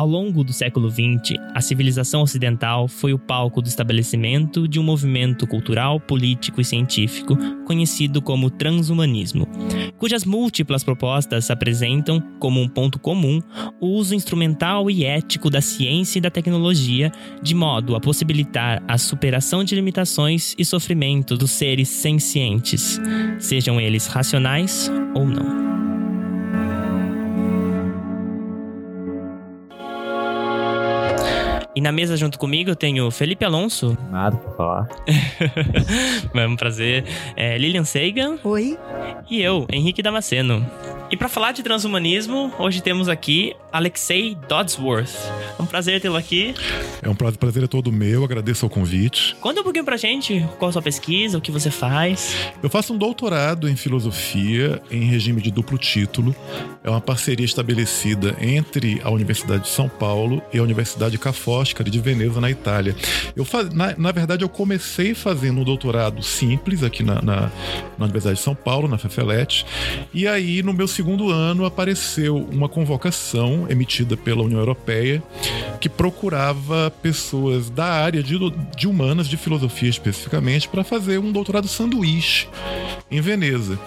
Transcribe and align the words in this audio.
Ao 0.00 0.06
longo 0.06 0.42
do 0.42 0.50
século 0.50 0.90
XX, 0.90 1.36
a 1.54 1.60
civilização 1.60 2.22
ocidental 2.22 2.88
foi 2.88 3.12
o 3.12 3.18
palco 3.18 3.60
do 3.60 3.68
estabelecimento 3.68 4.66
de 4.66 4.80
um 4.80 4.82
movimento 4.82 5.46
cultural, 5.46 6.00
político 6.00 6.58
e 6.58 6.64
científico 6.64 7.36
conhecido 7.66 8.22
como 8.22 8.48
transhumanismo, 8.48 9.46
cujas 9.98 10.24
múltiplas 10.24 10.82
propostas 10.82 11.50
apresentam 11.50 12.18
como 12.38 12.62
um 12.62 12.66
ponto 12.66 12.98
comum 12.98 13.42
o 13.78 13.88
uso 13.88 14.14
instrumental 14.14 14.90
e 14.90 15.04
ético 15.04 15.50
da 15.50 15.60
ciência 15.60 16.18
e 16.18 16.22
da 16.22 16.30
tecnologia, 16.30 17.12
de 17.42 17.54
modo 17.54 17.94
a 17.94 18.00
possibilitar 18.00 18.82
a 18.88 18.96
superação 18.96 19.62
de 19.62 19.74
limitações 19.74 20.54
e 20.56 20.64
sofrimento 20.64 21.36
dos 21.36 21.50
seres 21.50 21.90
sencientes, 21.90 22.98
sejam 23.38 23.78
eles 23.78 24.06
racionais 24.06 24.90
ou 25.14 25.26
não. 25.26 25.89
E 31.80 31.82
na 31.82 31.90
mesa 31.90 32.14
junto 32.14 32.38
comigo 32.38 32.68
eu 32.68 32.76
tenho 32.76 33.10
Felipe 33.10 33.42
Alonso. 33.42 33.96
Nada 34.10 34.36
pra 34.36 34.50
falar. 34.52 34.88
é 36.34 36.46
um 36.46 36.54
prazer. 36.54 37.06
É, 37.34 37.56
Lilian 37.56 37.84
Seigan. 37.84 38.38
Oi. 38.44 38.78
E 39.30 39.40
eu, 39.40 39.66
Henrique 39.72 40.02
Damasceno. 40.02 40.62
E 41.10 41.16
para 41.16 41.28
falar 41.28 41.50
de 41.50 41.60
transhumanismo, 41.64 42.54
hoje 42.56 42.80
temos 42.80 43.08
aqui 43.08 43.56
Alexei 43.72 44.36
Dodsworth. 44.48 45.10
É 45.58 45.62
um 45.62 45.66
prazer 45.66 46.00
tê-lo 46.00 46.16
aqui. 46.16 46.54
É 47.02 47.08
um 47.08 47.16
prazer, 47.16 47.64
é 47.64 47.66
todo 47.66 47.90
meu, 47.90 48.22
agradeço 48.22 48.64
ao 48.64 48.70
convite. 48.70 49.34
Conta 49.40 49.60
um 49.60 49.64
pouquinho 49.64 49.84
pra 49.84 49.96
gente 49.96 50.48
qual 50.58 50.68
a 50.68 50.72
sua 50.72 50.82
pesquisa, 50.82 51.36
o 51.36 51.40
que 51.40 51.50
você 51.50 51.68
faz. 51.68 52.36
Eu 52.62 52.70
faço 52.70 52.94
um 52.94 52.96
doutorado 52.96 53.68
em 53.68 53.74
filosofia 53.74 54.80
em 54.88 55.02
regime 55.02 55.42
de 55.42 55.50
duplo 55.50 55.76
título. 55.78 56.34
É 56.84 56.88
uma 56.88 57.00
parceria 57.00 57.44
estabelecida 57.44 58.36
entre 58.40 59.00
a 59.02 59.10
Universidade 59.10 59.64
de 59.64 59.68
São 59.70 59.88
Paulo 59.88 60.40
e 60.52 60.58
a 60.58 60.62
Universidade 60.62 61.18
Ca' 61.18 61.32
Foscari 61.32 61.90
de 61.90 61.98
Veneza, 61.98 62.40
na 62.40 62.50
Itália. 62.50 62.94
Eu 63.34 63.44
faz, 63.44 63.68
na, 63.70 63.96
na, 63.96 64.12
verdade, 64.12 64.44
eu 64.44 64.48
comecei 64.48 65.12
fazendo 65.12 65.60
um 65.60 65.64
doutorado 65.64 66.22
simples 66.22 66.84
aqui 66.84 67.02
na, 67.02 67.20
na, 67.20 67.50
na 67.98 68.04
Universidade 68.04 68.38
de 68.38 68.44
São 68.44 68.54
Paulo, 68.54 68.86
na 68.86 68.96
FEFELET, 68.96 69.66
e 70.14 70.28
aí 70.28 70.62
no 70.62 70.72
meu 70.72 70.86
segundo 71.00 71.30
ano 71.30 71.64
apareceu 71.64 72.36
uma 72.36 72.68
convocação 72.68 73.66
emitida 73.70 74.18
pela 74.18 74.42
União 74.42 74.60
Europeia 74.60 75.22
que 75.80 75.88
procurava 75.88 76.92
pessoas 77.02 77.70
da 77.70 77.86
área 77.86 78.22
de, 78.22 78.38
de 78.76 78.86
humanas, 78.86 79.26
de 79.26 79.36
filosofia 79.36 79.88
especificamente, 79.88 80.68
para 80.68 80.84
fazer 80.84 81.18
um 81.18 81.32
doutorado 81.32 81.66
sanduíche 81.66 82.46
em 83.10 83.20
Veneza. 83.20 83.78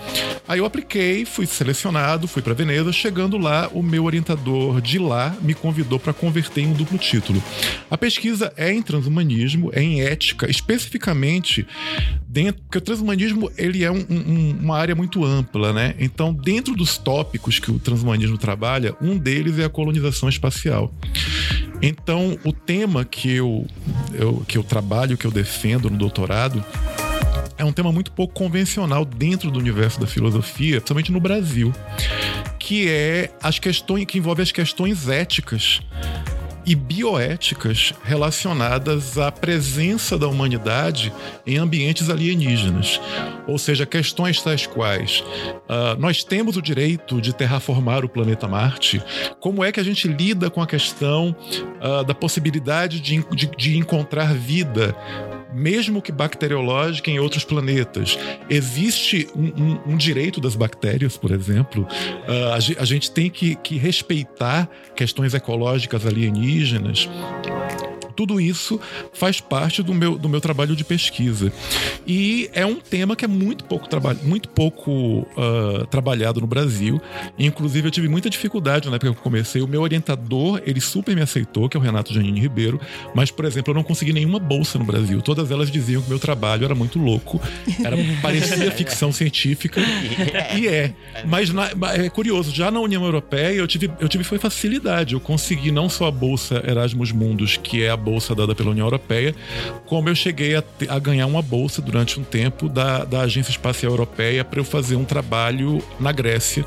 Aí 0.46 0.60
eu 0.60 0.66
apliquei, 0.66 1.24
fui 1.24 1.46
selecionado, 1.46 2.28
fui 2.28 2.42
para 2.42 2.54
Veneza. 2.54 2.92
Chegando 2.92 3.38
lá, 3.38 3.70
o 3.74 3.82
meu 3.82 4.04
orientador 4.04 4.82
de 4.82 5.00
lá 5.00 5.36
me 5.42 5.54
convidou 5.54 5.98
para 5.98 6.12
converter 6.12 6.62
em 6.62 6.68
um 6.68 6.74
duplo 6.74 6.98
título. 6.98 7.42
A 7.90 7.98
pesquisa 7.98 8.52
é 8.58 8.74
em 8.74 8.82
transhumanismo, 8.82 9.72
é 9.74 9.82
em 9.82 10.02
ética, 10.02 10.50
especificamente 10.50 11.66
dentro, 12.28 12.62
porque 12.64 12.80
o 12.80 12.82
transhumanismo 12.82 13.50
ele 13.58 13.84
é 13.84 13.92
um, 13.92 14.06
um, 14.10 14.58
uma 14.62 14.78
área 14.78 14.96
muito 14.96 15.24
ampla, 15.24 15.72
né? 15.72 15.96
Então, 15.98 16.34
dentro 16.34 16.76
dos 16.76 16.98
tópicos 16.98 17.60
que 17.60 17.72
o 17.72 17.80
transhumanismo 17.80 18.38
trabalha, 18.38 18.96
um 19.02 19.18
deles 19.18 19.60
é 19.60 19.64
a 19.64 19.70
colonização 19.70 20.28
espacial. 20.28 20.94
Então, 21.86 22.40
o 22.46 22.54
tema 22.54 23.04
que 23.04 23.36
eu, 23.36 23.68
eu, 24.14 24.42
que 24.48 24.58
eu 24.58 24.64
trabalho, 24.64 25.18
que 25.18 25.28
eu 25.28 25.32
defendo 25.32 25.90
no 25.90 25.98
doutorado, 25.98 26.64
é 27.58 27.66
um 27.66 27.74
tema 27.74 27.92
muito 27.92 28.10
pouco 28.14 28.34
convencional 28.34 29.04
dentro 29.04 29.52
do 29.52 29.60
universo 29.60 30.00
da 30.00 30.08
filosofia, 30.08 30.76
principalmente 30.78 31.12
no 31.12 31.20
Brasil, 31.20 31.74
que 32.58 32.88
é 32.88 33.30
as 33.44 33.60
questões 33.60 34.06
que 34.06 34.18
envolve 34.18 34.42
as 34.42 34.54
questões 34.54 35.10
éticas 35.10 35.82
e 36.66 36.76
bioéticas 36.76 37.94
relacionadas 38.04 39.18
à 39.18 39.32
presença 39.32 40.18
da 40.18 40.28
humanidade 40.28 41.14
em 41.46 41.58
ambientes 41.58 42.10
alienígenas. 42.10 43.00
Ou 43.48 43.58
seja, 43.58 43.86
questões 43.86 44.42
tais 44.42 44.66
quais 44.66 45.22
uh, 45.22 46.00
nós 46.00 46.24
temos 46.24 46.58
o 46.58 46.62
direito 46.62 47.20
de 47.22 47.34
terraformar 47.34 48.06
o 48.06 48.10
planeta 48.10 48.48
Marte, 48.48 49.02
como 49.40 49.64
é 49.64 49.72
que 49.72 49.80
a 49.80 49.84
gente 49.84 50.08
lida 50.08 50.50
com 50.50 50.62
a 50.62 50.68
questão 50.68 51.36
uh, 51.82 52.04
da 52.04 52.14
possibilidade 52.14 53.00
de, 53.00 53.24
de, 53.36 53.48
de 53.58 53.78
encontrar 53.78 54.34
vida 54.34 54.96
mesmo 55.54 56.02
que 56.02 56.12
bacteriológica 56.12 57.10
em 57.10 57.20
outros 57.20 57.44
planetas. 57.44 58.18
Existe 58.50 59.28
um, 59.36 59.46
um, 59.46 59.94
um 59.94 59.98
direito 59.98 60.42
das 60.42 60.56
bactérias, 60.56 61.18
por 61.18 61.32
exemplo. 61.32 61.88
Uh, 62.28 62.54
a, 62.54 62.82
a, 62.82 62.86
gente 62.86 63.12
tem 63.12 63.30
que, 63.30 63.56
que 63.56 63.78
respeitar 63.78 64.70
questões 64.96 65.34
ecológicas 65.34 66.06
alienígenas 66.06 67.10
tudo 68.16 68.40
isso 68.40 68.80
faz 69.14 69.40
parte 69.40 69.82
do 69.84 69.94
meu, 69.94 70.18
do 70.18 70.30
meu 70.30 70.42
trabalho 70.42 70.76
de 70.76 70.84
pesquisa. 70.84 71.52
E 72.06 72.50
é 72.54 72.66
um 72.66 72.76
tema 72.76 73.16
que 73.16 73.26
é 73.26 73.28
muito 73.28 73.64
pouco, 73.64 73.88
traba 73.88 74.16
muito 74.24 74.50
pouco 74.50 74.92
uh, 74.92 75.86
trabalhado 75.90 76.42
no 76.42 76.48
Brasil. 76.48 77.02
Inclusive, 77.38 77.88
eu 77.88 77.92
tive 77.92 78.08
muita 78.08 78.30
dificuldade 78.30 78.90
na 78.90 78.96
época 78.96 79.12
que 79.12 79.20
eu 79.20 79.24
comecei. 79.24 79.62
O 79.62 79.68
meu 79.68 79.82
orientador, 79.82 80.62
ele 80.66 80.82
super 80.82 81.16
me 81.16 81.22
aceitou, 81.22 81.70
que 81.70 81.78
é 81.78 81.80
o 81.80 81.84
Renato 81.84 82.14
Janine 82.14 82.40
Ribeiro, 82.40 82.80
mas, 83.14 83.32
por 83.32 83.46
exemplo, 83.46 83.72
eu 83.72 83.76
não 83.76 83.84
consegui 83.84 84.14
nenhuma 84.14 84.40
bolsa 84.40 84.78
no 84.78 84.86
Brasil. 84.86 85.22
Todas 85.22 85.52
elas 85.52 85.72
diziam 85.72 86.02
que 86.02 86.10
meu 86.10 86.20
trabalho 86.20 86.66
era 86.66 86.76
muito 86.76 87.00
louco, 87.00 87.42
era, 87.84 87.96
parecia 88.22 88.72
ficção 88.72 89.12
científica, 89.12 89.82
e 90.56 90.68
é. 90.68 90.94
Mas 91.26 91.52
na, 91.52 91.70
é 91.94 92.10
curioso, 92.10 92.54
já 92.54 92.70
na 92.70 92.80
União 92.80 93.04
Europeia 93.04 93.54
eu 93.54 93.68
tive, 93.68 93.90
eu 94.00 94.08
tive 94.08 94.24
foi 94.24 94.38
facilidade. 94.38 95.14
Eu 95.14 95.20
consegui 95.20 95.72
não 95.72 95.90
só 95.90 96.08
a 96.08 96.12
bolsa 96.12 96.64
Erasmus 96.66 97.12
Mundus, 97.12 97.58
que 97.58 97.84
é 97.84 97.90
a 97.90 97.98
bolsa 98.04 98.36
dada 98.36 98.54
pela 98.54 98.72
União 98.72 98.86
Europeia, 98.86 99.34
como 99.86 100.10
eu 100.10 100.16
cheguei 100.16 100.56
a, 100.56 100.64
a 100.90 101.00
ganhar 101.00 101.26
uma 101.26 101.42
bolsa 101.42 101.82
durante 101.82 102.20
um 102.20 102.24
tempo 102.24 102.68
da, 102.68 103.06
da 103.06 103.22
Agência 103.22 103.52
Espacial 103.52 103.94
Europeia 103.94 104.44
para 104.44 104.60
eu 104.60 104.66
fazer 104.66 104.96
um 104.96 105.06
trabalho 105.06 105.82
na 106.00 106.12
Grécia, 106.12 106.66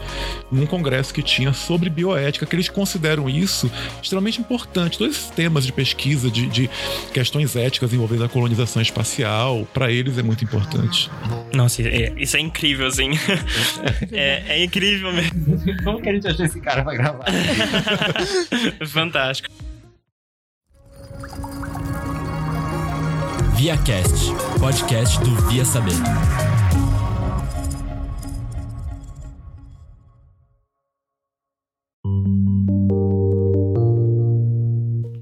num 0.51 0.67
congresso 0.67 1.13
que 1.13 1.23
tinha 1.23 1.53
sobre 1.53 1.91
bioética, 1.91 2.47
que 2.47 2.57
eles 2.57 2.69
consideram 2.69 3.29
isso 3.29 3.71
extremamente 4.03 4.41
importante. 4.41 4.97
Todos 4.99 5.17
esses 5.17 5.31
temas 5.31 5.67
de 5.67 5.73
pesquisa, 5.73 6.31
de, 6.31 6.47
de 6.47 6.71
questões 7.13 7.55
éticas 7.55 7.93
envolvendo 7.93 8.25
a 8.25 8.29
colonização 8.29 8.81
espacial, 8.81 9.67
para 9.75 9.91
eles 9.91 10.17
é 10.19 10.23
muito 10.23 10.43
importante. 10.45 11.11
Nossa, 11.53 11.83
é, 11.83 12.13
isso 12.17 12.37
é 12.37 12.41
incrível, 12.41 12.87
assim. 12.87 13.11
é, 14.13 14.43
é 14.49 14.65
incrível 14.65 15.13
mesmo. 15.13 15.83
Como 15.85 16.01
que 16.01 16.09
a 16.09 16.13
gente 16.13 16.27
achou 16.27 16.45
esse 16.47 16.61
cara 16.61 16.83
pra 16.83 16.95
gravar? 16.95 17.25
Fantástico. 18.87 19.66
ViaCast, 23.57 24.33
podcast 24.61 25.19
do 25.21 25.35
Via 25.49 25.65
Saber. 25.65 25.95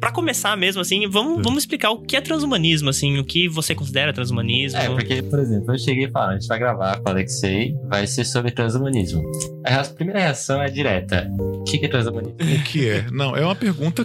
Para 0.00 0.10
começar 0.10 0.56
mesmo, 0.56 0.82
assim, 0.82 1.06
vamos, 1.09 1.43
vamos 1.43 1.62
explicar 1.62 1.91
o 1.91 2.00
que 2.00 2.16
é 2.16 2.21
transhumanismo, 2.21 2.91
assim, 2.91 3.19
o 3.19 3.25
que 3.25 3.49
você 3.49 3.75
considera 3.75 4.12
transhumanismo. 4.12 4.81
É, 4.81 4.88
porque, 4.88 5.22
por 5.22 5.38
exemplo, 5.38 5.72
eu 5.72 5.78
cheguei 5.78 6.06
e 6.06 6.11
falei, 6.11 6.37
a 6.37 6.41
gente 6.41 6.49
vai 6.49 6.59
gravar 6.59 6.99
com 6.99 7.09
o 7.09 7.12
Alexei, 7.12 7.76
vai 7.88 8.06
ser 8.06 8.25
sobre 8.25 8.50
transhumanismo. 8.50 9.22
A 9.65 9.84
primeira 9.84 10.21
reação 10.21 10.61
é 10.61 10.69
direta. 10.69 11.31
O 11.38 11.62
que 11.62 11.84
é 11.84 11.88
transhumanismo? 11.88 12.34
O 12.34 12.65
que 12.65 12.88
é? 12.88 13.06
Não, 13.12 13.37
é 13.37 13.44
uma 13.44 13.55
pergunta 13.55 14.05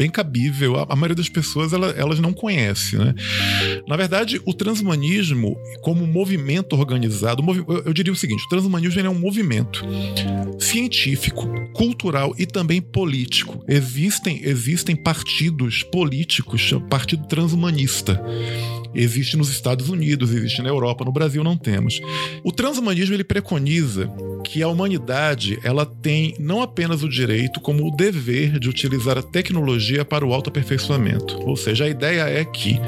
bem 0.00 0.08
cabível. 0.08 0.76
A, 0.76 0.86
a 0.88 0.96
maioria 0.96 1.14
das 1.14 1.28
pessoas 1.28 1.74
ela, 1.74 1.90
elas 1.90 2.18
não 2.20 2.32
conhece, 2.32 2.96
né? 2.96 3.14
Na 3.86 3.96
verdade, 3.96 4.40
o 4.46 4.54
transhumanismo, 4.54 5.54
como 5.82 6.06
movimento 6.06 6.74
organizado, 6.74 7.44
eu, 7.68 7.82
eu 7.84 7.92
diria 7.92 8.12
o 8.12 8.16
seguinte: 8.16 8.42
o 8.46 8.48
transhumanismo 8.48 8.98
é 8.98 9.10
um 9.10 9.18
movimento 9.18 9.84
científico, 10.58 11.46
cultural 11.74 12.34
e 12.38 12.46
também 12.46 12.80
político. 12.80 13.62
Existem, 13.68 14.40
existem 14.42 14.96
partidos 14.96 15.82
políticos, 15.82 16.72
partido 16.88 17.26
transhumanista 17.26 18.22
existe 18.94 19.36
nos 19.36 19.50
Estados 19.50 19.88
Unidos, 19.88 20.32
existe 20.32 20.62
na 20.62 20.68
Europa, 20.68 21.04
no 21.04 21.12
Brasil 21.12 21.42
não 21.44 21.56
temos. 21.56 22.00
O 22.44 22.52
transhumanismo 22.52 23.14
ele 23.14 23.24
preconiza 23.24 24.10
que 24.44 24.62
a 24.62 24.68
humanidade 24.68 25.58
ela 25.62 25.86
tem 25.86 26.34
não 26.38 26.62
apenas 26.62 27.02
o 27.02 27.08
direito, 27.08 27.60
como 27.60 27.86
o 27.86 27.94
dever 27.94 28.58
de 28.58 28.68
utilizar 28.68 29.18
a 29.18 29.22
tecnologia 29.22 30.04
para 30.04 30.26
o 30.26 30.32
autoaperfeiçoamento. 30.32 31.38
Ou 31.46 31.56
seja, 31.56 31.84
a 31.84 31.88
ideia 31.88 32.22
é 32.22 32.44
que 32.44 32.78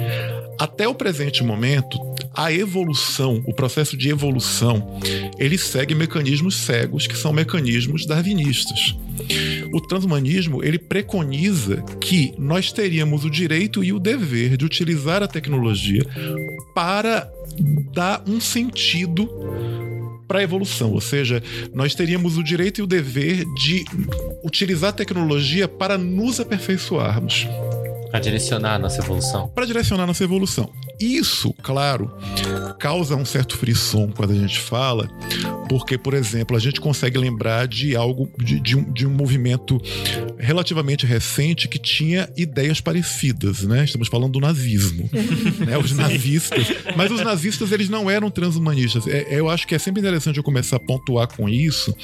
até 0.58 0.86
o 0.86 0.94
presente 0.94 1.42
momento, 1.42 1.98
a 2.34 2.52
evolução, 2.52 3.42
o 3.46 3.54
processo 3.54 3.96
de 3.96 4.08
evolução, 4.08 4.98
ele 5.38 5.58
segue 5.58 5.94
mecanismos 5.94 6.56
cegos, 6.56 7.06
que 7.06 7.16
são 7.16 7.32
mecanismos 7.32 8.06
darwinistas. 8.06 8.96
O 9.72 9.80
transhumanismo, 9.80 10.62
ele 10.62 10.78
preconiza 10.78 11.82
que 12.00 12.32
nós 12.38 12.72
teríamos 12.72 13.24
o 13.24 13.30
direito 13.30 13.82
e 13.82 13.92
o 13.92 13.98
dever 13.98 14.56
de 14.56 14.64
utilizar 14.64 15.22
a 15.22 15.28
tecnologia 15.28 16.04
para 16.74 17.30
dar 17.92 18.22
um 18.26 18.40
sentido 18.40 19.28
para 20.26 20.38
a 20.38 20.42
evolução, 20.42 20.92
ou 20.92 21.00
seja, 21.00 21.42
nós 21.74 21.94
teríamos 21.94 22.38
o 22.38 22.42
direito 22.42 22.80
e 22.80 22.82
o 22.82 22.86
dever 22.86 23.44
de 23.54 23.84
utilizar 24.42 24.90
a 24.90 24.94
tecnologia 24.94 25.68
para 25.68 25.98
nos 25.98 26.40
aperfeiçoarmos. 26.40 27.46
Para 28.12 28.20
direcionar 28.20 28.74
a 28.74 28.78
nossa 28.78 29.00
evolução. 29.00 29.48
Para 29.48 29.64
direcionar 29.64 30.04
a 30.04 30.06
nossa 30.06 30.22
evolução. 30.22 30.70
Isso, 31.00 31.54
claro, 31.62 32.10
causa 32.78 33.16
um 33.16 33.24
certo 33.24 33.56
frisson 33.56 34.10
quando 34.14 34.32
a 34.32 34.34
gente 34.34 34.60
fala, 34.60 35.08
porque, 35.68 35.98
por 35.98 36.14
exemplo, 36.14 36.56
a 36.56 36.60
gente 36.60 36.80
consegue 36.80 37.18
lembrar 37.18 37.66
de 37.66 37.96
algo, 37.96 38.30
de, 38.38 38.60
de, 38.60 38.76
um, 38.76 38.92
de 38.92 39.06
um 39.06 39.10
movimento 39.10 39.80
relativamente 40.38 41.06
recente 41.06 41.68
que 41.68 41.78
tinha 41.78 42.28
ideias 42.36 42.80
parecidas, 42.80 43.62
né? 43.62 43.84
Estamos 43.84 44.08
falando 44.08 44.32
do 44.32 44.40
nazismo, 44.40 45.08
né? 45.66 45.78
Os 45.78 45.92
nazistas. 45.92 46.66
Mas 46.96 47.10
os 47.10 47.20
nazistas, 47.20 47.72
eles 47.72 47.88
não 47.88 48.10
eram 48.10 48.30
transhumanistas. 48.30 49.06
É, 49.06 49.26
eu 49.30 49.48
acho 49.48 49.66
que 49.66 49.74
é 49.74 49.78
sempre 49.78 50.00
interessante 50.00 50.36
eu 50.36 50.42
começar 50.42 50.76
a 50.76 50.80
pontuar 50.80 51.28
com 51.28 51.48
isso, 51.48 51.94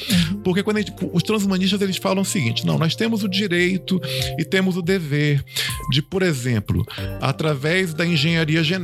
porque 0.42 0.62
quando 0.62 0.78
gente, 0.78 0.92
os 1.12 1.22
transhumanistas, 1.22 1.80
eles 1.80 1.96
falam 1.96 2.22
o 2.22 2.26
seguinte, 2.26 2.66
não, 2.66 2.78
nós 2.78 2.94
temos 2.94 3.22
o 3.22 3.28
direito 3.28 4.00
e 4.38 4.44
temos 4.44 4.76
o 4.76 4.82
dever 4.82 5.44
de, 5.90 6.02
por 6.02 6.22
exemplo, 6.22 6.86
através 7.20 7.92
da 7.92 8.06
engenharia 8.06 8.62
genética, 8.62 8.77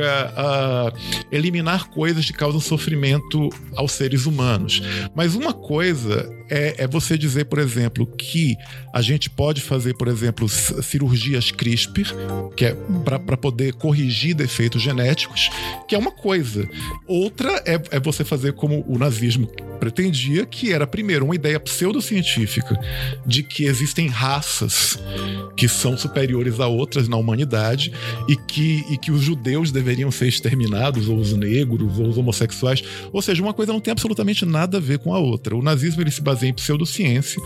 uh, 0.00 0.96
eliminar 1.30 1.88
coisas 1.88 2.30
que 2.30 2.36
causam 2.36 2.60
sofrimento 2.60 3.48
aos 3.74 3.92
seres 3.92 4.26
humanos. 4.26 4.82
Mas 5.14 5.34
uma 5.34 5.52
coisa 5.52 6.30
é, 6.52 6.84
é 6.84 6.86
você 6.86 7.16
dizer, 7.16 7.46
por 7.46 7.58
exemplo, 7.58 8.06
que 8.06 8.58
a 8.92 9.00
gente 9.00 9.30
pode 9.30 9.62
fazer, 9.62 9.94
por 9.94 10.06
exemplo, 10.06 10.46
cirurgias 10.50 11.50
CRISPR, 11.50 12.14
que 12.54 12.66
é 12.66 12.76
para 13.02 13.38
poder 13.38 13.72
corrigir 13.72 14.34
defeitos 14.34 14.82
genéticos, 14.82 15.48
que 15.88 15.94
é 15.94 15.98
uma 15.98 16.10
coisa. 16.10 16.68
Outra 17.08 17.62
é, 17.64 17.80
é 17.90 17.98
você 17.98 18.22
fazer 18.22 18.52
como 18.52 18.84
o 18.86 18.98
nazismo 18.98 19.50
pretendia, 19.80 20.44
que 20.44 20.72
era, 20.72 20.86
primeiro, 20.86 21.24
uma 21.24 21.34
ideia 21.34 21.58
pseudocientífica 21.58 22.78
de 23.26 23.42
que 23.42 23.64
existem 23.64 24.06
raças 24.06 24.98
que 25.56 25.66
são 25.66 25.96
superiores 25.96 26.60
a 26.60 26.68
outras 26.68 27.08
na 27.08 27.16
humanidade 27.16 27.92
e 28.28 28.36
que, 28.36 28.84
e 28.90 28.98
que 28.98 29.10
os 29.10 29.22
judeus 29.22 29.72
deveriam 29.72 30.10
ser 30.10 30.28
exterminados, 30.28 31.08
ou 31.08 31.16
os 31.16 31.32
negros, 31.32 31.98
ou 31.98 32.08
os 32.08 32.18
homossexuais. 32.18 32.84
Ou 33.12 33.22
seja, 33.22 33.42
uma 33.42 33.54
coisa 33.54 33.72
não 33.72 33.80
tem 33.80 33.90
absolutamente 33.90 34.44
nada 34.44 34.76
a 34.76 34.80
ver 34.80 34.98
com 34.98 35.14
a 35.14 35.18
outra. 35.18 35.56
O 35.56 35.62
nazismo 35.62 36.02
ele 36.02 36.10
se 36.10 36.20
baseia 36.20 36.41
em 36.42 36.52
pseudociência, 36.52 37.40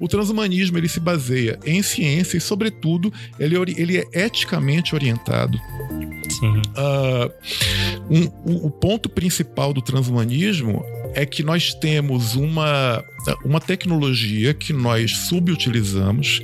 o 0.00 0.08
transhumanismo 0.08 0.78
ele 0.78 0.88
se 0.88 1.00
baseia 1.00 1.58
em 1.64 1.82
ciência 1.82 2.36
e, 2.36 2.40
sobretudo, 2.40 3.12
ele, 3.38 3.56
ele 3.76 3.98
é 3.98 4.24
eticamente 4.24 4.94
orientado. 4.94 5.58
Sim. 6.28 6.62
Uh, 6.76 7.32
um, 8.10 8.24
o, 8.52 8.66
o 8.66 8.70
ponto 8.70 9.08
principal 9.08 9.72
do 9.72 9.82
transhumanismo 9.82 10.84
é 11.14 11.26
que 11.26 11.42
nós 11.42 11.74
temos 11.74 12.34
uma, 12.34 13.04
uma 13.44 13.60
tecnologia 13.60 14.54
que 14.54 14.72
nós 14.72 15.12
subutilizamos 15.28 16.40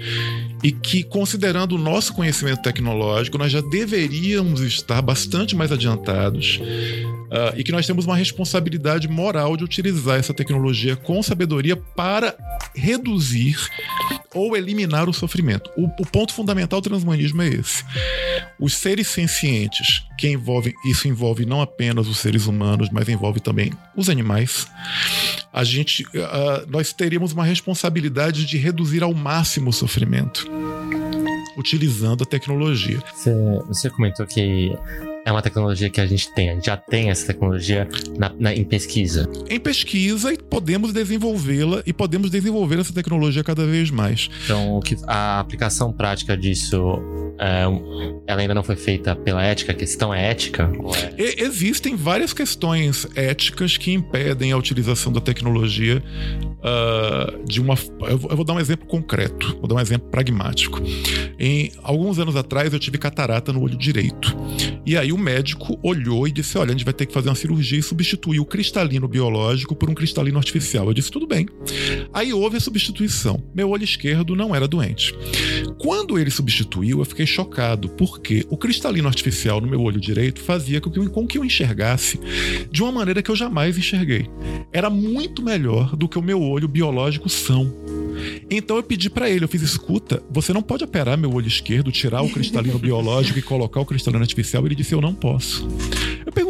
e 0.63 0.73
que, 0.73 1.03
considerando 1.03 1.75
o 1.75 1.79
nosso 1.79 2.13
conhecimento 2.15 2.63
tecnológico, 2.63 3.39
nós 3.39 3.53
já 3.53 3.61
deveríamos 3.61 4.61
estar 4.61 5.01
bastante 5.01 5.55
mais 5.55 5.71
adiantados 5.71 6.61
uh, 7.29 7.57
e 7.57 7.63
que 7.63 7.73
nós 7.73 7.87
temos 7.87 8.05
uma 8.05 8.17
responsabilidade 8.17 9.09
moral 9.09 9.57
de 9.57 9.65
utilizar 9.65 10.19
essa 10.19 10.35
tecnologia 10.35 10.97
com 10.97 11.23
sabedoria 11.23 11.77
para 11.77 12.37
reduzir 12.75 13.57
ou 14.35 14.57
eliminar 14.57 15.09
o 15.09 15.13
sofrimento. 15.13 15.71
O, 15.77 15.85
o 15.85 16.07
ponto 16.07 16.33
fundamental 16.33 16.81
do 16.81 16.89
transhumanismo 16.89 17.43
é 17.43 17.49
esse. 17.49 17.85
Os 18.59 18.75
seres 18.75 19.09
sencientes, 19.09 20.05
que 20.19 20.29
envolvem, 20.29 20.75
isso 20.85 21.09
envolve 21.09 21.47
não 21.47 21.61
apenas 21.61 22.07
os 22.07 22.19
seres 22.19 22.47
humanos, 22.47 22.89
mas 22.91 23.09
envolve 23.09 23.41
também 23.41 23.73
os 23.97 24.09
animais. 24.09 24.67
A 25.53 25.65
gente, 25.65 26.05
uh, 26.05 26.69
nós 26.69 26.93
teríamos 26.93 27.33
uma 27.33 27.45
responsabilidade 27.45 28.45
de 28.45 28.57
reduzir 28.59 29.03
ao 29.03 29.15
máximo 29.15 29.71
o 29.71 29.73
sofrimento 29.73 30.49
utilizando 31.57 32.23
a 32.23 32.27
tecnologia. 32.27 33.03
Você, 33.13 33.33
você 33.67 33.91
comentou 33.91 34.25
que 34.25 34.71
é 35.25 35.33
uma 35.33 35.43
tecnologia 35.43 35.91
que 35.91 36.01
a 36.01 36.07
gente 36.07 36.33
tem. 36.35 36.51
A 36.51 36.55
gente 36.55 36.67
já 36.67 36.77
tem 36.77 37.11
essa 37.11 37.27
tecnologia 37.27 37.89
na, 38.19 38.33
na, 38.39 38.55
em 38.55 38.65
pesquisa. 38.65 39.29
Em 39.49 39.61
pesquisa 39.61 40.33
e 40.33 40.39
podemos 40.39 40.93
desenvolvê-la 40.93 41.83
e 41.87 41.93
podemos 41.93 42.31
desenvolver 42.31 42.79
essa 42.79 42.93
tecnologia 42.93 43.45
cada 43.45 43.67
vez 43.67 43.91
mais. 43.91 44.31
Então, 44.45 44.81
a 45.07 45.41
aplicação 45.41 45.93
prática 45.93 46.37
disso, 46.37 46.79
ela 48.27 48.41
ainda 48.41 48.55
não 48.55 48.63
foi 48.63 48.77
feita 48.77 49.15
pela 49.15 49.43
ética? 49.43 49.73
A 49.73 49.75
questão 49.75 50.13
é 50.13 50.31
ética? 50.31 50.71
É... 51.17 51.43
Existem 51.43 51.95
várias 51.95 52.33
questões 52.33 53.07
éticas 53.15 53.77
que 53.77 53.93
impedem 53.93 54.53
a 54.53 54.57
utilização 54.57 55.13
da 55.13 55.21
tecnologia 55.21 56.03
uh, 56.59 57.45
de 57.45 57.61
uma. 57.61 57.75
Eu 58.09 58.19
vou 58.19 58.45
dar 58.45 58.55
um 58.55 58.61
exemplo 58.61 58.87
concreto, 58.87 59.57
vou 59.59 59.69
dar 59.69 59.77
um 59.77 59.81
exemplo 59.81 60.09
pragmático. 60.09 60.81
Em 61.39 61.71
alguns 61.83 62.19
anos 62.19 62.37
atrás, 62.37 62.73
eu 62.73 62.79
tive 62.79 62.99
catarata 62.99 63.53
no 63.53 63.63
olho 63.63 63.77
direito. 63.77 64.37
E 64.85 64.97
aí 64.97 65.13
o 65.13 65.19
médico 65.19 65.79
olhou 65.83 66.27
e 66.27 66.33
disse: 66.33 66.59
Olha, 66.59 66.71
a 66.71 66.73
gente 66.73 66.85
vai 66.85 66.95
ter 66.95 67.07
que 67.07 67.13
fazer 67.13 67.29
uma 67.29 67.35
cirurgia 67.35 67.79
e 67.79 67.83
substituir 67.83 68.41
o 68.41 68.45
cristalino 68.45 69.07
biológico 69.07 69.75
por 69.75 69.89
um 69.89 69.95
cristalino 69.95 70.39
artificial. 70.39 70.87
Eu 70.87 70.95
disse: 70.95 71.11
Tudo 71.11 71.27
bem. 71.27 71.47
Aí 72.13 72.33
houve 72.33 72.57
a 72.57 72.61
substituição. 72.61 73.43
Meu 73.55 73.71
olho 73.71 73.85
esquerdo 73.85 74.35
não 74.35 74.55
era 74.55 74.67
doente. 74.67 75.15
Quando 75.79 76.19
ele 76.19 76.31
substituiu, 76.31 76.99
eu 76.99 77.05
fiquei 77.05 77.27
chocado, 77.29 77.89
porque 77.89 78.47
o 78.49 78.57
cristalino 78.57 79.09
artificial 79.09 79.61
no 79.61 79.69
meu 79.69 79.81
olho 79.81 80.01
direito 80.01 80.41
fazia 80.41 80.81
com 80.81 80.91
que, 80.91 80.99
eu, 80.99 81.11
com 81.11 81.27
que 81.27 81.39
eu 81.39 81.45
enxergasse 81.45 82.19
de 82.71 82.83
uma 82.83 82.93
maneira 82.93 83.23
que 83.23 83.31
eu 83.31 83.37
jamais 83.37 83.77
enxerguei. 83.79 84.29
Era 84.73 84.91
muito 84.91 85.43
melhor 85.43 85.97
do 85.97 86.09
que 86.09 86.19
o 86.19 86.23
meu 86.23 86.43
olho 86.43 86.69
biológico 86.69 87.29
são. 87.29 87.73
Então 88.51 88.77
eu 88.77 88.83
pedi 88.83 89.09
para 89.11 89.31
ele, 89.31 89.45
eu 89.45 89.49
fiz 89.49 89.63
escuta, 89.63 90.23
você 90.31 90.53
não 90.53 90.63
pode 90.63 90.83
operar 90.83 91.17
meu 91.17 91.33
olho 91.33 91.47
esquerdo, 91.47 91.93
tirar 91.93 92.23
o 92.23 92.31
cristalino 92.31 92.79
biológico 92.81 93.39
e 93.39 93.43
colocar 93.43 93.81
o 93.81 93.87
cristalino 93.87 94.23
artificial. 94.23 94.65
Ele 94.67 94.75
disse, 94.75 94.95
eu 94.95 95.01
não 95.01 95.15
posso. 95.15 95.69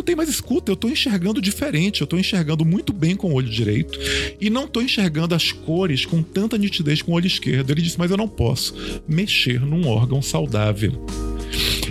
Perguntei, 0.09 0.15
mas 0.15 0.29
escuta, 0.29 0.73
eu 0.73 0.77
tô 0.77 0.89
enxergando 0.89 1.41
diferente, 1.41 2.01
eu 2.01 2.07
tô 2.07 2.17
enxergando 2.17 2.65
muito 2.65 2.95
bem 2.95 3.15
com 3.15 3.31
o 3.31 3.35
olho 3.35 3.49
direito 3.49 3.99
e 4.41 4.49
não 4.49 4.67
tô 4.67 4.81
enxergando 4.81 5.35
as 5.35 5.53
cores 5.53 6.07
com 6.07 6.23
tanta 6.23 6.57
nitidez 6.57 7.03
com 7.03 7.13
o 7.13 7.15
olho 7.15 7.27
esquerdo. 7.27 7.71
Ele 7.71 7.83
disse, 7.83 7.99
mas 7.99 8.11
eu 8.11 8.17
não 8.17 8.29
posso 8.29 8.75
mexer 9.07 9.61
num 9.61 9.87
órgão 9.87 10.23
saudável. 10.23 10.93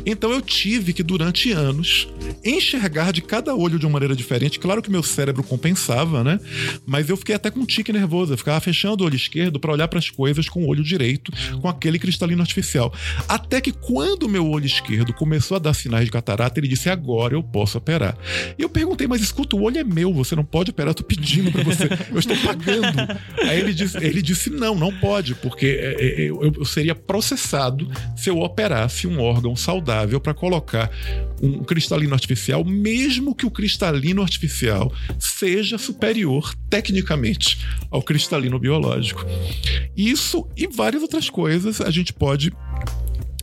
Então 0.09 0.31
eu 0.31 0.41
tive 0.41 0.93
que, 0.93 1.03
durante 1.03 1.51
anos, 1.51 2.07
enxergar 2.41 3.11
de 3.11 3.21
cada 3.21 3.53
olho 3.53 3.77
de 3.77 3.85
uma 3.85 3.91
maneira 3.91 4.15
diferente. 4.15 4.57
Claro 4.57 4.81
que 4.81 4.89
meu 4.89 5.03
cérebro 5.03 5.43
compensava, 5.43 6.23
né? 6.23 6.39
Mas 6.85 7.09
eu 7.09 7.17
fiquei 7.17 7.35
até 7.35 7.51
com 7.51 7.59
um 7.59 7.65
tique 7.65 7.91
nervoso. 7.91 8.31
Eu 8.31 8.37
ficava 8.37 8.57
fechando 8.61 9.03
o 9.03 9.05
olho 9.05 9.17
esquerdo 9.17 9.59
para 9.59 9.73
olhar 9.73 9.89
para 9.89 9.99
as 9.99 10.09
coisas 10.09 10.47
com 10.47 10.63
o 10.63 10.67
olho 10.69 10.81
direito, 10.81 11.29
com 11.61 11.67
aquele 11.67 11.99
cristalino 11.99 12.41
artificial. 12.41 12.93
Até 13.27 13.59
que 13.59 13.73
quando 13.73 14.23
o 14.23 14.29
meu 14.29 14.47
olho 14.47 14.65
esquerdo 14.65 15.13
começou 15.13 15.57
a 15.57 15.59
dar 15.59 15.73
sinais 15.73 16.05
de 16.05 16.11
catarata, 16.11 16.57
ele 16.57 16.69
disse: 16.69 16.89
agora 16.89 17.33
eu 17.33 17.43
posso 17.43 17.77
operar. 17.77 18.17
E 18.57 18.61
eu 18.61 18.69
perguntei, 18.69 19.07
mas 19.07 19.21
escuta, 19.21 19.57
o 19.57 19.63
olho 19.63 19.77
é 19.77 19.83
meu, 19.83 20.13
você 20.13 20.37
não 20.37 20.45
pode 20.45 20.71
operar, 20.71 20.91
eu 20.91 20.95
tô 20.95 21.03
pedindo 21.03 21.51
para 21.51 21.63
você, 21.63 21.83
eu 22.09 22.19
estou 22.19 22.37
pagando. 22.37 23.19
Aí 23.43 23.59
ele 23.59 23.73
disse, 23.73 23.97
ele 23.97 24.21
disse: 24.21 24.49
não, 24.49 24.73
não 24.73 24.97
pode, 24.99 25.35
porque 25.35 25.65
é, 25.65 26.23
é, 26.23 26.29
eu 26.29 26.63
seria 26.63 26.95
processado 26.95 27.91
se 28.15 28.29
eu 28.29 28.39
operasse 28.39 29.05
um 29.05 29.19
órgão 29.19 29.53
saudável 29.53 29.96
para 30.19 30.33
colocar 30.33 30.91
um 31.41 31.63
cristalino 31.63 32.13
artificial, 32.13 32.63
mesmo 32.63 33.33
que 33.33 33.45
o 33.45 33.51
cristalino 33.51 34.21
artificial 34.21 34.91
seja 35.19 35.77
superior 35.77 36.53
tecnicamente 36.69 37.65
ao 37.89 38.01
cristalino 38.01 38.59
biológico. 38.59 39.25
Isso 39.95 40.47
e 40.55 40.67
várias 40.67 41.01
outras 41.01 41.29
coisas 41.29 41.81
a 41.81 41.89
gente 41.89 42.13
pode 42.13 42.51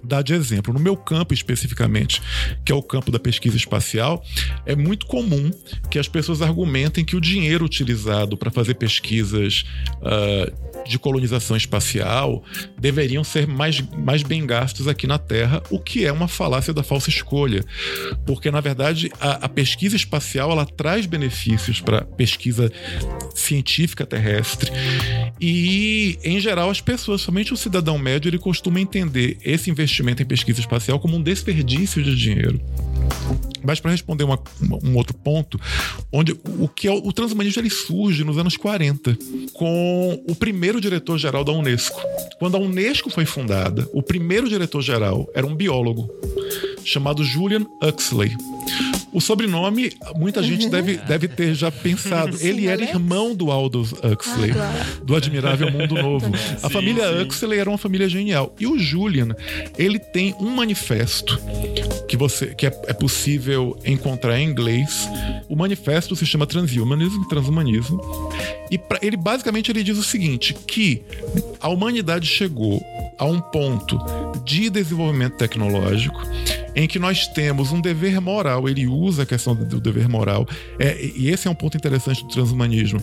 dar 0.04 0.22
de 0.22 0.34
exemplo. 0.34 0.72
No 0.72 0.78
meu 0.78 0.96
campo 0.96 1.32
especificamente, 1.32 2.20
que 2.64 2.70
é 2.70 2.74
o 2.74 2.82
campo 2.82 3.10
da 3.10 3.18
pesquisa 3.18 3.56
espacial, 3.56 4.22
é 4.66 4.76
muito 4.76 5.06
comum 5.06 5.50
que 5.90 5.98
as 5.98 6.06
pessoas 6.06 6.42
argumentem 6.42 7.04
que 7.04 7.16
o 7.16 7.20
dinheiro 7.20 7.64
utilizado 7.64 8.36
para 8.36 8.50
fazer 8.50 8.74
pesquisas 8.74 9.64
uh, 9.96 10.73
de 10.86 10.98
colonização 10.98 11.56
espacial 11.56 12.42
deveriam 12.78 13.24
ser 13.24 13.46
mais, 13.46 13.80
mais 13.80 14.22
bem 14.22 14.46
gastos 14.46 14.88
aqui 14.88 15.06
na 15.06 15.18
Terra, 15.18 15.62
o 15.70 15.78
que 15.78 16.04
é 16.04 16.12
uma 16.12 16.28
falácia 16.28 16.72
da 16.72 16.82
falsa 16.82 17.08
escolha. 17.08 17.64
Porque, 18.26 18.50
na 18.50 18.60
verdade, 18.60 19.10
a, 19.20 19.46
a 19.46 19.48
pesquisa 19.48 19.96
espacial 19.96 20.50
ela 20.50 20.66
traz 20.66 21.06
benefícios 21.06 21.80
para 21.80 22.02
pesquisa 22.02 22.70
científica 23.34 24.06
terrestre. 24.06 24.70
E, 25.40 26.18
em 26.22 26.38
geral, 26.40 26.70
as 26.70 26.80
pessoas, 26.80 27.20
somente 27.20 27.52
o 27.52 27.56
cidadão 27.56 27.98
médio, 27.98 28.28
ele 28.28 28.38
costuma 28.38 28.80
entender 28.80 29.38
esse 29.44 29.70
investimento 29.70 30.22
em 30.22 30.26
pesquisa 30.26 30.60
espacial 30.60 30.98
como 31.00 31.16
um 31.16 31.22
desperdício 31.22 32.02
de 32.02 32.14
dinheiro. 32.14 32.60
Mas 33.64 33.80
para 33.80 33.90
responder 33.90 34.24
uma, 34.24 34.38
uma, 34.60 34.78
um 34.84 34.96
outro 34.96 35.14
ponto, 35.14 35.58
onde 36.12 36.32
o 36.58 36.68
que 36.68 36.86
é 36.86 36.90
o, 36.90 36.96
o 36.96 37.12
transhumanismo 37.12 37.62
ele 37.62 37.70
surge 37.70 38.22
nos 38.24 38.38
anos 38.38 38.56
40 38.56 39.16
com 39.52 40.22
o 40.28 40.34
primeiro 40.34 40.80
diretor-geral 40.80 41.44
da 41.44 41.52
Unesco. 41.52 42.00
Quando 42.38 42.56
a 42.56 42.60
Unesco 42.60 43.10
foi 43.10 43.24
fundada, 43.24 43.88
o 43.92 44.02
primeiro 44.02 44.48
diretor-geral 44.48 45.28
era 45.34 45.46
um 45.46 45.54
biólogo 45.54 46.08
chamado 46.84 47.24
Julian 47.24 47.66
Huxley. 47.82 48.30
O 49.12 49.20
sobrenome, 49.20 49.92
muita 50.16 50.42
gente 50.42 50.68
deve, 50.68 50.96
deve 51.06 51.28
ter 51.28 51.54
já 51.54 51.70
pensado. 51.70 52.36
Sim, 52.36 52.48
ele 52.48 52.66
era 52.66 52.82
Alex. 52.82 52.94
irmão 52.94 53.34
do 53.34 53.50
Aldous 53.50 53.92
Huxley, 53.92 54.50
Ah, 54.50 54.54
claro. 54.54 55.04
do 55.04 55.14
Admirável 55.16 55.70
Mundo 55.70 55.94
Novo. 55.94 56.26
A 56.62 56.68
família 56.68 57.04
sim. 57.08 57.22
Huxley 57.22 57.58
era 57.60 57.70
uma 57.70 57.78
família 57.78 58.08
genial. 58.08 58.54
E 58.58 58.66
o 58.66 58.76
Julian, 58.78 59.28
ele 59.78 59.98
tem 60.00 60.34
um 60.40 60.50
manifesto 60.50 61.38
que 62.08 62.16
você 62.16 62.46
que 62.54 62.66
é, 62.66 62.82
é 62.88 62.92
possível 62.92 63.78
encontrar 63.84 64.38
em 64.40 64.48
inglês. 64.48 65.08
O 65.48 65.54
manifesto 65.54 66.16
se 66.16 66.26
chama 66.26 66.46
Transhumanism, 66.46 67.22
Transhumanismo. 67.28 68.00
E 68.70 68.78
pra, 68.78 68.98
ele 69.00 69.16
basicamente 69.16 69.70
ele 69.70 69.84
diz 69.84 69.96
o 69.96 70.02
seguinte, 70.02 70.54
que 70.66 71.02
a 71.60 71.68
humanidade 71.68 72.26
chegou 72.26 72.82
a 73.16 73.24
um 73.24 73.40
ponto 73.40 73.96
de 74.44 74.68
desenvolvimento 74.70 75.36
tecnológico 75.36 76.20
em 76.74 76.88
que 76.88 76.98
nós 76.98 77.28
temos 77.28 77.70
um 77.70 77.80
dever 77.80 78.20
moral, 78.20 78.53
ele 78.68 78.86
usa 78.86 79.22
a 79.22 79.26
questão 79.26 79.54
do 79.54 79.80
dever 79.80 80.08
moral, 80.08 80.46
é, 80.78 81.04
e 81.16 81.28
esse 81.28 81.46
é 81.48 81.50
um 81.50 81.54
ponto 81.54 81.76
interessante 81.76 82.22
do 82.22 82.28
transhumanismo. 82.28 83.00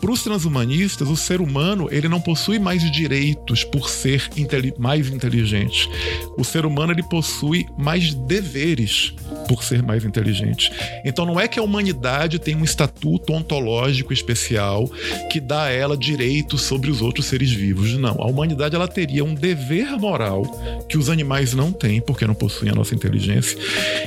Para 0.00 0.10
os 0.10 0.22
transhumanistas, 0.22 1.08
o 1.08 1.16
ser 1.16 1.40
humano 1.40 1.88
ele 1.90 2.08
não 2.08 2.20
possui 2.20 2.58
mais 2.58 2.88
direitos 2.90 3.64
por 3.64 3.88
ser 3.88 4.28
inteli- 4.36 4.74
mais 4.78 5.08
inteligente. 5.08 5.88
O 6.36 6.44
ser 6.44 6.64
humano 6.66 6.92
ele 6.92 7.02
possui 7.02 7.66
mais 7.78 8.14
deveres 8.14 9.14
por 9.48 9.62
ser 9.62 9.82
mais 9.82 10.04
inteligente. 10.04 10.72
Então 11.04 11.24
não 11.26 11.38
é 11.38 11.48
que 11.48 11.58
a 11.58 11.62
humanidade 11.62 12.38
tem 12.38 12.54
um 12.54 12.64
estatuto 12.64 13.32
ontológico 13.32 14.12
especial 14.12 14.88
que 15.30 15.40
dá 15.40 15.64
a 15.64 15.70
ela 15.70 15.96
direitos 15.96 16.62
sobre 16.62 16.90
os 16.90 17.02
outros 17.02 17.26
seres 17.26 17.50
vivos. 17.50 17.92
Não, 17.94 18.16
a 18.20 18.26
humanidade 18.26 18.74
ela 18.74 18.88
teria 18.88 19.24
um 19.24 19.34
dever 19.34 19.98
moral 19.98 20.42
que 20.88 20.98
os 20.98 21.08
animais 21.08 21.54
não 21.54 21.72
têm, 21.72 22.00
porque 22.00 22.26
não 22.26 22.34
possuem 22.34 22.70
a 22.70 22.74
nossa 22.74 22.94
inteligência. 22.94 23.58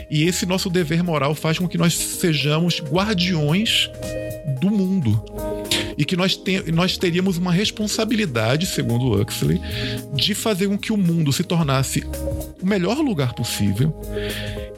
E 0.09 0.23
esse 0.23 0.45
nosso 0.45 0.69
dever 0.69 0.82
moral 1.03 1.33
faz 1.35 1.57
com 1.59 1.67
que 1.67 1.77
nós 1.77 1.93
sejamos 1.95 2.79
guardiões 2.81 3.89
do 4.61 4.69
mundo. 4.69 5.23
E 5.95 6.03
que 6.03 6.15
nós, 6.15 6.35
te- 6.35 6.71
nós 6.71 6.97
teríamos 6.97 7.37
uma 7.37 7.51
responsabilidade, 7.51 8.65
segundo 8.65 9.21
Huxley, 9.21 9.61
de 10.15 10.33
fazer 10.33 10.67
com 10.67 10.77
que 10.77 10.91
o 10.91 10.97
mundo 10.97 11.31
se 11.31 11.43
tornasse 11.43 12.03
o 12.61 12.65
melhor 12.65 12.97
lugar 12.97 13.33
possível 13.33 13.95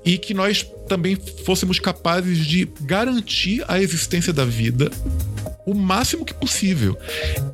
e 0.04 0.18
que 0.18 0.34
nós 0.34 0.64
também 0.90 1.18
fôssemos 1.46 1.80
capazes 1.80 2.46
de 2.46 2.68
garantir 2.82 3.64
a 3.68 3.82
existência 3.82 4.34
da 4.34 4.44
vida 4.44 4.92
o 5.66 5.74
máximo 5.74 6.26
que 6.26 6.34
possível. 6.34 6.98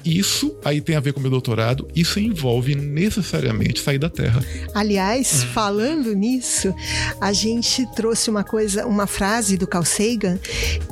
Isso 0.04 0.56
aí 0.64 0.82
tem 0.82 0.96
a 0.96 1.00
ver 1.00 1.14
com 1.14 1.20
o 1.20 1.22
meu 1.22 1.32
doutorado, 1.32 1.88
isso 1.96 2.20
envolve 2.20 2.76
necessariamente 2.76 3.82
sair 3.82 3.98
da 3.98 4.10
Terra. 4.10 4.44
Aliás, 4.74 5.44
falando 5.44 6.14
nisso, 6.14 6.74
a 7.20 7.32
gente 7.34 7.86
trouxe 7.96 8.30
uma 8.30 8.44
coisa, 8.44 8.86
uma 8.86 9.08
frase 9.08 9.58
do 9.58 9.68
Carl 9.68 9.86
Sagan 9.86 10.40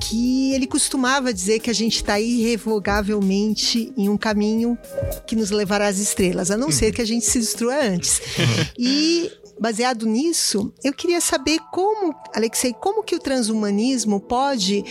que 0.01 0.53
ele 0.53 0.67
costumava 0.67 1.33
dizer 1.33 1.59
que 1.59 1.69
a 1.69 1.73
gente 1.73 1.97
está 1.97 2.19
irrevogavelmente 2.19 3.91
em 3.97 4.09
um 4.09 4.17
caminho 4.17 4.77
que 5.27 5.35
nos 5.35 5.51
levará 5.51 5.87
às 5.87 5.99
estrelas, 5.99 6.51
a 6.51 6.57
não 6.57 6.71
ser 6.71 6.91
que 6.91 7.01
a 7.01 7.05
gente 7.05 7.25
se 7.25 7.39
destrua 7.39 7.75
antes. 7.83 8.21
E 8.77 9.31
baseado 9.59 10.05
nisso, 10.05 10.73
eu 10.83 10.93
queria 10.93 11.21
saber 11.21 11.59
como, 11.71 12.15
Alexei, 12.33 12.73
como 12.73 13.03
que 13.03 13.15
o 13.15 13.19
transhumanismo 13.19 14.19
pode 14.19 14.83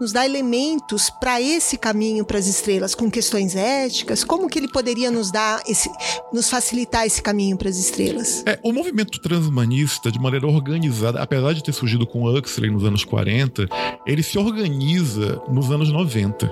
nos 0.00 0.12
dar 0.12 0.24
elementos 0.24 1.10
para 1.10 1.40
esse 1.40 1.76
caminho 1.76 2.24
para 2.24 2.38
as 2.38 2.46
estrelas, 2.46 2.94
com 2.94 3.10
questões 3.10 3.54
éticas, 3.54 4.24
como 4.24 4.48
que 4.48 4.58
ele 4.58 4.68
poderia 4.68 5.10
nos 5.10 5.30
dar 5.30 5.62
esse, 5.66 5.90
nos 6.32 6.48
facilitar 6.48 7.06
esse 7.06 7.22
caminho 7.22 7.56
para 7.56 7.68
as 7.68 7.76
estrelas? 7.76 8.42
É, 8.46 8.58
o 8.62 8.72
movimento 8.72 9.20
transhumanista, 9.20 10.10
de 10.10 10.18
maneira 10.18 10.46
organizada, 10.46 11.20
apesar 11.20 11.52
de 11.52 11.62
ter 11.62 11.72
surgido 11.72 12.06
com 12.06 12.24
Huxley 12.24 12.70
nos 12.70 12.84
anos 12.84 13.04
40, 13.04 13.68
ele 14.06 14.22
se 14.22 14.38
organiza 14.38 15.40
nos 15.48 15.70
anos 15.70 15.92
90. 15.92 16.50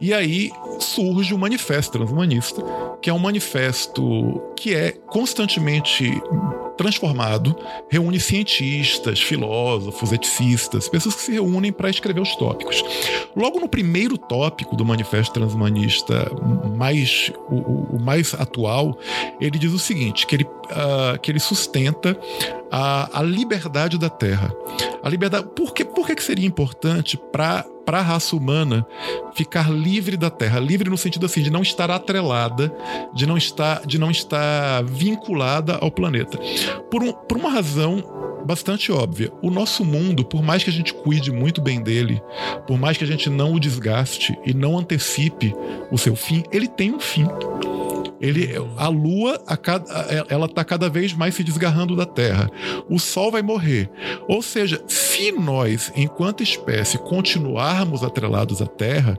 E 0.00 0.14
aí 0.14 0.50
surge 0.78 1.34
o 1.34 1.38
Manifesto 1.38 1.92
Transhumanista, 1.92 2.62
que 3.02 3.10
é 3.10 3.12
um 3.12 3.18
manifesto 3.18 4.40
que 4.56 4.74
é 4.74 4.92
constantemente 4.92 6.10
transformado, 6.80 7.54
reúne 7.90 8.18
cientistas, 8.18 9.20
filósofos, 9.20 10.12
eticistas, 10.12 10.88
pessoas 10.88 11.14
que 11.16 11.22
se 11.22 11.32
reúnem 11.32 11.70
para 11.70 11.90
escrever 11.90 12.22
os 12.22 12.34
tópicos. 12.36 12.82
Logo 13.36 13.60
no 13.60 13.68
primeiro 13.68 14.16
tópico 14.16 14.74
do 14.74 14.84
Manifesto 14.84 15.34
Transhumanista, 15.34 16.30
mais, 16.74 17.30
o, 17.50 17.96
o- 17.96 17.98
mais 18.00 18.32
atual, 18.32 18.98
ele 19.38 19.58
diz 19.58 19.72
o 19.74 19.78
seguinte: 19.78 20.26
que 20.26 20.36
ele, 20.36 20.46
ah, 20.70 21.18
que 21.20 21.30
ele 21.30 21.38
sustenta 21.40 22.18
a, 22.70 23.20
a 23.20 23.22
liberdade 23.22 23.98
da 23.98 24.08
Terra. 24.08 24.54
A 25.02 25.08
liberdade. 25.08 25.48
Por 25.56 25.72
que, 25.72 25.84
por 25.84 26.06
que, 26.06 26.14
que 26.14 26.22
seria 26.22 26.46
importante 26.46 27.16
para 27.32 27.64
para 27.90 27.98
a 27.98 28.02
raça 28.02 28.36
humana 28.36 28.86
ficar 29.34 29.68
livre 29.68 30.16
da 30.16 30.30
Terra, 30.30 30.60
livre 30.60 30.88
no 30.88 30.96
sentido 30.96 31.26
assim 31.26 31.42
de 31.42 31.50
não 31.50 31.60
estar 31.60 31.90
atrelada, 31.90 32.72
de 33.12 33.26
não 33.26 33.36
estar, 33.36 33.84
de 33.84 33.98
não 33.98 34.12
estar 34.12 34.84
vinculada 34.84 35.76
ao 35.80 35.90
planeta, 35.90 36.38
por, 36.88 37.02
um, 37.02 37.12
por 37.12 37.36
uma 37.36 37.50
razão 37.50 38.39
bastante 38.44 38.90
óbvia. 38.92 39.30
O 39.42 39.50
nosso 39.50 39.84
mundo, 39.84 40.24
por 40.24 40.42
mais 40.42 40.62
que 40.64 40.70
a 40.70 40.72
gente 40.72 40.92
cuide 40.94 41.30
muito 41.30 41.60
bem 41.60 41.82
dele, 41.82 42.20
por 42.66 42.78
mais 42.78 42.96
que 42.96 43.04
a 43.04 43.06
gente 43.06 43.28
não 43.30 43.54
o 43.54 43.60
desgaste 43.60 44.38
e 44.44 44.52
não 44.54 44.78
antecipe 44.78 45.54
o 45.90 45.98
seu 45.98 46.16
fim, 46.16 46.42
ele 46.52 46.68
tem 46.68 46.92
um 46.94 47.00
fim. 47.00 47.26
Ele, 48.20 48.50
a 48.76 48.88
Lua, 48.88 49.42
a 49.46 49.56
cada- 49.56 50.26
ela 50.28 50.44
está 50.44 50.62
cada 50.62 50.90
vez 50.90 51.14
mais 51.14 51.34
se 51.34 51.42
desgarrando 51.42 51.96
da 51.96 52.04
Terra. 52.04 52.50
O 52.86 52.98
Sol 52.98 53.30
vai 53.30 53.40
morrer. 53.40 53.90
Ou 54.28 54.42
seja, 54.42 54.82
se 54.86 55.32
nós, 55.32 55.90
enquanto 55.96 56.42
espécie, 56.42 56.98
continuarmos 56.98 58.04
atrelados 58.04 58.60
à 58.60 58.66
Terra, 58.66 59.18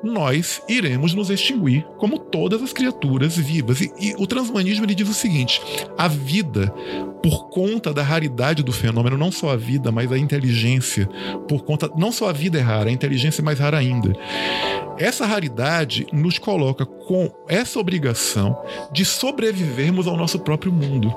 nós 0.00 0.62
iremos 0.68 1.12
nos 1.12 1.28
extinguir, 1.28 1.84
como 1.98 2.20
todas 2.20 2.62
as 2.62 2.72
criaturas 2.72 3.36
vivas. 3.36 3.80
E, 3.80 3.92
e 3.98 4.14
o 4.16 4.28
transhumanismo 4.28 4.84
ele 4.84 4.94
diz 4.94 5.08
o 5.08 5.14
seguinte: 5.14 5.60
a 5.98 6.06
vida, 6.06 6.72
por 7.20 7.48
conta 7.48 7.92
da 7.92 8.02
raridade 8.04 8.55
do 8.62 8.72
fenômeno, 8.72 9.16
não 9.16 9.30
só 9.30 9.50
a 9.50 9.56
vida, 9.56 9.90
mas 9.90 10.10
a 10.12 10.18
inteligência, 10.18 11.06
por 11.48 11.64
conta. 11.64 11.90
Não 11.96 12.12
só 12.12 12.28
a 12.28 12.32
vida 12.32 12.58
é 12.58 12.62
rara, 12.62 12.88
a 12.88 12.92
inteligência 12.92 13.40
é 13.40 13.44
mais 13.44 13.58
rara 13.58 13.78
ainda. 13.78 14.12
Essa 14.98 15.26
raridade 15.26 16.06
nos 16.12 16.38
coloca 16.38 16.86
com 16.86 17.30
essa 17.48 17.78
obrigação 17.78 18.56
de 18.92 19.04
sobrevivermos 19.04 20.06
ao 20.06 20.16
nosso 20.16 20.38
próprio 20.38 20.72
mundo. 20.72 21.12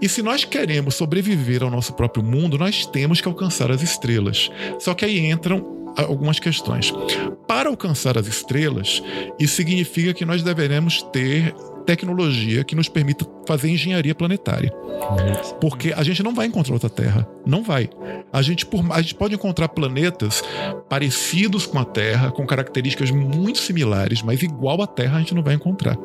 E 0.00 0.08
se 0.08 0.22
nós 0.22 0.44
queremos 0.44 0.94
sobreviver 0.94 1.62
ao 1.62 1.70
nosso 1.70 1.92
próprio 1.92 2.24
mundo, 2.24 2.56
nós 2.56 2.86
temos 2.86 3.20
que 3.20 3.28
alcançar 3.28 3.70
as 3.70 3.82
estrelas. 3.82 4.50
Só 4.78 4.94
que 4.94 5.04
aí 5.04 5.18
entram 5.18 5.80
algumas 5.96 6.38
questões. 6.38 6.92
Para 7.46 7.68
alcançar 7.68 8.16
as 8.16 8.26
estrelas, 8.26 9.02
isso 9.38 9.56
significa 9.56 10.14
que 10.14 10.24
nós 10.24 10.42
deveremos 10.42 11.02
ter 11.12 11.54
tecnologia 11.84 12.64
que 12.64 12.74
nos 12.74 12.88
permita 12.88 13.26
fazer 13.46 13.70
engenharia 13.70 14.14
planetária. 14.14 14.72
Porque 15.60 15.92
a 15.96 16.02
gente 16.02 16.22
não 16.22 16.34
vai 16.34 16.46
encontrar 16.46 16.74
outra 16.74 16.88
Terra. 16.90 17.26
Não 17.46 17.62
vai. 17.62 17.88
A 18.32 18.42
gente, 18.42 18.64
por, 18.66 18.84
a 18.92 19.00
gente 19.02 19.14
pode 19.14 19.34
encontrar 19.34 19.68
planetas 19.68 20.42
parecidos 20.88 21.66
com 21.66 21.78
a 21.78 21.84
Terra, 21.84 22.30
com 22.30 22.46
características 22.46 23.10
muito 23.10 23.58
similares, 23.58 24.22
mas 24.22 24.42
igual 24.42 24.80
à 24.82 24.86
Terra 24.86 25.16
a 25.16 25.20
gente 25.20 25.34
não 25.34 25.42
vai 25.42 25.54
encontrar. 25.54 25.96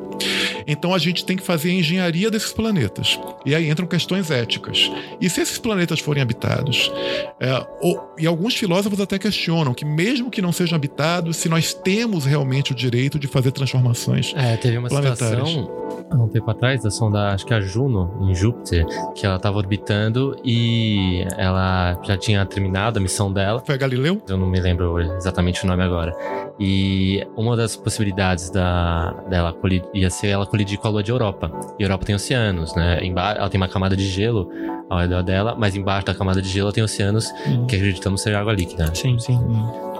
Então 0.66 0.92
a 0.92 0.98
gente 0.98 1.24
tem 1.24 1.36
que 1.36 1.42
fazer 1.42 1.70
a 1.70 1.74
engenharia 1.74 2.30
desses 2.30 2.52
planetas. 2.52 3.18
E 3.44 3.54
aí 3.54 3.70
entram 3.70 3.86
questões 3.86 4.30
éticas. 4.30 4.90
E 5.20 5.30
se 5.30 5.40
esses 5.40 5.58
planetas 5.58 6.00
forem 6.00 6.22
habitados? 6.22 6.90
É, 7.38 7.64
ou- 7.80 8.14
e 8.18 8.26
alguns 8.26 8.54
filósofos 8.56 9.00
até 9.00 9.18
questionam 9.18 9.72
que, 9.74 9.84
mesmo 9.84 10.30
que 10.30 10.42
não 10.42 10.50
sejam 10.52 10.74
habitados, 10.76 11.36
se 11.36 11.48
nós 11.48 11.72
temos 11.72 12.24
realmente 12.24 12.72
o 12.72 12.74
direito 12.74 13.18
de 13.18 13.28
fazer 13.28 13.52
transformações. 13.52 14.32
É, 14.36 14.56
teve 14.56 14.78
uma 14.78 14.88
Planetários. 14.88 15.48
situação 15.48 15.65
há 16.10 16.16
um 16.16 16.28
tempo 16.28 16.50
atrás 16.50 16.82
da 16.82 16.90
sonda, 16.90 17.28
acho 17.28 17.44
que 17.46 17.54
a 17.54 17.60
Juno, 17.60 18.10
em 18.22 18.34
Júpiter, 18.34 18.86
que 19.14 19.26
ela 19.26 19.38
tava 19.38 19.58
orbitando 19.58 20.36
e 20.44 21.26
ela 21.36 21.98
já 22.02 22.16
tinha 22.16 22.44
terminado 22.46 22.98
a 22.98 23.02
missão 23.02 23.32
dela. 23.32 23.60
Foi 23.60 23.74
a 23.74 23.78
Galileu? 23.78 24.20
Eu 24.28 24.36
não 24.36 24.46
me 24.46 24.60
lembro 24.60 24.98
exatamente 25.00 25.64
o 25.64 25.66
nome 25.66 25.82
agora. 25.82 26.14
E 26.58 27.26
uma 27.36 27.56
das 27.56 27.76
possibilidades 27.76 28.50
da, 28.50 29.12
dela 29.28 29.52
colidir, 29.52 29.88
ia 29.92 30.10
ser 30.10 30.28
ela 30.28 30.46
colidir 30.46 30.78
com 30.78 30.88
a 30.88 30.90
lua 30.90 31.02
de 31.02 31.10
Europa. 31.10 31.50
E 31.78 31.82
a 31.82 31.86
Europa 31.86 32.04
tem 32.06 32.14
oceanos, 32.14 32.74
né? 32.74 33.04
Emba 33.04 33.32
ela 33.32 33.48
tem 33.48 33.60
uma 33.60 33.68
camada 33.68 33.96
de 33.96 34.06
gelo 34.06 34.50
ao 34.88 35.00
redor 35.00 35.22
dela, 35.22 35.54
mas 35.58 35.74
embaixo 35.74 36.06
da 36.06 36.14
camada 36.14 36.40
de 36.40 36.48
gelo 36.48 36.72
tem 36.72 36.82
oceanos 36.82 37.30
que 37.68 37.76
acreditamos 37.76 38.22
ser 38.22 38.34
água 38.34 38.52
líquida. 38.52 38.94
Sim, 38.94 39.18
sim. 39.18 39.38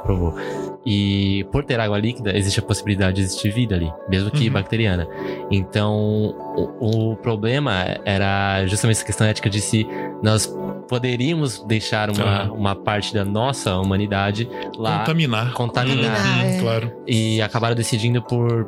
Provou. 0.02 0.34
E 0.86 1.44
por 1.50 1.64
ter 1.64 1.80
água 1.80 1.98
líquida, 1.98 2.36
existe 2.36 2.60
a 2.60 2.62
possibilidade 2.62 3.16
de 3.16 3.22
existir 3.22 3.50
vida 3.50 3.74
ali, 3.74 3.90
mesmo 4.08 4.30
que 4.30 4.46
Uhum. 4.46 4.52
bacteriana. 4.52 5.06
Então, 5.50 6.34
o, 6.80 7.12
o 7.12 7.16
problema 7.16 7.72
era 8.04 8.64
justamente 8.66 8.96
essa 8.98 9.04
questão 9.04 9.26
ética 9.26 9.50
de 9.50 9.60
se 9.60 9.84
nós 10.22 10.46
poderíamos 10.88 11.64
deixar 11.66 12.08
uma, 12.10 12.24
Aham. 12.24 12.52
uma 12.52 12.76
parte 12.76 13.12
da 13.12 13.24
nossa 13.24 13.76
humanidade 13.76 14.48
lá 14.78 15.00
Contaminar. 15.00 15.52
contaminar. 15.52 16.14
Contaminar, 16.16 16.46
é. 16.46 16.60
Claro. 16.60 16.92
E 17.06 17.42
acabaram 17.42 17.74
decidindo 17.74 18.22
por 18.22 18.64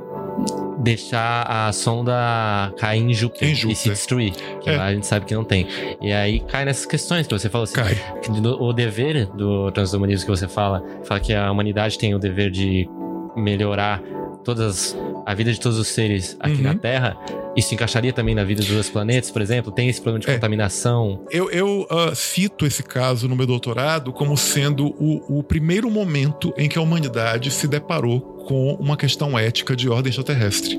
deixar 0.79 1.43
a 1.49 1.73
sonda 1.73 2.73
cair 2.79 3.03
em 3.03 3.13
Júpiter, 3.13 3.49
Em 3.49 3.53
e 3.53 3.55
se 3.57 3.63
Júpiter. 3.63 3.93
destruir. 3.93 4.33
Que 4.61 4.71
É. 4.71 4.77
lá 4.77 4.85
a 4.87 4.95
gente 4.95 5.07
sabe 5.07 5.27
que 5.27 5.35
não 5.35 5.45
tem. 5.45 5.67
E 6.01 6.13
aí 6.13 6.41
cai 6.41 6.65
nessas 6.65 6.87
questões 6.87 7.27
que 7.27 7.33
você 7.39 7.49
falou 7.49 7.65
assim. 7.65 7.75
Cai. 7.75 7.97
O 8.61 8.73
dever 8.73 9.27
do 9.27 9.71
transhumanismo 9.73 10.27
que 10.27 10.31
você 10.39 10.47
fala, 10.49 10.83
fala 11.05 11.21
que 11.21 11.35
a 11.35 11.51
humanidade 11.51 11.99
tem 11.99 12.15
o 12.15 12.19
dever 12.19 12.51
de 12.51 12.89
melhorar 13.37 14.03
todas 14.45 14.97
a 15.27 15.35
vida 15.35 15.53
de 15.53 15.61
todos 15.61 15.79
os 15.79 15.89
seres 15.89 16.37
aqui 16.41 16.57
Uhum. 16.57 16.63
na 16.63 16.75
Terra. 16.75 17.17
Isso 17.57 17.75
encaixaria 17.75 18.13
também 18.13 18.35
na 18.35 18.45
vida 18.45 18.61
dos 18.61 18.71
outros 18.71 18.89
planetas, 18.91 19.31
por 19.31 19.43
exemplo? 19.43 19.73
Tem 19.73 19.89
esse 19.89 20.01
problema 20.01 20.21
de 20.25 20.31
É. 20.31 20.35
contaminação? 20.35 21.25
Eu, 21.31 21.51
eu, 21.51 21.87
ah, 21.91 22.15
cito 22.15 22.65
esse 22.65 22.83
caso 22.83 23.29
no 23.29 23.35
meu 23.37 23.47
doutorado 23.47 24.13
como 24.13 24.37
sendo 24.37 24.87
o, 24.99 25.39
o 25.39 25.43
primeiro 25.43 25.91
momento 25.91 26.53
em 26.57 26.69
que 26.69 26.79
a 26.79 26.83
humanidade 26.83 27.51
se 27.51 27.67
deparou 27.67 28.21
com 28.47 28.75
uma 28.75 28.97
questão 28.97 29.39
ética 29.39 29.75
de 29.77 29.89
ordem 29.89 30.09
extraterrestre. 30.11 30.79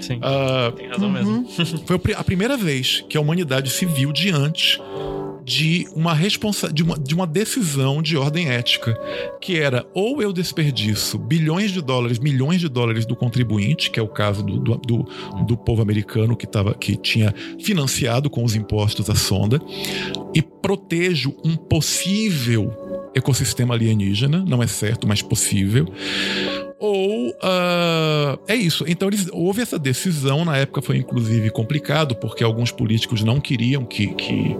Sim. 0.00 0.18
Ah, 0.22 0.72
Tem 0.74 0.88
razão 0.88 1.08
Uhum. 1.08 1.44
mesmo. 1.46 1.46
foi 1.86 2.00
a 2.16 2.24
primeira 2.24 2.56
vez 2.56 3.04
que 3.08 3.16
a 3.18 3.20
humanidade 3.20 3.70
se 3.70 3.84
viu 3.84 4.12
diante 4.12 4.80
de 5.44 5.88
uma, 5.94 6.14
responsa 6.14 6.72
de, 6.72 6.82
uma, 6.82 6.98
de 6.98 7.14
uma 7.14 7.26
decisão 7.26 8.02
de 8.02 8.16
ordem 8.16 8.48
ética, 8.48 8.98
que 9.40 9.58
era 9.58 9.86
ou 9.94 10.22
eu 10.22 10.32
desperdiço 10.32 11.18
bilhões 11.18 11.70
de 11.72 11.80
dólares, 11.80 12.18
milhões 12.18 12.60
de 12.60 12.68
dólares 12.68 13.04
do 13.04 13.16
contribuinte, 13.16 13.90
que 13.90 13.98
é 13.98 14.02
o 14.02 14.08
caso 14.08 14.42
do, 14.42 14.58
do, 14.58 14.76
do, 14.76 15.06
do 15.46 15.56
povo 15.56 15.82
americano 15.82 16.36
que, 16.36 16.46
tava, 16.46 16.74
que 16.74 16.96
tinha 16.96 17.34
financiado 17.60 18.30
com 18.30 18.44
os 18.44 18.54
impostos 18.54 19.10
a 19.10 19.14
sonda, 19.14 19.60
e 20.34 20.40
protejo 20.40 21.34
um 21.44 21.56
possível 21.56 22.72
ecossistema 23.14 23.74
alienígena, 23.74 24.44
não 24.46 24.62
é 24.62 24.66
certo, 24.66 25.06
mas 25.06 25.20
possível. 25.20 25.86
Ou 26.78 27.32
ah, 27.40 28.36
é 28.48 28.56
isso. 28.56 28.84
Então 28.88 29.08
eles, 29.08 29.28
houve 29.32 29.62
essa 29.62 29.78
decisão, 29.78 30.44
na 30.44 30.56
época 30.56 30.82
foi 30.82 30.96
inclusive 30.96 31.48
complicado, 31.50 32.16
porque 32.16 32.42
alguns 32.42 32.72
políticos 32.72 33.22
não 33.22 33.40
queriam 33.40 33.84
que, 33.84 34.08
que, 34.14 34.56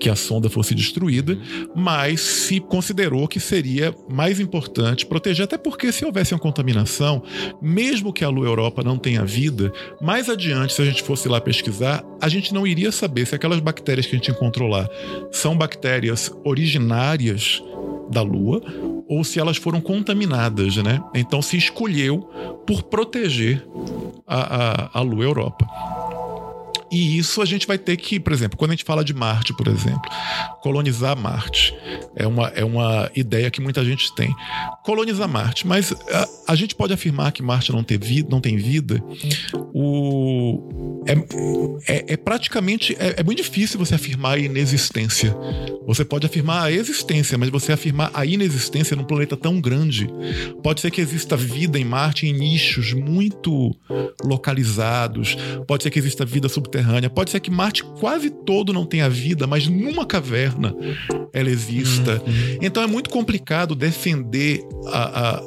que 0.00 0.08
a 0.08 0.16
sonda 0.16 0.48
fosse 0.48 0.74
destruída, 0.74 1.38
mas 1.76 2.20
se 2.20 2.58
considerou 2.58 3.28
que 3.28 3.38
seria 3.38 3.94
mais 4.08 4.40
importante 4.40 5.04
proteger, 5.04 5.44
até 5.44 5.58
porque 5.58 5.92
se 5.92 6.04
houvesse 6.04 6.32
uma 6.32 6.40
contaminação, 6.40 7.22
mesmo 7.60 8.12
que 8.12 8.24
a 8.24 8.28
Lua 8.28 8.46
Europa 8.46 8.82
não 8.82 8.96
tenha 8.96 9.24
vida, 9.24 9.72
mais 10.00 10.30
adiante, 10.30 10.72
se 10.72 10.80
a 10.80 10.84
gente 10.84 11.02
fosse 11.02 11.28
lá 11.28 11.40
pesquisar, 11.40 12.02
a 12.20 12.28
gente 12.28 12.54
não 12.54 12.66
iria 12.66 12.90
saber 12.90 13.26
se 13.26 13.34
aquelas 13.34 13.60
bactérias 13.60 14.06
que 14.06 14.14
a 14.14 14.18
gente 14.18 14.30
encontrou 14.30 14.68
lá 14.68 14.88
são 15.30 15.56
bactérias 15.56 16.32
originárias 16.42 17.62
da 18.10 18.22
Lua 18.22 18.62
ou 19.06 19.22
se 19.22 19.38
elas 19.38 19.56
foram 19.56 19.80
contaminadas, 19.80 20.76
né? 20.76 21.02
Então 21.14 21.42
se 21.42 21.56
escolheu 21.56 22.18
por 22.66 22.82
proteger 22.84 23.66
a, 24.26 24.88
a, 24.96 24.98
a 24.98 25.02
Lua 25.02 25.24
Europa. 25.24 25.66
E 26.90 27.18
isso 27.18 27.40
a 27.40 27.44
gente 27.44 27.66
vai 27.66 27.78
ter 27.78 27.96
que, 27.96 28.18
por 28.18 28.32
exemplo, 28.32 28.58
quando 28.58 28.72
a 28.72 28.74
gente 28.74 28.84
fala 28.84 29.04
de 29.04 29.14
Marte, 29.14 29.54
por 29.54 29.68
exemplo, 29.68 30.02
colonizar 30.60 31.16
Marte 31.16 31.74
é 32.16 32.26
uma, 32.26 32.48
é 32.48 32.64
uma 32.64 33.10
ideia 33.14 33.50
que 33.50 33.60
muita 33.60 33.84
gente 33.84 34.12
tem. 34.14 34.34
Colonizar 34.84 35.28
Marte, 35.28 35.66
mas 35.66 35.92
a, 35.92 36.52
a 36.52 36.54
gente 36.54 36.74
pode 36.74 36.92
afirmar 36.92 37.32
que 37.32 37.42
Marte 37.42 37.72
não, 37.72 37.84
ter 37.84 37.98
vida, 37.98 38.28
não 38.30 38.40
tem 38.40 38.56
vida. 38.56 39.02
O, 39.72 41.02
é, 41.06 41.94
é, 41.94 42.12
é 42.14 42.16
praticamente. 42.16 42.96
É, 42.98 43.20
é 43.20 43.22
muito 43.22 43.42
difícil 43.42 43.78
você 43.78 43.94
afirmar 43.94 44.34
a 44.34 44.38
inexistência. 44.38 45.36
Você 45.86 46.04
pode 46.04 46.26
afirmar 46.26 46.64
a 46.64 46.72
existência, 46.72 47.38
mas 47.38 47.48
você 47.50 47.72
afirmar 47.72 48.10
a 48.12 48.24
inexistência 48.24 48.96
num 48.96 49.04
planeta 49.04 49.36
tão 49.36 49.60
grande. 49.60 50.08
Pode 50.62 50.80
ser 50.80 50.90
que 50.90 51.00
exista 51.00 51.36
vida 51.36 51.78
em 51.78 51.84
Marte 51.84 52.26
em 52.26 52.32
nichos 52.32 52.92
muito 52.92 53.74
localizados. 54.22 55.36
Pode 55.66 55.82
ser 55.82 55.90
que 55.90 55.98
exista 55.98 56.24
vida 56.24 56.48
subterrânea. 56.48 56.79
Pode 57.10 57.30
ser 57.30 57.40
que 57.40 57.50
Marte 57.50 57.84
quase 57.98 58.30
todo 58.30 58.72
não 58.72 58.84
tenha 58.86 59.08
vida, 59.08 59.46
mas 59.46 59.66
numa 59.68 60.04
caverna 60.06 60.74
ela 61.32 61.48
exista. 61.50 62.22
Então 62.60 62.82
é 62.82 62.86
muito 62.86 63.10
complicado 63.10 63.74
defender 63.74 64.60
a. 64.86 65.36
a- 65.38 65.42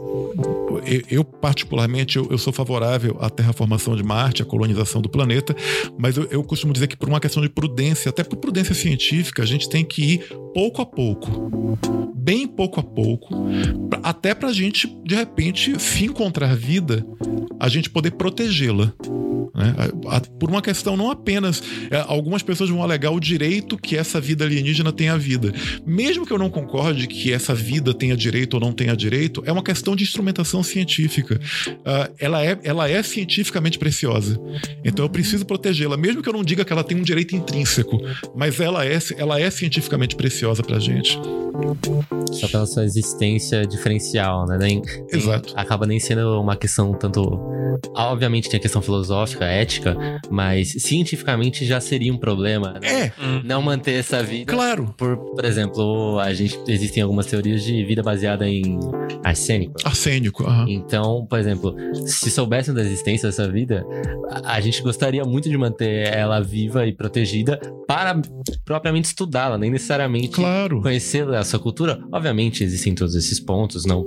eu, 0.86 1.02
eu, 1.10 1.24
particularmente, 1.24 2.18
eu, 2.18 2.28
eu 2.30 2.38
sou 2.38 2.52
favorável 2.54 3.18
à 3.20 3.30
terraformação 3.30 3.96
de 3.96 4.04
Marte, 4.04 4.42
à 4.42 4.46
colonização 4.46 5.02
do 5.02 5.10
planeta, 5.10 5.56
mas 5.98 6.18
eu, 6.18 6.28
eu 6.32 6.44
costumo 6.44 6.74
dizer 6.74 6.88
que 6.88 6.98
por 6.98 7.08
uma 7.10 7.20
questão 7.20 7.42
de 7.42 7.50
prudência, 7.50 8.10
até 8.10 8.24
por 8.24 8.38
prudência 8.38 8.74
científica, 8.76 9.44
a 9.44 9.46
gente 9.46 9.70
tem 9.70 9.84
que 9.86 10.04
ir 10.16 10.20
pouco 10.54 10.82
a 10.82 10.86
pouco, 10.86 11.78
bem 12.16 12.48
pouco 12.48 12.80
a 12.80 12.84
pouco, 12.84 13.36
pra- 13.90 14.00
até 14.04 14.34
pra 14.34 14.52
gente, 14.54 14.88
de 15.06 15.16
repente, 15.16 15.80
se 15.80 16.06
encontrar 16.06 16.56
vida, 16.56 17.06
a 17.60 17.68
gente 17.70 17.90
poder 17.90 18.12
protegê-la. 18.12 18.94
né? 19.56 19.76
A- 20.08 20.18
a- 20.18 20.22
Por 20.40 20.50
uma 20.50 20.62
questão 20.64 20.98
não 20.98 21.12
apenas. 21.12 21.62
é, 21.92 22.04
algumas 22.08 22.42
pessoas 22.42 22.70
vão 22.72 22.82
alegar 22.82 23.12
o 23.12 23.20
direito 23.20 23.78
que 23.78 23.96
essa 23.96 24.20
vida 24.20 24.44
alienígena 24.46 24.92
tenha 24.92 25.16
vida. 25.18 25.54
Mesmo 25.86 26.26
que 26.26 26.34
eu 26.34 26.40
não 26.40 26.50
concorde 26.50 27.06
que 27.08 27.32
essa 27.32 27.54
vida 27.54 27.94
tenha 27.94 28.18
direito 28.18 28.56
ou 28.56 28.60
não 28.60 28.72
tenha 28.74 28.96
direito, 28.96 29.44
é 29.46 29.52
uma 29.52 29.62
questão 29.64 29.96
de 29.96 30.04
instrumentação 30.04 30.64
científica. 30.64 30.73
Ah, 31.86 32.10
ela, 32.20 32.44
é, 32.46 32.58
ela 32.64 32.90
é 32.90 33.02
cientificamente 33.04 33.78
preciosa. 33.78 34.40
Então 34.84 35.06
eu 35.06 35.10
preciso 35.10 35.46
protegê-la, 35.46 35.98
mesmo 35.98 36.22
que 36.22 36.30
eu 36.30 36.34
não 36.34 36.44
diga 36.44 36.64
que 36.66 36.72
ela 36.74 36.84
tem 36.84 36.98
um 36.98 37.02
direito 37.04 37.36
intrínseco, 37.36 37.98
mas 38.36 38.60
ela 38.60 38.86
é, 38.86 38.98
ela 39.18 39.40
é 39.40 39.50
cientificamente 39.50 40.16
preciosa 40.16 40.64
pra 40.64 40.80
gente. 40.80 41.20
Só 42.32 42.48
pela 42.48 42.66
sua 42.66 42.84
existência 42.84 43.66
diferencial, 43.66 44.46
né? 44.48 44.58
Nem, 44.60 44.82
nem- 44.82 45.06
Exato. 45.12 45.54
acaba 45.56 45.86
nem 45.86 46.00
sendo 46.00 46.40
uma 46.42 46.56
questão 46.56 46.94
tanto. 46.94 47.40
Obviamente 47.96 48.50
tem 48.50 48.58
a 48.60 48.62
questão 48.62 48.82
filosófica, 48.82 49.46
ética, 49.46 49.96
mas 50.30 50.70
cientificamente 50.80 51.66
já 51.66 51.80
seria 51.80 52.14
um 52.14 52.18
problema. 52.18 52.80
né? 52.82 53.06
É, 53.06 53.12
Não 53.44 53.62
manter 53.62 53.94
essa 54.00 54.22
vida. 54.24 54.52
claro. 54.52 54.94
Por, 54.98 55.18
por 55.18 55.44
exemplo, 55.46 56.20
a 56.20 56.34
gente 56.34 56.58
existem 56.68 57.02
algumas 57.04 57.26
teorias 57.26 57.64
de 57.64 57.84
vida 57.84 58.02
baseada 58.04 58.48
em 58.48 58.80
arsênico. 59.24 59.74
Arsênico. 59.84 60.44
aham. 60.46 60.63
Então, 60.68 61.26
por 61.30 61.40
exemplo, 61.40 61.76
se 62.06 62.30
soubessem 62.32 62.74
da 62.74 62.82
existência 62.82 63.30
dessa 63.30 63.48
vida, 63.50 63.86
a, 64.30 64.56
a 64.56 64.62
gente 64.62 64.82
gostaria 64.82 65.24
muito 65.24 65.50
de 65.50 65.58
manter 65.58 66.08
ela 66.14 66.40
viva 66.42 66.86
e 66.86 66.94
protegida 66.94 67.60
para 67.88 68.20
propriamente 68.66 69.06
estudá-la, 69.08 69.58
nem 69.58 69.70
necessariamente 69.72 70.30
Claro. 70.30 70.82
conhecer 70.82 71.28
a 71.30 71.44
sua 71.44 71.60
cultura. 71.60 72.00
Obviamente 72.12 72.64
existem 72.64 72.94
todos 72.96 73.16
esses 73.16 73.40
pontos, 73.40 73.86
não 73.86 74.06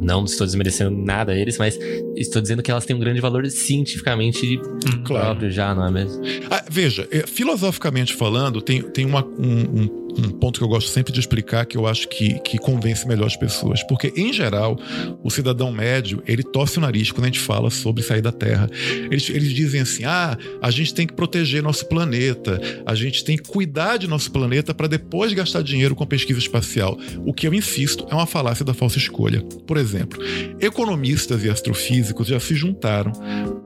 não 0.00 0.24
estou 0.24 0.46
desmerecendo 0.46 0.96
nada 0.96 1.32
a 1.32 1.36
eles, 1.36 1.58
mas 1.58 1.76
estou 2.16 2.40
dizendo 2.40 2.62
que 2.62 2.70
elas 2.70 2.86
têm 2.86 2.94
um 2.94 3.00
grande 3.00 3.20
valor 3.20 3.44
cientificamente 3.46 4.56
Claro. 5.04 5.24
próprio 5.26 5.50
já, 5.50 5.74
não 5.74 5.86
é 5.86 5.90
mesmo? 5.90 6.22
Ah, 6.50 6.64
veja, 6.70 7.08
é, 7.10 7.26
filosoficamente 7.26 8.14
falando, 8.14 8.60
tem, 8.62 8.80
tem 8.82 9.04
uma- 9.04 9.24
um, 9.26 9.82
um- 9.82 10.07
um 10.18 10.30
ponto 10.30 10.58
que 10.58 10.64
eu 10.64 10.68
gosto 10.68 10.90
sempre 10.90 11.12
de 11.12 11.20
explicar 11.20 11.64
que 11.66 11.76
eu 11.76 11.86
acho 11.86 12.08
que, 12.08 12.38
que 12.40 12.58
convence 12.58 13.06
melhor 13.06 13.26
as 13.26 13.36
pessoas. 13.36 13.82
Porque, 13.84 14.12
em 14.16 14.32
geral, 14.32 14.78
o 15.22 15.30
cidadão 15.30 15.70
médio, 15.70 16.22
ele 16.26 16.42
torce 16.42 16.78
o 16.78 16.80
nariz 16.80 17.12
quando 17.12 17.24
a 17.24 17.26
gente 17.28 17.40
fala 17.40 17.70
sobre 17.70 18.02
sair 18.02 18.22
da 18.22 18.32
Terra. 18.32 18.68
Eles, 19.10 19.28
eles 19.30 19.52
dizem 19.52 19.80
assim: 19.80 20.04
ah, 20.04 20.36
a 20.60 20.70
gente 20.70 20.92
tem 20.94 21.06
que 21.06 21.12
proteger 21.12 21.62
nosso 21.62 21.86
planeta, 21.86 22.60
a 22.84 22.94
gente 22.94 23.24
tem 23.24 23.36
que 23.36 23.48
cuidar 23.48 23.96
de 23.96 24.08
nosso 24.08 24.30
planeta 24.30 24.74
para 24.74 24.86
depois 24.86 25.32
gastar 25.32 25.62
dinheiro 25.62 25.94
com 25.94 26.06
pesquisa 26.06 26.38
espacial. 26.38 26.98
O 27.24 27.32
que 27.32 27.46
eu 27.46 27.54
insisto 27.54 28.06
é 28.10 28.14
uma 28.14 28.26
falácia 28.26 28.64
da 28.64 28.74
falsa 28.74 28.98
escolha. 28.98 29.42
Por 29.66 29.76
exemplo, 29.76 30.18
economistas 30.60 31.44
e 31.44 31.50
astrofísicos 31.50 32.28
já 32.28 32.40
se 32.40 32.54
juntaram 32.54 33.12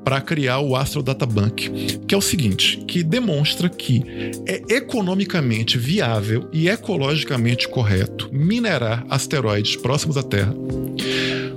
para 0.04 0.20
criar 0.20 0.60
o 0.60 0.76
Astro 0.76 1.02
Data 1.02 1.24
Bank, 1.24 1.70
que 2.06 2.14
é 2.14 2.18
o 2.18 2.22
seguinte, 2.22 2.78
que 2.86 3.02
demonstra 3.02 3.68
que 3.68 4.02
é 4.46 4.74
economicamente 4.74 5.78
viável 5.78 6.41
e 6.52 6.68
ecologicamente 6.68 7.68
correto 7.68 8.28
minerar 8.32 9.04
asteroides 9.08 9.76
próximos 9.76 10.16
à 10.16 10.22
Terra, 10.22 10.54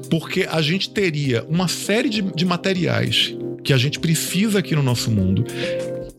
porque 0.09 0.47
a 0.49 0.61
gente 0.61 0.89
teria 0.89 1.45
uma 1.49 1.67
série 1.67 2.09
de, 2.09 2.21
de 2.21 2.45
materiais 2.45 3.35
que 3.63 3.73
a 3.73 3.77
gente 3.77 3.99
precisa 3.99 4.59
aqui 4.59 4.75
no 4.75 4.83
nosso 4.83 5.09
mundo 5.09 5.45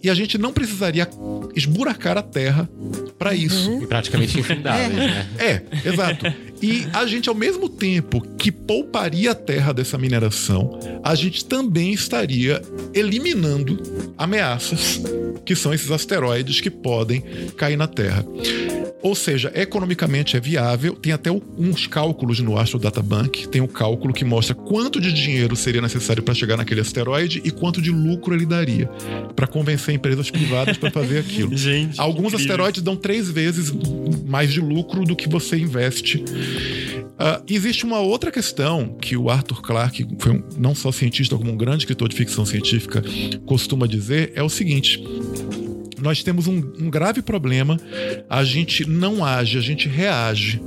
e 0.03 0.11
a 0.11 0.15
gente 0.15 0.39
não 0.39 0.53
precisaria 0.53 1.09
esburacar 1.55 2.17
a 2.19 2.23
Terra 2.23 2.69
para 3.19 3.35
isso. 3.35 3.83
E 3.83 3.87
praticamente 3.87 4.39
infindáveis, 4.39 4.95
né? 4.95 5.27
É, 5.39 5.89
exato. 5.89 6.27
E 6.63 6.87
a 6.93 7.07
gente, 7.07 7.29
ao 7.29 7.35
mesmo 7.35 7.69
tempo 7.69 8.21
que 8.39 8.51
pouparia 8.51 9.33
a 9.33 9.35
terra 9.35 9.73
dessa 9.73 9.99
mineração, 9.99 10.79
a 11.03 11.15
gente 11.15 11.45
também 11.45 11.93
estaria 11.93 12.63
eliminando 12.95 13.83
ameaças, 14.17 15.01
que 15.45 15.55
são 15.55 15.75
esses 15.75 15.91
asteroides 15.91 16.61
que 16.61 16.71
podem 16.71 17.21
cair 17.57 17.77
na 17.77 17.87
Terra. 17.87 18.25
Ou 19.07 19.15
seja, 19.15 19.53
economicamente 19.55 20.37
é 20.37 20.41
viável, 20.41 20.95
tem 20.95 21.13
até 21.13 21.31
uns 21.31 21.87
cálculos 21.87 22.41
no 22.41 22.59
Astro 22.59 22.77
Data 22.77 23.01
Bank, 23.01 23.47
tem 23.47 23.61
o 23.61 23.69
cálculo 23.69 24.13
que 24.13 24.25
mostra 24.25 24.53
quanto 24.53 25.01
de 25.01 25.13
dinheiro 25.13 25.55
seria 25.55 25.81
necessário 25.81 26.25
para 26.25 26.35
chegar 26.35 26.57
naquele 26.57 26.81
asteroide 26.81 27.41
e 27.45 27.53
quanto 27.53 27.81
de 27.81 27.93
lucro 27.93 28.35
ele 28.35 28.45
daria 28.45 28.91
para 29.37 29.47
convencer 29.47 29.95
empresas 29.95 30.29
privadas 30.29 30.77
para 30.77 30.91
fazer 30.91 31.21
aquilo. 31.21 31.55
Gente. 31.57 32.01
Alguns 32.01 32.33
incrível. 32.33 32.51
asteroides 32.51 32.83
dão 32.83 32.97
três 32.97 33.31
vezes 33.31 33.73
mais 34.27 34.53
de 34.53 34.61
lucro 34.61 35.05
do 35.05 35.15
que 35.15 35.29
você 35.29 35.57
investe. 35.57 36.25
Uh, 37.17 37.45
existe 37.49 37.85
uma 37.85 38.01
outra 38.01 38.33
questão 38.33 38.97
que 39.01 39.17
o 39.17 39.31
Arthur 39.31 39.63
Clarke, 39.63 40.05
foi 40.19 40.33
um, 40.33 40.43
não 40.59 40.75
só 40.75 40.91
cientista, 40.91 41.37
como 41.37 41.53
um 41.53 41.57
grande 41.57 41.85
escritor 41.85 42.09
de 42.09 42.17
ficção 42.17 42.45
científica, 42.45 43.05
costuma 43.47 43.87
dizer: 43.87 44.33
é 44.35 44.43
o 44.43 44.49
seguinte 44.49 45.01
nós 46.01 46.23
temos 46.23 46.47
um, 46.47 46.57
um, 46.81 46.91
grave 46.91 47.23
problema. 47.23 47.79
A 48.29 48.45
gente 48.45 48.89
não 48.89 49.25
age, 49.25 49.59
a 49.59 49.61
gente 49.61 49.89
reage. 49.89 50.61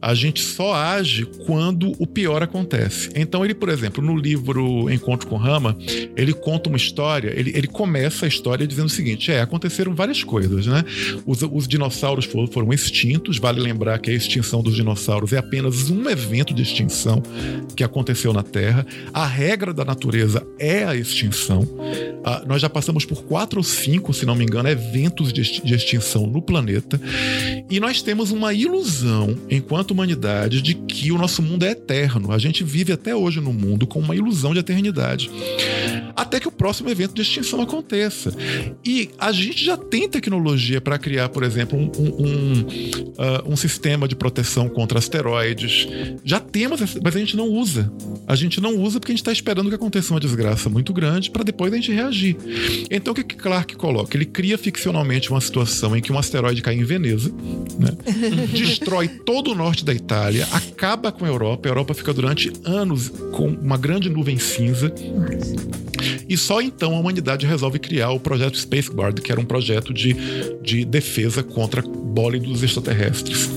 A 0.00 0.14
gente 0.14 0.40
só 0.40 0.74
age 0.74 1.26
quando 1.46 1.92
o 1.98 2.06
pior 2.06 2.42
acontece. 2.42 3.10
Então, 3.14 3.44
ele, 3.44 3.54
por 3.54 3.68
exemplo, 3.68 4.02
no 4.02 4.16
livro 4.16 4.90
Encontro 4.90 5.28
com 5.28 5.36
Rama, 5.36 5.76
ele 6.16 6.32
conta 6.32 6.68
uma 6.68 6.76
história, 6.76 7.32
ele, 7.36 7.52
ele 7.54 7.66
começa 7.66 8.26
a 8.26 8.28
história 8.28 8.66
dizendo 8.66 8.86
o 8.86 8.90
seguinte: 8.90 9.30
é, 9.30 9.40
aconteceram 9.40 9.94
várias 9.94 10.22
coisas, 10.22 10.66
né? 10.66 10.84
Os, 11.24 11.42
os 11.42 11.66
dinossauros 11.68 12.24
foram, 12.24 12.46
foram 12.46 12.72
extintos, 12.72 13.38
vale 13.38 13.60
lembrar 13.60 13.98
que 13.98 14.10
a 14.10 14.14
extinção 14.14 14.62
dos 14.62 14.74
dinossauros 14.74 15.32
é 15.32 15.38
apenas 15.38 15.90
um 15.90 16.08
evento 16.08 16.52
de 16.54 16.62
extinção 16.62 17.22
que 17.74 17.84
aconteceu 17.84 18.32
na 18.32 18.42
Terra. 18.42 18.86
A 19.12 19.26
regra 19.26 19.72
da 19.72 19.84
natureza 19.84 20.46
é 20.58 20.84
a 20.84 20.94
extinção. 20.94 21.66
Ah, 22.24 22.42
nós 22.46 22.60
já 22.60 22.68
passamos 22.68 23.04
por 23.04 23.22
quatro 23.24 23.60
ou 23.60 23.64
cinco, 23.64 24.12
se 24.12 24.26
não 24.26 24.34
me 24.34 24.44
engano, 24.44 24.55
eventos 24.64 25.32
de 25.32 25.74
extinção 25.74 26.26
no 26.26 26.40
planeta. 26.40 27.00
E 27.68 27.78
nós 27.80 28.02
temos 28.02 28.30
uma 28.30 28.54
ilusão, 28.54 29.36
enquanto 29.50 29.90
humanidade, 29.90 30.62
de 30.62 30.74
que 30.74 31.12
o 31.12 31.18
nosso 31.18 31.42
mundo 31.42 31.64
é 31.64 31.70
eterno. 31.70 32.32
A 32.32 32.38
gente 32.38 32.64
vive 32.64 32.92
até 32.92 33.14
hoje 33.14 33.40
no 33.40 33.52
mundo 33.52 33.86
com 33.86 33.98
uma 33.98 34.14
ilusão 34.14 34.52
de 34.52 34.60
eternidade. 34.60 35.30
Até 36.16 36.40
que 36.40 36.48
o 36.48 36.52
próximo 36.52 36.88
evento 36.88 37.14
de 37.14 37.22
extinção 37.22 37.60
aconteça. 37.60 38.32
E 38.84 39.10
a 39.18 39.30
gente 39.32 39.64
já 39.64 39.76
tem 39.76 40.08
tecnologia 40.08 40.80
para 40.80 40.98
criar, 40.98 41.28
por 41.28 41.42
exemplo, 41.42 41.78
um, 41.78 41.90
um, 41.98 42.26
um, 42.26 42.60
uh, 42.62 43.52
um 43.52 43.56
sistema 43.56 44.08
de 44.08 44.16
proteção 44.16 44.68
contra 44.68 44.98
asteroides. 44.98 45.86
Já 46.24 46.40
temos, 46.40 46.80
mas 47.02 47.14
a 47.14 47.18
gente 47.18 47.36
não 47.36 47.48
usa. 47.48 47.92
A 48.26 48.34
gente 48.34 48.60
não 48.60 48.76
usa 48.76 48.98
porque 48.98 49.12
a 49.12 49.14
gente 49.14 49.22
está 49.22 49.32
esperando 49.32 49.68
que 49.68 49.74
aconteça 49.74 50.12
uma 50.12 50.20
desgraça 50.20 50.68
muito 50.68 50.92
grande 50.92 51.30
para 51.30 51.44
depois 51.44 51.72
a 51.72 51.76
gente 51.76 51.92
reagir. 51.92 52.36
Então 52.90 53.12
o 53.12 53.14
que, 53.14 53.22
que 53.22 53.36
Clark 53.36 53.76
coloca? 53.76 54.16
Ele 54.16 54.24
cria 54.24 54.56
ficcionalmente 54.56 55.30
uma 55.30 55.40
situação 55.40 55.96
em 55.96 56.00
que 56.00 56.12
um 56.12 56.18
asteroide 56.18 56.62
cai 56.62 56.74
em 56.74 56.84
Veneza, 56.84 57.32
né? 57.78 57.90
destrói 58.52 59.08
todo 59.08 59.52
o 59.52 59.54
norte 59.54 59.84
da 59.84 59.92
Itália, 59.92 60.46
acaba 60.52 61.12
com 61.12 61.24
a 61.24 61.28
Europa, 61.28 61.68
a 61.68 61.70
Europa 61.70 61.94
fica 61.94 62.12
durante 62.12 62.52
anos 62.64 63.08
com 63.32 63.48
uma 63.48 63.76
grande 63.76 64.08
nuvem 64.08 64.38
cinza. 64.38 64.92
E 66.28 66.36
só 66.36 66.60
então 66.60 66.94
a 66.94 67.00
humanidade 67.00 67.46
resolve 67.46 67.78
criar 67.78 68.10
o 68.10 68.20
projeto 68.20 68.58
Space 68.58 68.90
Guard, 68.90 69.20
que 69.20 69.30
era 69.30 69.40
um 69.40 69.44
projeto 69.44 69.92
de, 69.92 70.16
de 70.62 70.84
defesa 70.84 71.42
contra 71.42 71.82
bólidos 71.82 72.62
extraterrestres. 72.62 73.50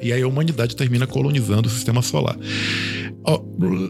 E 0.00 0.12
aí 0.12 0.22
a 0.22 0.28
humanidade 0.28 0.76
termina 0.76 1.06
colonizando 1.06 1.68
o 1.68 1.70
sistema 1.70 2.02
solar. 2.02 2.36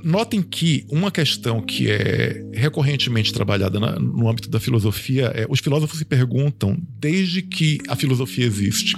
Notem 0.03 0.43
que 0.43 0.85
uma 0.91 1.11
questão 1.11 1.61
que 1.61 1.91
é 1.91 2.45
recorrentemente 2.53 3.33
trabalhada 3.33 3.79
na, 3.79 3.99
no 3.99 4.29
âmbito 4.29 4.49
da 4.49 4.59
filosofia 4.59 5.27
é 5.35 5.47
os 5.49 5.61
filósofos 5.61 5.99
se 5.99 6.05
perguntam 6.05 6.77
desde 6.99 7.43
que 7.43 7.79
a 7.89 7.95
filosofia 7.95 8.45
existe. 8.45 8.97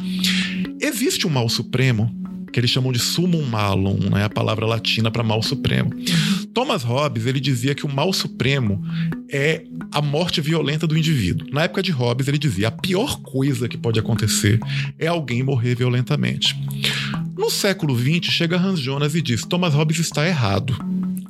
Existe 0.80 1.26
um 1.26 1.30
mal 1.30 1.48
supremo? 1.48 2.10
Que 2.52 2.58
eles 2.58 2.70
chamam 2.70 2.90
de 2.90 2.98
summum 2.98 3.44
malum, 3.44 3.98
né? 4.10 4.24
a 4.24 4.30
palavra 4.30 4.66
latina 4.66 5.10
para 5.10 5.22
mal 5.22 5.42
supremo. 5.42 5.90
Thomas 6.52 6.82
Hobbes 6.82 7.26
ele 7.26 7.40
dizia 7.40 7.74
que 7.74 7.86
o 7.86 7.92
mal 7.92 8.12
supremo 8.12 8.82
é 9.28 9.64
a 9.92 10.02
morte 10.02 10.40
violenta 10.40 10.86
do 10.86 10.96
indivíduo. 10.96 11.46
Na 11.52 11.64
época 11.64 11.82
de 11.82 11.90
Hobbes 11.90 12.28
ele 12.28 12.38
dizia 12.38 12.68
a 12.68 12.72
pior 12.72 13.20
coisa 13.20 13.68
que 13.68 13.78
pode 13.78 13.98
acontecer 14.00 14.58
é 14.98 15.06
alguém 15.06 15.42
morrer 15.42 15.74
violentamente. 15.74 16.56
No 17.36 17.50
século 17.50 17.96
XX, 17.96 18.32
chega 18.32 18.60
Hans 18.60 18.80
Jonas 18.80 19.14
e 19.14 19.22
diz: 19.22 19.44
Thomas 19.44 19.74
Hobbes 19.74 19.98
está 19.98 20.26
errado. 20.26 20.76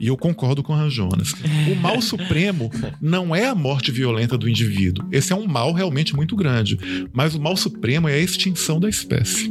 E 0.00 0.06
eu 0.06 0.16
concordo 0.16 0.62
com 0.62 0.74
Hans 0.74 0.94
Jonas. 0.94 1.34
O 1.70 1.76
mal 1.76 2.00
supremo 2.00 2.72
não 3.02 3.36
é 3.36 3.46
a 3.46 3.54
morte 3.54 3.92
violenta 3.92 4.38
do 4.38 4.48
indivíduo. 4.48 5.06
Esse 5.12 5.34
é 5.34 5.36
um 5.36 5.46
mal 5.46 5.74
realmente 5.74 6.16
muito 6.16 6.34
grande. 6.34 6.78
Mas 7.12 7.34
o 7.34 7.40
mal 7.40 7.54
supremo 7.54 8.08
é 8.08 8.14
a 8.14 8.18
extinção 8.18 8.80
da 8.80 8.88
espécie. 8.88 9.50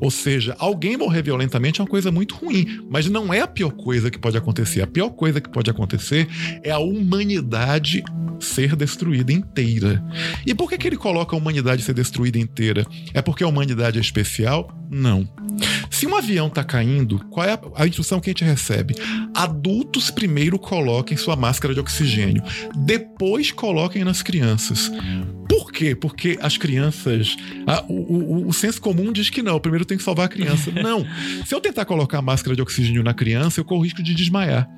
Ou 0.00 0.10
seja, 0.10 0.54
alguém 0.58 0.96
morrer 0.96 1.22
violentamente 1.22 1.80
é 1.80 1.84
uma 1.84 1.88
coisa 1.88 2.10
muito 2.10 2.34
ruim, 2.34 2.80
mas 2.90 3.08
não 3.08 3.32
é 3.32 3.40
a 3.40 3.46
pior 3.46 3.70
coisa 3.70 4.10
que 4.10 4.18
pode 4.18 4.36
acontecer. 4.36 4.82
A 4.82 4.86
pior 4.86 5.10
coisa 5.10 5.40
que 5.40 5.48
pode 5.48 5.70
acontecer 5.70 6.28
é 6.62 6.70
a 6.70 6.78
humanidade 6.78 8.02
ser 8.40 8.76
destruída 8.76 9.32
inteira. 9.32 10.02
E 10.46 10.54
por 10.54 10.68
que, 10.68 10.76
que 10.76 10.86
ele 10.86 10.96
coloca 10.96 11.34
a 11.34 11.38
humanidade 11.38 11.82
ser 11.82 11.94
destruída 11.94 12.38
inteira? 12.38 12.86
É 13.12 13.22
porque 13.22 13.44
a 13.44 13.48
humanidade 13.48 13.98
é 13.98 14.00
especial? 14.00 14.70
Não. 14.90 15.28
Se 15.90 16.06
um 16.06 16.16
avião 16.16 16.48
está 16.48 16.62
caindo, 16.62 17.18
qual 17.30 17.46
é 17.46 17.58
a, 17.74 17.86
instrução 17.86 18.20
que 18.20 18.28
a 18.28 18.32
gente 18.32 18.44
recebe? 18.44 18.94
Adultos 19.34 20.10
primeiro 20.10 20.58
coloquem 20.58 21.16
sua 21.16 21.36
máscara 21.36 21.72
de 21.72 21.80
oxigênio, 21.80 22.42
depois 22.76 23.50
coloquem 23.50 24.04
nas 24.04 24.22
crianças. 24.22 24.90
Por 25.56 25.70
quê? 25.70 25.94
Porque 25.94 26.36
as 26.40 26.56
crianças. 26.56 27.36
A, 27.66 27.84
o, 27.88 27.94
o, 27.94 28.48
o, 28.48 28.52
senso 28.52 28.80
comum 28.80 29.12
diz 29.12 29.30
que 29.30 29.40
não, 29.40 29.60
primeiro 29.60 29.84
tem 29.84 29.96
que 29.96 30.02
salvar 30.02 30.26
a 30.26 30.28
criança. 30.28 30.70
Não. 30.82 31.06
Se 31.46 31.54
eu 31.54 31.60
tentar 31.60 31.84
colocar 31.84 32.18
a 32.18 32.22
máscara 32.22 32.56
de 32.56 32.62
oxigênio 32.62 33.04
na 33.04 33.14
criança, 33.14 33.60
eu 33.60 33.64
corro 33.64 33.82
risco 33.82 34.02
de 34.02 34.14
desmaiar. 34.14 34.68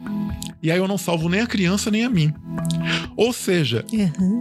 E 0.63 0.71
aí 0.71 0.79
eu 0.79 0.89
não 0.89 0.99
salvo 0.99 1.29
nem 1.29 1.41
a 1.41 1.47
criança 1.47 1.91
nem 1.91 2.05
a 2.05 2.11
mim. 2.11 2.33
Ou 3.17 3.33
seja, 3.33 3.85
uhum. 3.93 4.41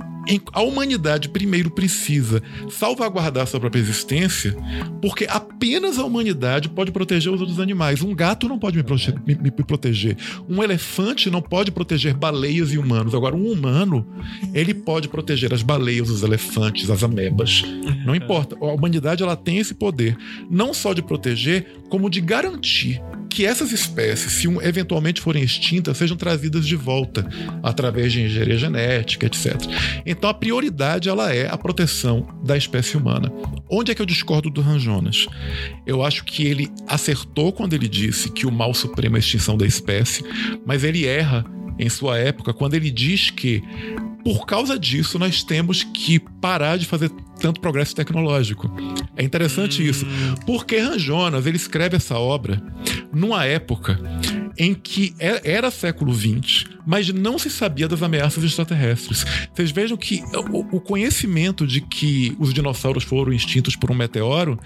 a 0.51 0.61
humanidade 0.61 1.29
primeiro 1.29 1.69
precisa 1.69 2.41
salvaguardar 2.69 3.45
sua 3.45 3.59
própria 3.59 3.79
existência, 3.79 4.55
porque 5.01 5.27
apenas 5.29 5.99
a 5.99 6.03
humanidade 6.03 6.67
pode 6.69 6.91
proteger 6.91 7.31
os 7.31 7.41
outros 7.41 7.59
animais. 7.59 8.01
Um 8.01 8.15
gato 8.15 8.49
não 8.49 8.57
pode 8.57 8.77
me, 8.77 8.83
me, 9.25 9.35
me 9.35 9.51
proteger. 9.51 10.17
Um 10.49 10.63
elefante 10.63 11.29
não 11.29 11.41
pode 11.41 11.71
proteger 11.71 12.13
baleias 12.13 12.71
e 12.71 12.77
humanos. 12.77 13.13
Agora, 13.13 13.35
um 13.35 13.51
humano, 13.51 14.07
ele 14.53 14.73
pode 14.73 15.07
proteger 15.07 15.53
as 15.53 15.61
baleias, 15.61 16.09
os 16.09 16.23
elefantes, 16.25 16.89
as 16.89 17.03
amebas. 17.03 17.63
Não 18.05 18.15
importa. 18.15 18.55
A 18.59 18.73
humanidade 18.73 19.23
ela 19.23 19.35
tem 19.35 19.57
esse 19.57 19.73
poder, 19.73 20.17
não 20.49 20.73
só 20.73 20.93
de 20.93 21.01
proteger, 21.01 21.67
como 21.89 22.09
de 22.09 22.19
garantir 22.19 23.01
que 23.35 23.45
essas 23.45 23.73
espécies, 23.73 24.31
se 24.31 24.47
eventualmente 24.61 25.19
forem 25.19 25.43
extintas, 25.43 25.97
sejam 25.97 26.15
trazidas 26.15 26.65
de 26.65 26.77
volta 26.77 27.27
através 27.61 28.13
de 28.13 28.21
engenharia 28.21 28.57
genética, 28.57 29.25
etc. 29.25 29.57
Então 30.05 30.29
a 30.29 30.33
prioridade 30.33 31.09
ela 31.09 31.33
é 31.33 31.45
a 31.45 31.57
proteção 31.57 32.25
da 32.41 32.55
espécie 32.55 32.95
humana. 32.95 33.29
Onde 33.69 33.91
é 33.91 33.95
que 33.95 34.01
eu 34.01 34.05
discordo 34.05 34.49
do 34.49 34.61
Han 34.61 34.79
Jonas? 34.79 35.27
Eu 35.85 36.01
acho 36.01 36.23
que 36.23 36.45
ele 36.45 36.71
acertou 36.87 37.51
quando 37.51 37.73
ele 37.73 37.89
disse 37.89 38.31
que 38.31 38.47
o 38.47 38.51
mal 38.51 38.73
supremo 38.73 39.17
é 39.17 39.19
a 39.19 39.19
extinção 39.19 39.57
da 39.57 39.65
espécie, 39.65 40.23
mas 40.65 40.85
ele 40.85 41.05
erra 41.05 41.43
em 41.77 41.89
sua 41.89 42.17
época 42.17 42.53
quando 42.53 42.75
ele 42.75 42.89
diz 42.89 43.29
que 43.29 43.61
por 44.25 44.47
causa 44.47 44.79
disso 44.79 45.19
nós 45.19 45.43
temos 45.43 45.83
que 45.83 46.17
parar 46.41 46.79
de 46.79 46.87
fazer 46.87 47.11
tanto 47.39 47.61
progresso 47.61 47.95
tecnológico. 47.95 48.75
É 49.15 49.23
interessante 49.23 49.83
hum. 49.83 49.85
isso, 49.85 50.07
porque 50.47 50.77
Han 50.77 50.97
Jonas 50.97 51.45
ele 51.45 51.57
escreve 51.57 51.95
essa 51.95 52.17
obra 52.17 52.59
numa 53.13 53.45
época 53.45 53.99
em 54.57 54.73
que 54.73 55.13
é, 55.19 55.51
era 55.53 55.69
século 55.69 56.11
XX, 56.11 56.65
mas 56.87 57.09
não 57.09 57.37
se 57.37 57.51
sabia 57.51 57.87
das 57.87 58.01
ameaças 58.01 58.43
extraterrestres. 58.43 59.25
Vocês 59.53 59.69
vejam 59.69 59.95
que 59.95 60.23
o, 60.51 60.79
conhecimento 60.79 61.67
de 61.67 61.81
que 61.81 62.35
os 62.39 62.51
dinossauros 62.51 63.03
foram 63.03 63.31
extintos 63.31 63.75
por 63.75 63.91
um 63.91 63.95
meteoro, 63.95 64.57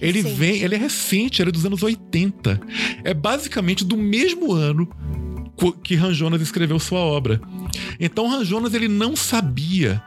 ele 0.00 0.22
Sim. 0.22 0.34
vem, 0.34 0.62
ele 0.62 0.74
é 0.74 0.78
recente, 0.78 1.40
ele 1.40 1.48
é 1.48 1.52
dos 1.52 1.64
anos 1.64 1.82
80. 1.82 2.60
É 3.04 3.14
basicamente 3.14 3.84
do 3.84 3.96
mesmo 3.96 4.52
ano 4.52 4.86
que 5.82 5.94
Ranjonas 5.94 6.40
escreveu 6.40 6.78
sua 6.78 7.00
obra. 7.00 7.40
Então 7.98 8.28
Ranjonas 8.28 8.74
ele 8.74 8.88
não 8.88 9.16
sabia 9.16 10.02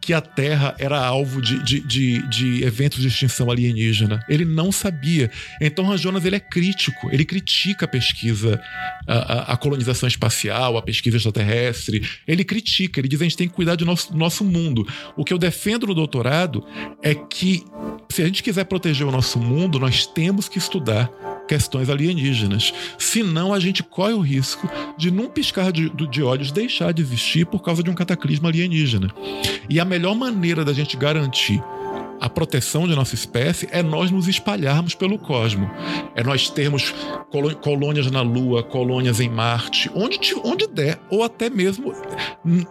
que 0.00 0.12
a 0.12 0.20
Terra 0.20 0.74
era 0.78 0.98
alvo 0.98 1.40
de, 1.40 1.62
de, 1.62 1.80
de, 1.80 2.28
de, 2.28 2.64
eventos 2.64 3.00
de 3.00 3.08
extinção 3.08 3.50
alienígena. 3.50 4.24
Ele 4.28 4.44
não 4.44 4.72
sabia. 4.72 5.30
Então, 5.60 5.90
Han 5.90 5.96
Jonas 5.96 6.24
ele 6.24 6.36
é 6.36 6.40
crítico, 6.40 7.08
ele 7.10 7.24
critica 7.24 7.84
a 7.84 7.88
pesquisa, 7.88 8.60
a, 9.06 9.14
a, 9.14 9.52
a, 9.52 9.56
colonização 9.56 10.08
espacial, 10.08 10.76
a 10.76 10.82
pesquisa 10.82 11.16
extraterrestre. 11.16 12.06
Ele 12.26 12.44
critica, 12.44 13.00
ele 13.00 13.08
diz 13.08 13.18
que 13.18 13.24
a 13.24 13.28
gente 13.28 13.36
tem 13.36 13.48
que 13.48 13.54
cuidar 13.54 13.76
do 13.76 13.84
nosso, 13.84 14.12
do 14.12 14.18
nosso 14.18 14.44
mundo. 14.44 14.86
O 15.16 15.24
que 15.24 15.32
eu 15.32 15.38
defendo 15.38 15.86
no 15.86 15.94
doutorado 15.94 16.64
é 17.02 17.14
que, 17.14 17.64
se 18.08 18.22
a 18.22 18.26
gente 18.26 18.42
quiser 18.42 18.64
proteger 18.64 19.06
o 19.06 19.12
nosso 19.12 19.38
mundo, 19.38 19.78
nós 19.78 20.06
temos 20.06 20.48
que 20.48 20.58
estudar 20.58 21.10
questões 21.46 21.88
alienígenas. 21.88 22.72
Senão, 22.98 23.52
a 23.52 23.60
gente 23.60 23.82
corre 23.82 24.14
o 24.14 24.20
risco 24.20 24.68
de, 24.96 25.10
num 25.10 25.28
piscar 25.28 25.72
de, 25.72 25.90
de 25.90 26.22
olhos, 26.22 26.52
deixar 26.52 26.92
de 26.92 27.02
existir 27.02 27.46
por 27.46 27.62
causa 27.62 27.82
de 27.82 27.90
um 27.90 27.94
cataclismo 27.94 28.48
alienígena. 28.48 29.10
E 29.68 29.78
a 29.80 29.84
melhor 29.84 30.14
maneira 30.14 30.64
da 30.64 30.72
gente 30.72 30.96
garantir 30.96 31.62
a 32.22 32.28
proteção 32.28 32.86
de 32.86 32.94
nossa 32.94 33.16
espécie 33.16 33.68
é 33.72 33.82
nós 33.82 34.12
nos 34.12 34.28
espalharmos 34.28 34.94
pelo 34.94 35.18
cosmo. 35.18 35.68
É 36.14 36.22
nós 36.22 36.48
termos 36.48 36.94
colônias 37.60 38.08
na 38.12 38.22
Lua, 38.22 38.62
colônias 38.62 39.18
em 39.18 39.28
Marte, 39.28 39.90
onde, 39.92 40.20
onde 40.44 40.68
der, 40.68 41.00
ou 41.10 41.24
até 41.24 41.50
mesmo 41.50 41.92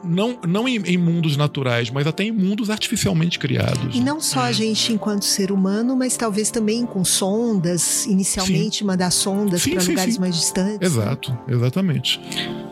não, 0.02 0.40
não 0.48 0.70
em, 0.70 0.78
em 0.78 0.98
mundos 0.98 1.36
naturais, 1.36 1.90
mas 1.90 2.08
até 2.08 2.24
em 2.24 2.32
mundos 2.32 2.70
artificialmente 2.70 3.38
criados. 3.38 3.94
E 3.94 4.00
não 4.00 4.22
só 4.22 4.44
a 4.44 4.54
gente 4.54 4.94
enquanto 4.94 5.26
ser 5.26 5.52
humano, 5.52 5.98
mas 5.98 6.16
talvez 6.16 6.50
também 6.50 6.86
com 6.86 7.04
sondas, 7.04 8.06
inicialmente 8.06 8.78
sim. 8.78 8.86
mandar 8.86 9.12
sondas 9.12 9.68
para 9.68 9.84
lugares 9.84 10.14
sim. 10.14 10.22
mais 10.22 10.36
distantes. 10.38 10.80
Né? 10.80 10.86
Exato, 10.86 11.38
exatamente. 11.50 12.22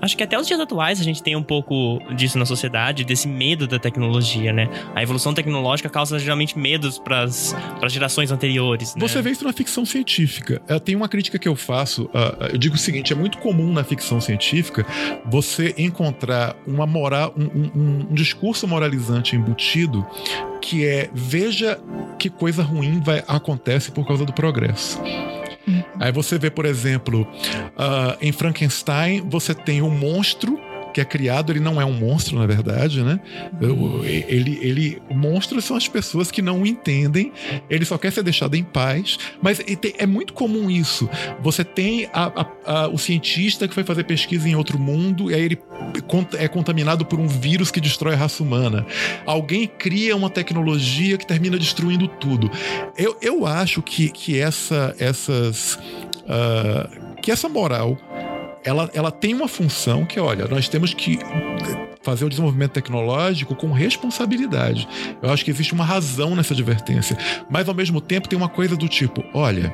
Acho 0.02 0.16
que 0.16 0.24
até 0.24 0.40
os 0.40 0.48
dias 0.48 0.62
atuais 0.62 1.02
a 1.02 1.04
gente 1.04 1.22
tem 1.22 1.36
um 1.36 1.44
pouco 1.44 2.00
disso 2.16 2.40
na 2.40 2.46
sociedade, 2.46 3.04
desse 3.04 3.28
medo 3.28 3.68
da 3.68 3.78
tecnologia, 3.78 4.54
né? 4.54 4.70
A 4.96 5.04
evolução 5.04 5.34
tecnológica 5.34 5.90
causa 5.90 6.18
geralmente 6.18 6.58
medo 6.58 6.69
medos 6.70 7.00
para 7.00 7.24
as 7.24 7.56
gerações 7.88 8.32
anteriores. 8.32 8.94
Né? 8.96 9.02
Você 9.02 9.22
vê 9.22 9.32
isso 9.32 9.44
na 9.44 9.54
ficção 9.54 9.86
científica. 9.86 10.62
Uh, 10.70 10.80
tem 10.80 10.96
uma 10.96 11.10
crítica 11.10 11.40
que 11.40 11.48
eu 11.48 11.56
faço. 11.56 12.06
Uh, 12.06 12.52
eu 12.52 12.58
digo 12.58 12.76
o 12.76 12.78
seguinte: 12.78 13.12
é 13.12 13.16
muito 13.16 13.40
comum 13.40 13.74
na 13.74 13.84
ficção 13.84 14.22
científica 14.22 14.86
você 15.26 15.74
encontrar 15.78 16.56
uma 16.68 16.86
moral, 16.86 17.34
um, 17.36 17.46
um, 17.46 18.08
um 18.10 18.14
discurso 18.14 18.68
moralizante 18.68 19.36
embutido 19.36 20.06
que 20.62 20.86
é 20.86 21.10
veja 21.14 21.80
que 22.20 22.30
coisa 22.30 22.62
ruim 22.62 23.00
vai 23.00 23.24
acontece 23.28 23.92
por 23.92 24.06
causa 24.06 24.26
do 24.26 24.34
progresso. 24.34 25.00
Uhum. 25.68 25.84
Aí 26.00 26.12
você 26.12 26.38
vê, 26.38 26.50
por 26.50 26.66
exemplo, 26.66 27.22
uh, 27.22 28.18
em 28.22 28.32
Frankenstein, 28.32 29.22
você 29.30 29.54
tem 29.54 29.82
um 29.82 29.90
monstro 29.90 30.59
que 30.94 31.02
é 31.02 31.06
criado, 31.06 31.52
ele 31.52 31.60
não 31.60 31.80
é 31.80 31.86
um 31.86 31.94
monstro, 31.94 32.38
na 32.38 32.46
verdade, 32.46 33.04
né? 33.04 33.20
Ele, 34.04 34.60
ele, 34.62 35.02
monstros 35.10 35.66
são 35.66 35.76
as 35.78 35.88
pessoas 35.88 36.32
que 36.32 36.42
não 36.42 36.62
o 36.62 36.68
entendem, 36.68 37.32
ele 37.70 37.86
só 37.86 37.98
quer 37.98 38.12
ser 38.12 38.24
deixado 38.24 38.56
em 38.56 38.64
paz, 38.64 39.18
mas 39.42 39.62
é 39.98 40.06
muito 40.06 40.34
comum 40.34 40.70
isso. 40.70 41.10
Você 41.42 41.64
tem 41.64 42.10
a, 42.14 42.26
a, 42.26 42.48
a, 42.66 42.88
o 42.88 42.98
cientista 42.98 43.68
que 43.68 43.74
foi 43.74 43.84
fazer 43.84 44.04
pesquisa 44.04 44.48
em 44.48 44.56
outro 44.56 44.80
mundo, 44.80 45.32
e 45.32 45.36
aí 45.36 45.42
ele 45.42 45.60
é 46.38 46.48
contaminado 46.48 47.06
por 47.06 47.20
um 47.20 47.28
vírus 47.28 47.72
que 47.72 47.80
destrói 47.82 48.14
a 48.14 48.18
raça 48.18 48.44
humana. 48.44 48.86
Alguém 49.26 49.68
cria 49.68 50.16
uma 50.16 50.30
tecnologia 50.30 51.18
que 51.18 51.26
termina 51.26 51.58
destruindo 51.58 52.08
tudo. 52.08 52.50
Eu, 52.98 53.18
eu 53.22 53.46
acho 53.46 53.82
que, 53.82 54.10
que 54.10 54.40
essa, 54.40 54.96
essas. 55.00 55.76
Uh, 56.26 57.10
que 57.22 57.32
essa 57.32 57.50
moral 57.50 57.98
ela, 58.64 58.90
ela 58.94 59.12
tem 59.12 59.34
uma 59.34 59.48
função 59.48 60.06
que, 60.06 60.20
olha, 60.20 60.48
nós 60.48 60.68
temos 60.68 60.94
que 60.94 61.20
fazer 62.02 62.26
o 62.26 62.30
desenvolvimento 62.30 62.72
tecnológico 62.72 63.56
com 63.56 63.72
responsabilidade. 63.72 64.88
Eu 65.22 65.30
acho 65.30 65.44
que 65.44 65.52
existe 65.52 65.74
uma 65.74 65.86
razão 65.86 66.36
nessa 66.36 66.54
advertência. 66.54 67.18
Mas, 67.50 67.68
ao 67.68 67.76
mesmo 67.76 68.02
tempo, 68.02 68.28
tem 68.28 68.38
uma 68.38 68.50
coisa 68.50 68.76
do 68.76 68.88
tipo: 68.88 69.24
olha, 69.34 69.74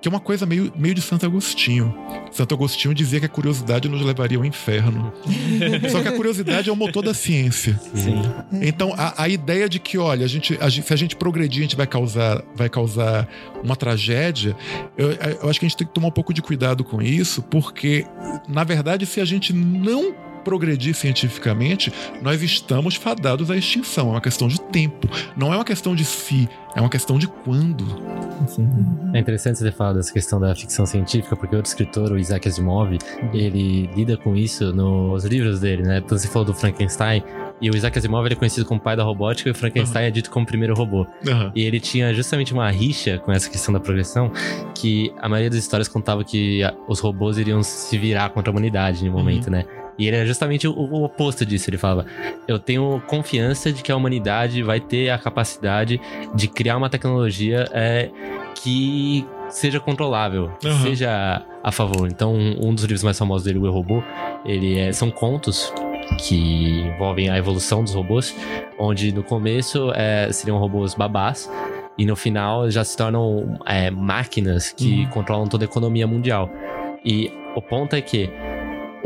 que 0.00 0.08
é 0.08 0.10
uma 0.10 0.20
coisa 0.20 0.44
meio, 0.46 0.72
meio 0.76 0.94
de 0.94 1.00
Santo 1.00 1.26
Agostinho. 1.26 1.94
Santo 2.30 2.54
Agostinho 2.54 2.94
dizia 2.94 3.18
que 3.18 3.26
a 3.26 3.28
curiosidade 3.28 3.88
nos 3.88 4.02
levaria 4.02 4.38
ao 4.38 4.44
inferno. 4.44 5.12
Só 5.90 6.02
que 6.02 6.08
a 6.08 6.12
curiosidade 6.12 6.68
é 6.68 6.72
o 6.72 6.76
motor 6.76 7.02
da 7.02 7.14
ciência. 7.14 7.80
Sim. 7.94 8.22
Então, 8.60 8.94
a, 8.96 9.22
a 9.22 9.28
ideia 9.28 9.68
de 9.68 9.78
que, 9.78 9.96
olha, 9.96 10.24
a 10.24 10.28
gente, 10.28 10.56
a, 10.60 10.70
se 10.70 10.92
a 10.92 10.96
gente 10.96 11.16
progredir, 11.16 11.60
a 11.60 11.62
gente 11.62 11.76
vai 11.76 11.86
causar, 11.86 12.42
vai 12.54 12.68
causar 12.68 13.26
uma 13.62 13.74
tragédia, 13.74 14.56
eu, 14.96 15.12
eu 15.12 15.48
acho 15.48 15.58
que 15.58 15.66
a 15.66 15.68
gente 15.68 15.78
tem 15.78 15.86
que 15.86 15.94
tomar 15.94 16.08
um 16.08 16.12
pouco 16.12 16.32
de 16.32 16.42
cuidado 16.42 16.84
com 16.84 17.00
isso, 17.00 17.42
porque, 17.42 18.06
na 18.48 18.64
verdade, 18.64 19.06
se 19.06 19.20
a 19.20 19.24
gente 19.24 19.52
não 19.52 20.25
progredir 20.46 20.94
cientificamente, 20.94 21.92
nós 22.22 22.40
estamos 22.40 22.94
fadados 22.94 23.50
à 23.50 23.56
extinção. 23.56 24.10
É 24.10 24.10
uma 24.12 24.20
questão 24.20 24.46
de 24.46 24.60
tempo. 24.60 25.08
Não 25.36 25.52
é 25.52 25.56
uma 25.56 25.64
questão 25.64 25.92
de 25.92 26.04
se, 26.04 26.48
é 26.76 26.80
uma 26.80 26.88
questão 26.88 27.18
de 27.18 27.26
quando. 27.26 27.84
Sim. 28.46 28.70
É 29.12 29.18
interessante 29.18 29.58
você 29.58 29.72
falar 29.72 29.94
dessa 29.94 30.12
questão 30.12 30.38
da 30.38 30.54
ficção 30.54 30.86
científica, 30.86 31.34
porque 31.34 31.56
outro 31.56 31.68
escritor, 31.68 32.12
o 32.12 32.18
Isaac 32.18 32.46
Asimov, 32.46 32.96
ele 33.34 33.90
lida 33.96 34.16
com 34.16 34.36
isso 34.36 34.72
nos 34.72 35.24
livros 35.24 35.58
dele, 35.58 35.82
né? 35.82 35.98
Então 35.98 36.16
você 36.16 36.28
falou 36.28 36.44
do 36.44 36.54
Frankenstein, 36.54 37.24
e 37.60 37.70
o 37.70 37.76
Isaac 37.76 37.98
Asimov 37.98 38.30
é 38.30 38.34
conhecido 38.34 38.66
como 38.66 38.78
pai 38.78 38.94
da 38.96 39.02
robótica 39.02 39.48
e 39.48 39.52
o 39.52 39.54
Frankenstein 39.54 40.02
uhum. 40.02 40.08
é 40.08 40.10
dito 40.10 40.30
como 40.30 40.44
o 40.44 40.46
primeiro 40.46 40.74
robô. 40.74 41.06
Uhum. 41.26 41.50
E 41.54 41.62
ele 41.62 41.80
tinha 41.80 42.12
justamente 42.12 42.52
uma 42.52 42.70
rixa 42.70 43.18
com 43.18 43.32
essa 43.32 43.48
questão 43.48 43.72
da 43.72 43.80
progressão, 43.80 44.30
que 44.74 45.12
a 45.18 45.28
maioria 45.28 45.50
das 45.50 45.58
histórias 45.58 45.88
contava 45.88 46.22
que 46.22 46.60
os 46.86 47.00
robôs 47.00 47.38
iriam 47.38 47.62
se 47.62 47.96
virar 47.98 48.30
contra 48.30 48.50
a 48.50 48.52
humanidade 48.52 49.04
no 49.04 49.10
momento, 49.10 49.46
uhum. 49.46 49.52
né? 49.52 49.64
E 49.98 50.06
ele 50.06 50.16
é 50.16 50.26
justamente 50.26 50.68
o, 50.68 50.72
o, 50.72 51.04
oposto 51.04 51.44
disso. 51.44 51.70
Ele 51.70 51.78
falava: 51.78 52.06
Eu 52.46 52.58
tenho 52.58 53.02
confiança 53.06 53.72
de 53.72 53.82
que 53.82 53.90
a 53.90 53.96
humanidade 53.96 54.62
vai 54.62 54.80
ter 54.80 55.10
a 55.10 55.18
capacidade 55.18 56.00
de 56.34 56.48
criar 56.48 56.76
uma 56.76 56.90
tecnologia 56.90 57.66
é, 57.72 58.10
que 58.54 59.26
seja 59.48 59.80
controlável, 59.80 60.50
uhum. 60.64 60.82
seja 60.82 61.42
a 61.62 61.72
favor. 61.72 62.08
Então, 62.08 62.34
um 62.34 62.74
dos 62.74 62.84
livros 62.84 63.02
mais 63.02 63.18
famosos 63.18 63.44
dele, 63.44 63.58
O 63.58 63.66
Eu 63.66 63.72
Robô, 63.72 64.02
ele 64.44 64.78
é, 64.78 64.92
são 64.92 65.10
contos 65.10 65.72
que 66.18 66.82
envolvem 66.82 67.28
a 67.28 67.36
evolução 67.36 67.82
dos 67.82 67.94
robôs, 67.94 68.34
onde 68.78 69.12
no 69.12 69.22
começo 69.22 69.90
é, 69.94 70.30
seriam 70.32 70.58
robôs 70.58 70.94
babás 70.94 71.50
e 71.98 72.04
no 72.04 72.14
final 72.14 72.70
já 72.70 72.84
se 72.84 72.96
tornam 72.96 73.58
é, 73.66 73.90
máquinas 73.90 74.70
que 74.72 75.02
uhum. 75.02 75.10
controlam 75.10 75.46
toda 75.46 75.64
a 75.64 75.66
economia 75.66 76.06
mundial. 76.06 76.50
E 77.04 77.32
o 77.54 77.62
ponto 77.62 77.94
é 77.94 78.00
que 78.00 78.30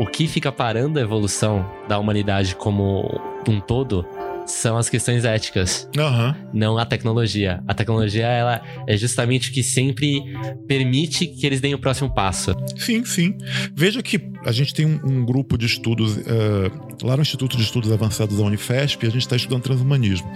o 0.01 0.05
que 0.07 0.27
fica 0.27 0.51
parando 0.51 0.97
a 0.97 1.01
evolução 1.03 1.63
da 1.87 1.99
humanidade 1.99 2.55
como 2.55 3.21
um 3.47 3.59
todo 3.59 4.03
são 4.47 4.75
as 4.77 4.89
questões 4.89 5.23
éticas, 5.23 5.87
uhum. 5.95 6.33
não 6.51 6.77
a 6.79 6.85
tecnologia. 6.85 7.63
A 7.67 7.73
tecnologia 7.75 8.25
ela 8.25 8.61
é 8.87 8.97
justamente 8.97 9.51
o 9.51 9.53
que 9.53 9.61
sempre 9.61 10.23
permite 10.67 11.27
que 11.27 11.45
eles 11.45 11.61
deem 11.61 11.75
o 11.75 11.79
próximo 11.79 12.11
passo. 12.13 12.55
Sim, 12.75 13.05
sim. 13.05 13.37
Veja 13.75 14.01
que 14.01 14.19
a 14.43 14.51
gente 14.51 14.73
tem 14.73 14.85
um, 14.87 14.99
um 15.03 15.25
grupo 15.25 15.57
de 15.57 15.67
estudos 15.67 16.17
uh, 16.17 17.05
lá 17.05 17.15
no 17.15 17.21
Instituto 17.21 17.55
de 17.55 17.63
Estudos 17.63 17.91
Avançados 17.91 18.37
da 18.37 18.43
Unifesp, 18.43 19.05
a 19.05 19.09
gente 19.09 19.21
está 19.21 19.35
estudando 19.35 19.61
transhumanismo. 19.61 20.27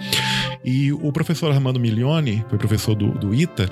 E 0.64 0.92
o 0.92 1.12
professor 1.12 1.50
Armando 1.50 1.80
Milioni, 1.80 2.44
foi 2.48 2.58
professor 2.58 2.94
do, 2.94 3.10
do 3.10 3.34
ITA, 3.34 3.68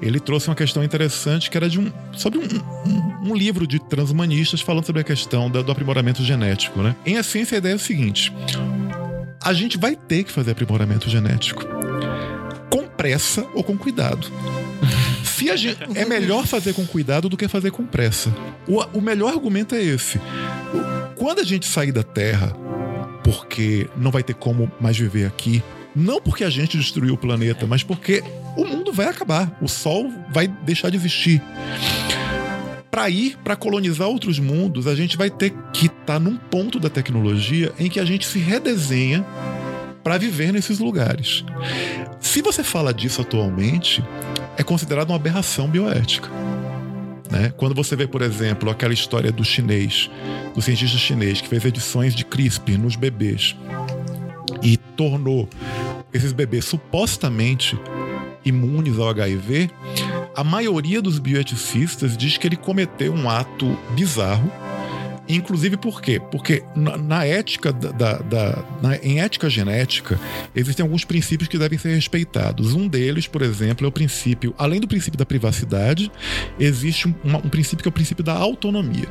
ele 0.00 0.18
trouxe 0.18 0.48
uma 0.48 0.56
questão 0.56 0.82
interessante 0.82 1.50
que 1.50 1.56
era 1.56 1.68
de 1.68 1.78
um 1.78 1.92
sobre 2.12 2.38
um, 2.38 2.42
um, 2.42 3.05
um 3.26 3.34
livro 3.34 3.66
de 3.66 3.78
transhumanistas 3.78 4.60
falando 4.60 4.86
sobre 4.86 5.00
a 5.00 5.04
questão 5.04 5.50
do 5.50 5.70
aprimoramento 5.70 6.22
genético, 6.22 6.80
né? 6.80 6.94
Em 7.04 7.16
essência, 7.16 7.56
a 7.56 7.58
ideia 7.58 7.72
é 7.72 7.76
o 7.76 7.78
seguinte: 7.78 8.32
a 9.42 9.52
gente 9.52 9.76
vai 9.76 9.96
ter 9.96 10.24
que 10.24 10.32
fazer 10.32 10.52
aprimoramento 10.52 11.08
genético. 11.08 11.64
Com 12.70 12.86
pressa 12.86 13.46
ou 13.54 13.62
com 13.62 13.76
cuidado. 13.76 14.28
Se 15.24 15.50
a 15.50 15.56
gente, 15.56 15.78
é 15.94 16.04
melhor 16.04 16.46
fazer 16.46 16.72
com 16.72 16.86
cuidado 16.86 17.28
do 17.28 17.36
que 17.36 17.46
fazer 17.46 17.70
com 17.70 17.84
pressa. 17.84 18.34
O, 18.66 18.80
o 18.98 19.00
melhor 19.00 19.32
argumento 19.32 19.74
é 19.74 19.82
esse. 19.82 20.18
Quando 21.14 21.40
a 21.40 21.44
gente 21.44 21.66
sair 21.66 21.92
da 21.92 22.02
Terra, 22.02 22.56
porque 23.22 23.88
não 23.96 24.10
vai 24.10 24.22
ter 24.22 24.34
como 24.34 24.70
mais 24.80 24.96
viver 24.96 25.26
aqui, 25.26 25.62
não 25.94 26.20
porque 26.20 26.44
a 26.44 26.50
gente 26.50 26.76
destruiu 26.76 27.14
o 27.14 27.18
planeta, 27.18 27.66
mas 27.66 27.82
porque 27.82 28.22
o 28.56 28.64
mundo 28.64 28.92
vai 28.92 29.08
acabar, 29.08 29.56
o 29.60 29.68
Sol 29.68 30.10
vai 30.32 30.48
deixar 30.48 30.90
de 30.90 30.96
existir 30.96 31.42
para 32.96 33.10
ir 33.10 33.36
para 33.44 33.54
colonizar 33.54 34.08
outros 34.08 34.38
mundos, 34.38 34.86
a 34.86 34.94
gente 34.94 35.18
vai 35.18 35.28
ter 35.28 35.52
que 35.70 35.84
estar 35.84 36.14
tá 36.14 36.18
num 36.18 36.34
ponto 36.34 36.80
da 36.80 36.88
tecnologia 36.88 37.70
em 37.78 37.90
que 37.90 38.00
a 38.00 38.06
gente 38.06 38.26
se 38.26 38.38
redesenha 38.38 39.22
para 40.02 40.16
viver 40.16 40.50
nesses 40.50 40.78
lugares. 40.78 41.44
Se 42.18 42.40
você 42.40 42.64
fala 42.64 42.94
disso 42.94 43.20
atualmente, 43.20 44.02
é 44.56 44.62
considerado 44.62 45.10
uma 45.10 45.16
aberração 45.16 45.68
bioética. 45.68 46.30
Né? 47.30 47.52
Quando 47.58 47.74
você 47.74 47.94
vê, 47.94 48.06
por 48.06 48.22
exemplo, 48.22 48.70
aquela 48.70 48.94
história 48.94 49.30
do 49.30 49.44
chinês, 49.44 50.10
do 50.54 50.62
cientista 50.62 50.96
chinês 50.96 51.42
que 51.42 51.48
fez 51.48 51.66
edições 51.66 52.14
de 52.14 52.24
CRISPR 52.24 52.78
nos 52.78 52.96
bebês 52.96 53.54
e 54.62 54.78
tornou 54.78 55.46
esses 56.14 56.32
bebês 56.32 56.64
supostamente 56.64 57.78
imunes 58.42 58.98
ao 58.98 59.10
HIV, 59.10 59.70
a 60.36 60.44
maioria 60.44 61.00
dos 61.00 61.18
bioeticistas 61.18 62.16
diz 62.16 62.36
que 62.36 62.46
ele 62.46 62.56
cometeu 62.56 63.12
um 63.12 63.28
ato 63.28 63.76
bizarro. 63.94 64.52
Inclusive 65.28 65.76
por 65.76 66.00
quê? 66.00 66.20
Porque 66.30 66.62
na, 66.76 66.96
na 66.96 67.24
ética 67.24 67.72
da, 67.72 67.90
da, 67.90 68.18
da 68.18 68.64
na, 68.80 68.96
em 68.98 69.20
ética 69.20 69.50
genética 69.50 70.20
existem 70.54 70.84
alguns 70.84 71.04
princípios 71.04 71.48
que 71.48 71.58
devem 71.58 71.76
ser 71.76 71.94
respeitados. 71.94 72.74
Um 72.74 72.86
deles, 72.86 73.26
por 73.26 73.42
exemplo, 73.42 73.84
é 73.84 73.88
o 73.88 73.92
princípio, 73.92 74.54
além 74.56 74.78
do 74.78 74.86
princípio 74.86 75.18
da 75.18 75.26
privacidade, 75.26 76.12
existe 76.60 77.08
um, 77.08 77.14
um 77.24 77.48
princípio 77.48 77.82
que 77.82 77.88
é 77.88 77.90
o 77.90 77.92
princípio 77.92 78.22
da 78.22 78.34
autonomia 78.34 79.08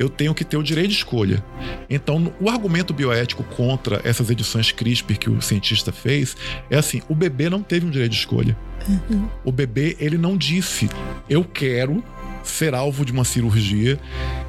eu 0.00 0.08
tenho 0.08 0.34
que 0.34 0.46
ter 0.46 0.56
o 0.56 0.62
direito 0.62 0.88
de 0.88 0.96
escolha. 0.96 1.44
Então, 1.90 2.32
o 2.40 2.48
argumento 2.48 2.94
bioético 2.94 3.44
contra 3.44 4.00
essas 4.02 4.30
edições 4.30 4.72
CRISPR 4.72 5.18
que 5.18 5.28
o 5.28 5.42
cientista 5.42 5.92
fez 5.92 6.34
é 6.70 6.78
assim: 6.78 7.02
o 7.06 7.14
bebê 7.14 7.50
não 7.50 7.62
teve 7.62 7.84
um 7.84 7.90
direito 7.90 8.12
de 8.12 8.18
escolha. 8.18 8.56
Uhum. 8.88 9.28
O 9.44 9.52
bebê, 9.52 9.98
ele 10.00 10.16
não 10.16 10.38
disse, 10.38 10.88
eu 11.28 11.44
quero 11.44 12.02
ser 12.42 12.74
alvo 12.74 13.04
de 13.04 13.12
uma 13.12 13.24
cirurgia. 13.24 14.00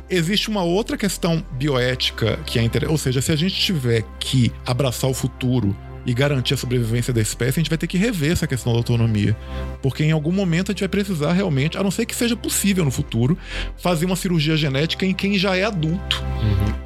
Existe 0.09 0.49
uma 0.49 0.63
outra 0.63 0.97
questão 0.97 1.43
bioética 1.51 2.39
que 2.45 2.57
é 2.57 2.63
interessante, 2.63 2.91
ou 2.91 2.97
seja, 2.97 3.21
se 3.21 3.33
a 3.33 3.35
gente 3.35 3.55
tiver 3.55 4.05
que 4.19 4.53
abraçar 4.65 5.09
o 5.09 5.13
futuro 5.13 5.75
e 6.05 6.13
garantir 6.13 6.53
a 6.53 6.57
sobrevivência 6.57 7.13
da 7.13 7.21
espécie, 7.21 7.59
a 7.59 7.61
gente 7.61 7.69
vai 7.69 7.77
ter 7.77 7.87
que 7.87 7.97
rever 7.97 8.31
essa 8.31 8.47
questão 8.47 8.73
da 8.73 8.79
autonomia. 8.79 9.35
Porque 9.81 10.03
em 10.03 10.11
algum 10.11 10.31
momento 10.31 10.71
a 10.71 10.73
gente 10.73 10.81
vai 10.81 10.89
precisar 10.89 11.33
realmente, 11.33 11.77
a 11.77 11.83
não 11.83 11.91
ser 11.91 12.05
que 12.05 12.15
seja 12.15 12.35
possível 12.35 12.83
no 12.83 12.91
futuro, 12.91 13.37
fazer 13.77 14.05
uma 14.05 14.15
cirurgia 14.15 14.55
genética 14.57 15.05
em 15.05 15.13
quem 15.13 15.37
já 15.37 15.55
é 15.55 15.63
adulto. 15.63 16.23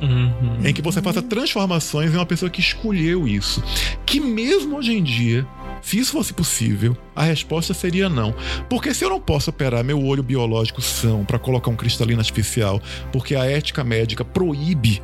Uhum. 0.01 0.65
Em 0.65 0.73
que 0.73 0.81
você 0.81 1.01
faça 1.01 1.21
transformações 1.21 2.13
em 2.13 2.15
uma 2.15 2.25
pessoa 2.25 2.49
que 2.49 2.59
escolheu 2.59 3.27
isso. 3.27 3.63
Que 4.05 4.19
mesmo 4.19 4.77
hoje 4.77 4.93
em 4.93 5.03
dia, 5.03 5.45
se 5.85 5.99
isso 5.99 6.13
fosse 6.13 6.33
possível, 6.33 6.97
a 7.15 7.21
resposta 7.21 7.71
seria 7.71 8.09
não. 8.09 8.33
Porque 8.67 8.91
se 8.91 9.05
eu 9.05 9.09
não 9.09 9.21
posso 9.21 9.51
operar 9.51 9.83
meu 9.83 10.03
olho 10.03 10.23
biológico 10.23 10.81
são 10.81 11.23
para 11.23 11.37
colocar 11.37 11.69
um 11.69 11.75
cristalino 11.75 12.19
artificial, 12.19 12.81
porque 13.11 13.35
a 13.35 13.45
ética 13.45 13.83
médica 13.83 14.25
proíbe 14.25 14.99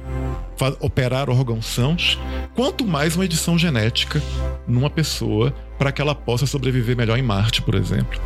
operar 0.80 1.30
órgãos 1.30 1.68
sãos, 1.68 2.18
quanto 2.56 2.84
mais 2.84 3.16
uma 3.16 3.26
edição 3.26 3.60
genética 3.60 4.20
numa 4.68 4.90
pessoa 4.90 5.54
para 5.78 5.92
que 5.92 6.02
ela 6.02 6.16
possa 6.16 6.48
sobreviver 6.48 6.98
melhor 6.98 7.20
em 7.20 7.24
Marte, 7.24 7.62
por 7.62 7.76
exemplo. 7.76 8.20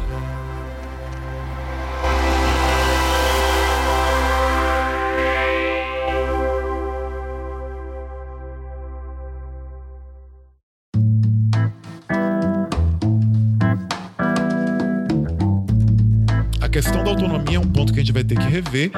Da 17.05 17.11
autonomia 17.11 17.57
é 17.57 17.59
um 17.59 17.67
ponto 17.67 17.93
que 17.93 17.99
a 17.99 18.01
gente 18.01 18.11
vai 18.11 18.23
ter 18.23 18.35
que 18.35 18.47
rever. 18.47 18.91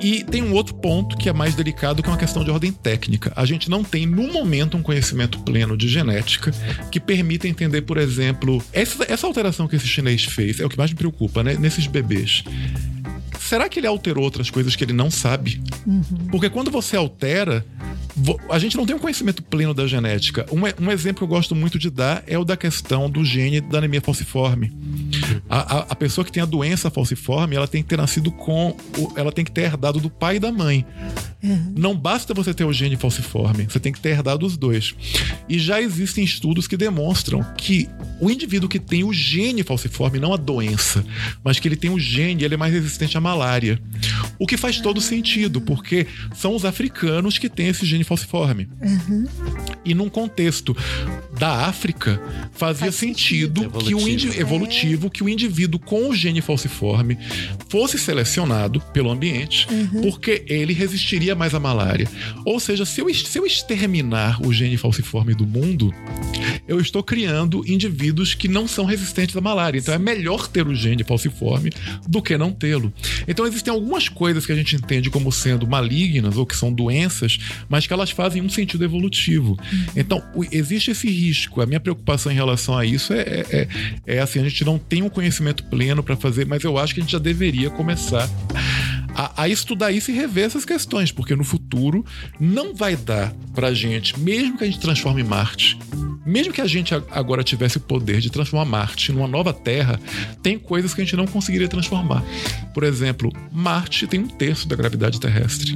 E 0.00 0.22
tem 0.22 0.42
um 0.42 0.52
outro 0.52 0.74
ponto 0.74 1.16
que 1.16 1.28
é 1.28 1.32
mais 1.32 1.54
delicado, 1.54 2.02
que 2.02 2.08
é 2.08 2.12
uma 2.12 2.18
questão 2.18 2.44
de 2.44 2.50
ordem 2.50 2.70
técnica. 2.70 3.32
A 3.34 3.44
gente 3.46 3.70
não 3.70 3.82
tem, 3.82 4.06
no 4.06 4.30
momento, 4.30 4.76
um 4.76 4.82
conhecimento 4.82 5.40
pleno 5.40 5.76
de 5.76 5.88
genética 5.88 6.52
que 6.92 7.00
permita 7.00 7.48
entender, 7.48 7.82
por 7.82 7.96
exemplo, 7.96 8.62
essa, 8.72 9.10
essa 9.10 9.26
alteração 9.26 9.66
que 9.66 9.74
esse 9.74 9.88
chinês 9.88 10.24
fez 10.24 10.60
é 10.60 10.66
o 10.66 10.68
que 10.68 10.76
mais 10.76 10.90
me 10.90 10.96
preocupa, 10.96 11.42
né? 11.42 11.56
Nesses 11.58 11.86
bebês. 11.86 12.44
Será 13.40 13.66
que 13.66 13.80
ele 13.80 13.86
alterou 13.86 14.24
outras 14.24 14.50
coisas 14.50 14.76
que 14.76 14.84
ele 14.84 14.92
não 14.92 15.10
sabe? 15.10 15.60
Porque 16.30 16.50
quando 16.50 16.70
você 16.70 16.96
altera, 16.96 17.64
a 18.50 18.58
gente 18.58 18.76
não 18.76 18.84
tem 18.86 18.94
um 18.96 18.98
conhecimento 18.98 19.42
pleno 19.42 19.72
da 19.74 19.86
genética. 19.86 20.46
Um, 20.52 20.86
um 20.86 20.90
exemplo 20.90 21.18
que 21.18 21.24
eu 21.24 21.28
gosto 21.28 21.54
muito 21.54 21.78
de 21.78 21.90
dar 21.90 22.22
é 22.26 22.38
o 22.38 22.44
da 22.44 22.56
questão 22.56 23.08
do 23.10 23.24
gene 23.24 23.60
da 23.60 23.78
anemia 23.78 24.00
falciforme. 24.00 24.72
A, 25.48 25.78
a- 25.78 25.86
a 25.90 25.94
pessoa 25.94 26.24
que 26.24 26.32
tem 26.32 26.42
a 26.42 26.46
doença 26.46 26.90
falciforme, 26.90 27.56
ela 27.56 27.68
tem 27.68 27.82
que 27.82 27.88
ter 27.88 27.96
nascido 27.96 28.30
com. 28.30 28.76
o- 28.96 29.12
ela 29.16 29.30
tem 29.32 29.44
que 29.44 29.50
ter 29.52 29.62
herdado 29.62 30.00
do 30.00 30.10
pai 30.10 30.36
e 30.36 30.40
da 30.40 30.50
mãe. 30.52 30.84
Não 31.76 31.96
basta 31.96 32.34
você 32.34 32.52
ter 32.52 32.64
o 32.64 32.72
gene 32.72 32.96
falciforme, 32.96 33.64
você 33.64 33.78
tem 33.78 33.92
que 33.92 34.00
ter 34.00 34.08
herdado 34.10 34.44
os 34.44 34.56
dois. 34.56 34.94
E 35.48 35.56
já 35.58 35.80
existem 35.80 36.24
estudos 36.24 36.66
que 36.66 36.76
demonstram 36.76 37.44
que 37.56 37.88
o 38.20 38.28
indivíduo 38.28 38.68
que 38.68 38.80
tem 38.80 39.04
o 39.04 39.12
gene 39.12 39.62
falciforme, 39.62 40.18
não 40.18 40.32
a 40.34 40.36
doença, 40.36 41.04
mas 41.44 41.60
que 41.60 41.68
ele 41.68 41.76
tem 41.76 41.90
o 41.90 41.98
gene, 41.98 42.42
ele 42.42 42.54
é 42.54 42.56
mais 42.56 42.72
resistente 42.72 43.16
à 43.16 43.20
malária. 43.20 43.80
O 44.36 44.46
que 44.46 44.56
faz 44.56 44.80
todo 44.80 45.00
sentido, 45.00 45.60
porque 45.60 46.06
são 46.34 46.56
os 46.56 46.64
africanos 46.64 47.38
que 47.38 47.48
têm 47.48 47.68
esse 47.68 47.86
gene 47.86 48.02
falciforme. 48.08 48.66
E 49.84 49.94
num 49.94 50.08
contexto 50.08 50.76
da 51.38 51.66
África, 51.66 52.20
fazia 52.52 52.86
Faz 52.86 52.94
sentido, 52.96 53.62
sentido. 53.62 53.78
que 53.84 53.94
o 53.94 54.00
indi- 54.08 54.26
Evolutivo. 54.26 54.40
evolutivo 54.40 55.10
que 55.10 55.22
o 55.22 55.28
indivíduo 55.28 55.78
com 55.80 56.08
o 56.10 56.14
gene 56.14 56.40
falciforme 56.40 57.16
fosse 57.68 57.98
selecionado 57.98 58.80
pelo 58.92 59.10
ambiente, 59.10 59.66
porque 60.02 60.44
ele 60.48 60.72
resistiria 60.72 61.34
mais 61.34 61.54
à 61.54 61.60
malária. 61.60 62.08
Ou 62.44 62.58
seja, 62.58 62.84
se 62.84 63.00
eu, 63.00 63.12
se 63.14 63.38
eu 63.38 63.46
exterminar 63.46 64.40
o 64.44 64.52
gene 64.52 64.76
falciforme 64.76 65.34
do 65.34 65.46
mundo, 65.46 65.94
eu 66.66 66.80
estou 66.80 67.02
criando 67.02 67.62
indivíduos 67.66 68.34
que 68.34 68.48
não 68.48 68.66
são 68.66 68.84
resistentes 68.84 69.36
à 69.36 69.40
malária. 69.40 69.78
Então 69.78 69.94
é 69.94 69.98
melhor 69.98 70.48
ter 70.48 70.66
o 70.66 70.74
gene 70.74 71.04
falciforme 71.04 71.70
do 72.06 72.20
que 72.20 72.36
não 72.36 72.52
tê-lo. 72.52 72.92
Então 73.26 73.46
existem 73.46 73.72
algumas 73.72 74.08
coisas 74.08 74.44
que 74.44 74.52
a 74.52 74.56
gente 74.56 74.74
entende 74.76 75.08
como 75.10 75.30
sendo 75.30 75.66
malignas 75.66 76.36
ou 76.36 76.44
que 76.44 76.56
são 76.56 76.72
doenças, 76.72 77.38
mas 77.68 77.86
que 77.86 77.92
elas 77.92 78.10
fazem 78.10 78.42
um 78.42 78.48
sentido 78.48 78.84
evolutivo. 78.84 79.56
Então 79.96 80.22
o- 80.34 80.44
existe 80.52 80.90
esse 80.90 81.08
risco. 81.10 81.60
A 81.60 81.66
minha 81.66 81.80
preocupação 81.80 82.30
em 82.30 82.34
relação 82.34 82.76
a 82.76 82.84
isso 82.84 83.12
é, 83.12 83.20
é, 83.20 83.46
é- 84.06 84.16
é 84.16 84.18
assim: 84.20 84.40
a 84.40 84.44
gente 84.48 84.64
não 84.64 84.78
tem 84.78 85.02
um 85.02 85.08
conhecimento 85.08 85.64
pleno 85.64 86.02
para 86.02 86.16
fazer, 86.16 86.46
mas 86.46 86.62
eu 86.64 86.78
acho 86.78 86.94
que 86.94 87.00
a 87.00 87.02
gente 87.02 87.12
já 87.12 87.18
deveria 87.18 87.70
começar 87.70 88.28
a, 89.14 89.42
a 89.42 89.48
estudar 89.48 89.90
isso 89.92 90.10
e 90.10 90.14
rever 90.14 90.44
essas 90.44 90.64
questões, 90.64 91.10
porque 91.10 91.34
no 91.34 91.44
futuro 91.44 92.04
não 92.38 92.74
vai 92.74 92.94
dar 92.96 93.32
pra 93.54 93.72
gente, 93.74 94.18
mesmo 94.18 94.56
que 94.56 94.64
a 94.64 94.66
gente 94.66 94.78
transforme 94.78 95.22
Marte, 95.24 95.76
mesmo 96.24 96.52
que 96.52 96.60
a 96.60 96.66
gente 96.66 96.94
a- 96.94 97.02
agora 97.10 97.42
tivesse 97.42 97.78
o 97.78 97.80
poder 97.80 98.20
de 98.20 98.30
transformar 98.30 98.64
Marte 98.64 99.10
numa 99.12 99.26
nova 99.26 99.52
Terra, 99.52 99.98
tem 100.42 100.58
coisas 100.58 100.94
que 100.94 101.00
a 101.00 101.04
gente 101.04 101.16
não 101.16 101.26
conseguiria 101.26 101.68
transformar. 101.68 102.22
Por 102.72 102.84
exemplo, 102.84 103.32
Marte 103.52 104.06
tem 104.06 104.20
um 104.20 104.28
terço 104.28 104.68
da 104.68 104.76
gravidade 104.76 105.18
terrestre. 105.18 105.74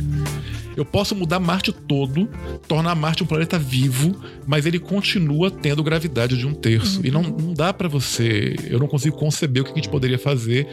Eu 0.76 0.84
posso 0.84 1.14
mudar 1.14 1.38
Marte 1.40 1.72
todo, 1.72 2.28
tornar 2.66 2.94
Marte 2.94 3.22
um 3.22 3.26
planeta 3.26 3.58
vivo, 3.58 4.14
mas 4.46 4.64
ele 4.66 4.78
continua 4.78 5.50
tendo 5.50 5.82
gravidade 5.82 6.36
de 6.36 6.46
um 6.46 6.54
terço. 6.54 7.00
E 7.04 7.10
não, 7.10 7.22
não 7.22 7.52
dá 7.52 7.72
pra 7.72 7.88
você. 7.88 8.56
Eu 8.68 8.78
não 8.78 8.86
consigo 8.86 9.16
conceber 9.16 9.62
o 9.62 9.66
que 9.66 9.72
a 9.72 9.74
gente 9.74 9.88
poderia 9.88 10.18
fazer 10.18 10.66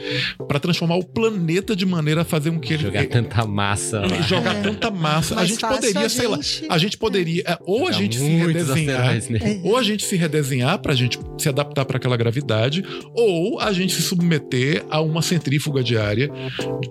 pra 0.47 0.59
transformar 0.59 0.95
o 0.95 1.03
planeta 1.05 1.75
de 1.75 1.85
maneira 1.85 2.21
a 2.21 2.25
fazer 2.25 2.51
com 2.51 2.59
que 2.59 2.73
ele. 2.73 2.83
Jogar 2.83 3.05
tanta 3.07 3.45
massa 3.45 3.99
lá. 4.01 4.21
jogar 4.21 4.62
tanta 4.62 4.89
massa. 4.91 5.33
A 5.33 5.38
Mais 5.38 5.49
gente 5.49 5.62
poderia, 5.62 6.05
a 6.05 6.09
sei 6.09 6.27
lá. 6.27 6.38
gente- 6.38 6.65
A 6.69 6.77
gente 6.77 6.97
poderia. 6.97 7.43
é, 7.45 7.57
Ou 7.65 7.88
a 7.88 7.91
gente 7.91 8.17
se 8.17 8.23
redesenhar. 8.25 9.13
nele. 9.29 9.62
Ou 9.63 9.77
a 9.77 9.83
gente 9.83 10.05
se 10.05 10.15
redesenhar 10.15 10.79
pra 10.79 10.93
gente 10.95 11.19
se 11.38 11.49
adaptar 11.49 11.85
para 11.85 11.97
aquela 11.97 12.17
gravidade, 12.17 12.83
ou 13.13 13.59
a 13.59 13.71
gente 13.71 13.93
se 13.93 14.01
submeter 14.01 14.83
a 14.89 15.01
uma 15.01 15.21
centrífuga 15.21 15.83
diária, 15.83 16.29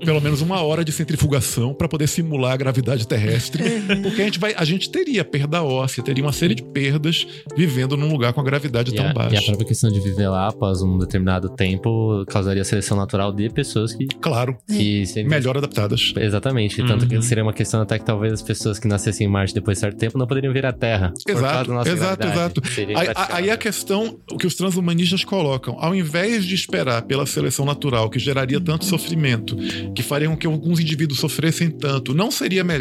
pelo 0.04 0.20
menos 0.20 0.40
uma 0.40 0.62
hora 0.62 0.84
de 0.84 0.92
centrifugação 0.92 1.74
pra 1.74 1.88
poder 1.88 2.06
simular 2.06 2.52
a 2.52 2.56
gravidade 2.56 2.97
terrestre, 3.06 3.62
porque 4.02 4.22
a 4.22 4.24
gente 4.24 4.38
vai, 4.38 4.54
a 4.56 4.64
gente 4.64 4.90
teria 4.90 5.24
perda 5.24 5.62
óssea, 5.62 6.02
teria 6.02 6.22
uma 6.24 6.32
série 6.32 6.54
de 6.54 6.62
perdas 6.62 7.26
vivendo 7.56 7.96
num 7.96 8.10
lugar 8.10 8.32
com 8.32 8.40
a 8.40 8.44
gravidade 8.44 8.92
E 8.92 8.94
tão 8.94 9.04
a, 9.04 9.08
e 9.08 9.10
a 9.10 9.14
baixa. 9.14 9.42
própria 9.46 9.66
questão 9.66 9.90
de 9.90 10.00
viver 10.00 10.28
lá 10.28 10.48
após 10.48 10.82
um 10.82 10.98
determinado 10.98 11.48
tempo 11.50 12.24
causaria 12.28 12.64
seleção 12.64 12.96
natural 12.96 13.32
de 13.32 13.48
pessoas 13.50 13.92
que, 13.94 14.06
Claro, 14.20 14.56
que 14.66 15.04
seriam- 15.06 15.30
melhor 15.30 15.56
adaptadas. 15.56 16.12
Exatamente. 16.16 16.76
Tanto 16.84 17.02
Uhum. 17.02 17.08
que 17.08 17.22
seria 17.22 17.42
uma 17.42 17.52
questão 17.52 17.80
até 17.80 17.98
que 17.98 18.04
talvez 18.04 18.32
as 18.32 18.42
pessoas 18.42 18.78
que 18.78 18.88
nascessem 18.88 19.26
em 19.26 19.30
Marte 19.30 19.54
depois 19.54 19.76
de 19.76 19.80
certo 19.80 19.96
tempo 19.98 20.18
não 20.18 20.26
poderiam 20.26 20.52
vir 20.52 20.64
à 20.66 20.72
Terra. 20.72 21.12
por 21.24 21.32
Exato, 21.32 21.52
causa 21.52 21.64
da 21.68 21.74
nossa 21.74 21.90
exato, 21.90 22.26
exato. 22.26 22.62
Aí, 22.96 23.06
aí 23.44 23.50
a 23.50 23.56
questão, 23.56 24.18
o 24.30 24.36
que 24.36 24.46
os 24.46 24.54
transhumanistas 24.54 25.24
colocam, 25.24 25.76
ao 25.78 25.94
invés 25.94 26.44
de 26.44 26.54
esperar 26.54 27.02
pela 27.02 27.26
seleção 27.26 27.64
natural, 27.64 28.08
que 28.10 28.18
geraria 28.18 28.60
tanto 28.60 28.84
sofrimento, 28.84 29.56
que 29.94 30.02
faria 30.02 30.28
com 30.28 30.36
que 30.36 30.46
alguns 30.46 30.80
indivíduos 30.80 31.20
sofressem 31.20 31.70
tanto, 31.70 32.14
não 32.14 32.30
seria 32.30 32.62
melhor 32.64 32.78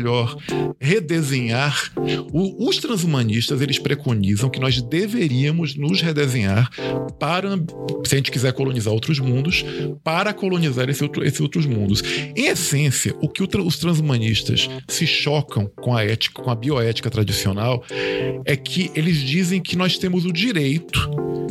redesenhar? 0.80 1.92
O- 2.32 2.68
os 2.70 2.78
transhumanistas, 2.78 3.62
eles 3.62 3.80
preconizam 3.80 4.50
que 4.50 4.60
nós 4.60 4.82
deveríamos 4.82 5.76
nos 5.76 6.02
redesenhar 6.02 6.70
para, 7.20 7.50
se 8.06 8.16
a 8.16 8.18
gente 8.18 8.32
quiser 8.32 8.54
colonizar 8.54 8.94
outros 8.94 9.20
mundos, 9.20 9.64
para 10.04 10.34
colonizar 10.34 10.88
outro- 11.02 11.24
esses 11.26 11.40
outros 11.42 11.66
mundos. 11.66 12.02
Em 12.36 12.48
essência, 12.48 13.16
o 13.22 13.28
que 13.30 13.44
o 13.44 13.48
os 13.58 13.78
transhumanistas 13.78 14.70
se 14.88 15.08
chocam 15.08 15.70
com 15.82 15.96
a 15.96 16.04
ética, 16.04 16.42
com 16.42 16.52
a 16.52 16.56
bioética 16.56 17.10
tradicional, 17.10 17.84
é 18.46 18.56
que 18.56 18.92
eles 18.96 19.18
dizem 19.18 19.62
que 19.62 19.76
nós 19.76 19.98
temos 19.98 20.26
o 20.26 20.32
direito, 20.32 21.10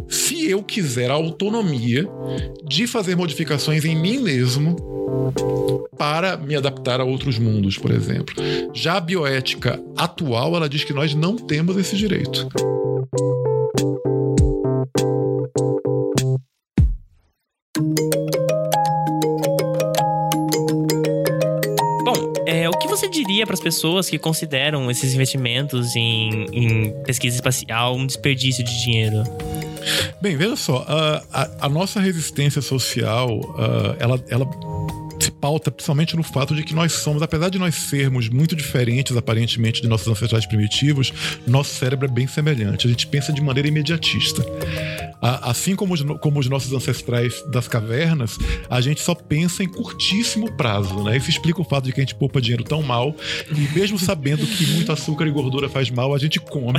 se 0.09 0.49
eu 0.49 0.63
quiser 0.63 1.11
a 1.11 1.15
autonomia, 1.15 2.07
de 2.69 2.87
fazer 2.87 3.17
modificações 3.17 3.85
em 3.85 3.97
mim 3.97 4.19
mesmo 4.19 4.77
para 5.99 6.37
me 6.37 6.55
adaptar 6.57 7.01
a 7.01 7.05
outros 7.05 7.39
mundos, 7.39 7.77
por 7.79 7.91
exemplo. 7.91 8.35
Já 8.75 8.97
a 8.97 9.01
bioética 9.01 9.81
atual, 9.97 10.55
ela 10.57 10.69
diz 10.69 10.85
que 10.85 10.93
nós 10.93 11.15
não 11.15 11.37
temos 11.37 11.77
esse 11.77 11.97
direito. 11.97 12.49
Bom, 22.05 22.33
é, 22.47 22.69
o 22.69 22.73
que 22.73 22.87
você 22.89 23.09
diria 23.09 23.45
para 23.47 23.55
as 23.55 23.61
pessoas 23.61 24.09
que 24.09 24.19
consideram 24.19 24.91
esses 24.91 25.15
investimentos 25.15 25.95
em, 25.97 26.47
em 26.53 27.03
pesquisa 27.05 27.37
espacial 27.37 27.97
um 27.97 28.07
desperdício 28.07 28.65
de 28.65 28.83
dinheiro? 28.83 29.23
Bem, 30.21 30.37
veja 30.37 30.57
só, 30.57 30.85
a, 30.89 31.23
a- 31.33 31.51
a 31.63 31.69
nossa 31.69 32.01
resistência 32.01 32.61
social, 32.63 33.29
ah, 33.59 33.97
ela, 33.99 34.25
ela 34.29 34.47
pauta 35.41 35.71
principalmente 35.71 36.17
no 36.17 36.23
fato 36.23 36.55
de 36.55 36.63
que 36.63 36.75
nós 36.75 36.93
somos, 36.93 37.23
apesar 37.23 37.49
de 37.49 37.59
nós 37.59 37.75
sermos 37.75 38.29
muito 38.29 38.57
diferentes 38.57 39.17
aparentemente 39.17 39.83
de 39.83 39.89
nossos 39.89 40.09
ancestrais 40.09 40.47
primitivos, 40.47 41.13
nosso 41.47 41.75
cérebro 41.75 42.07
é 42.07 42.11
bem 42.11 42.27
semelhante. 42.27 42.87
A 42.87 42.91
gente 42.91 43.07
pensa 43.07 43.33
de 43.33 43.41
maneira 43.41 43.69
imediatista. 43.69 44.45
assim 45.21 45.75
como 45.75 45.95
os, 45.95 46.03
como 46.21 46.41
os 46.41 46.49
nossos 46.49 46.73
ancestrais 46.73 47.43
das 47.51 47.69
cavernas, 47.69 48.39
a 48.69 48.81
gente 48.81 49.01
só 49.01 49.15
pensa 49.15 49.63
em 49.63 49.69
curtíssimo 49.69 50.51
prazo, 50.53 51.03
né? 51.03 51.17
Isso 51.17 51.31
explica 51.31 51.61
o 51.61 51.65
fato 51.65 51.85
de 51.85 51.93
que 51.93 52.01
a 52.01 52.03
gente 52.03 52.15
poupa 52.15 52.41
dinheiro 52.41 52.65
tão 52.65 52.83
mal 52.83 53.15
e 53.51 53.79
mesmo 53.79 53.99
sabendo 53.99 54.47
que 54.47 54.67
muito 54.67 54.91
açúcar 54.93 55.27
e 55.27 55.31
gordura 55.31 55.69
faz 55.69 55.91
mal, 55.91 56.15
a 56.15 56.19
gente 56.19 56.41
come 56.41 56.79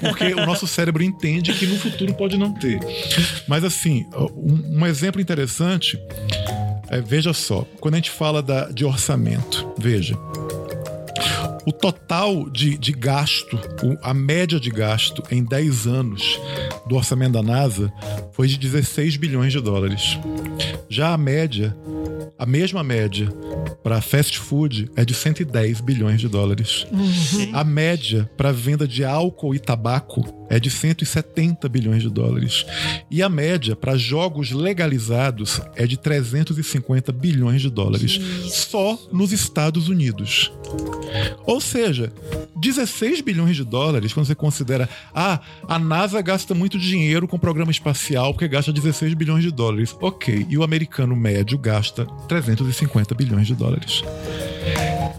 porque 0.00 0.34
o 0.34 0.46
nosso 0.46 0.66
cérebro 0.66 1.02
entende 1.02 1.52
que 1.52 1.66
no 1.66 1.78
futuro 1.78 2.14
pode 2.14 2.36
não 2.36 2.52
ter. 2.52 2.78
Mas 3.48 3.64
assim, 3.64 4.06
um, 4.36 4.80
um 4.80 4.86
exemplo 4.86 5.20
interessante 5.20 5.98
é, 6.88 7.00
veja 7.00 7.32
só, 7.32 7.66
quando 7.80 7.94
a 7.94 7.96
gente 7.98 8.10
fala 8.10 8.42
da, 8.42 8.70
de 8.70 8.84
orçamento, 8.84 9.72
veja, 9.78 10.18
o 11.66 11.72
total 11.72 12.48
de, 12.50 12.76
de 12.76 12.92
gasto, 12.92 13.58
a 14.02 14.12
média 14.12 14.60
de 14.60 14.70
gasto 14.70 15.22
em 15.30 15.42
10 15.42 15.86
anos 15.86 16.40
do 16.86 16.94
orçamento 16.94 17.32
da 17.32 17.42
NASA 17.42 17.92
foi 18.32 18.46
de 18.48 18.58
16 18.58 19.16
bilhões 19.16 19.52
de 19.52 19.60
dólares. 19.60 20.18
Já 20.88 21.14
a 21.14 21.18
média, 21.18 21.74
a 22.38 22.44
mesma 22.44 22.84
média 22.84 23.28
para 23.84 24.00
fast 24.00 24.38
food 24.38 24.90
é 24.96 25.04
de 25.04 25.12
110 25.12 25.82
bilhões 25.82 26.18
de 26.18 26.26
dólares. 26.26 26.86
Uhum. 26.90 27.50
A 27.52 27.62
média 27.62 28.28
para 28.34 28.50
venda 28.50 28.88
de 28.88 29.04
álcool 29.04 29.54
e 29.54 29.58
tabaco 29.58 30.46
é 30.48 30.58
de 30.58 30.70
170 30.70 31.68
bilhões 31.68 32.02
de 32.02 32.08
dólares. 32.08 32.64
E 33.10 33.22
a 33.22 33.28
média 33.28 33.76
para 33.76 33.96
jogos 33.96 34.50
legalizados 34.52 35.60
é 35.76 35.86
de 35.86 35.98
350 35.98 37.12
bilhões 37.12 37.60
de 37.60 37.68
dólares 37.68 38.18
só 38.50 38.98
nos 39.12 39.32
Estados 39.32 39.88
Unidos. 39.88 40.50
Ou 41.44 41.60
seja, 41.60 42.10
16 42.56 43.20
bilhões 43.20 43.56
de 43.56 43.64
dólares, 43.64 44.12
quando 44.12 44.26
você 44.26 44.34
considera, 44.34 44.88
ah, 45.14 45.40
a 45.68 45.78
NASA 45.78 46.22
gasta 46.22 46.54
muito 46.54 46.78
dinheiro 46.78 47.28
com 47.28 47.38
programa 47.38 47.70
espacial 47.70 48.32
porque 48.32 48.48
gasta 48.48 48.72
16 48.72 49.12
bilhões 49.14 49.42
de 49.42 49.50
dólares. 49.50 49.94
Ok, 50.00 50.46
e 50.48 50.56
o 50.56 50.62
americano 50.62 51.14
médio 51.14 51.58
gasta 51.58 52.06
350 52.28 53.14
bilhões 53.14 53.46
de 53.46 53.54
dólares. 53.54 53.73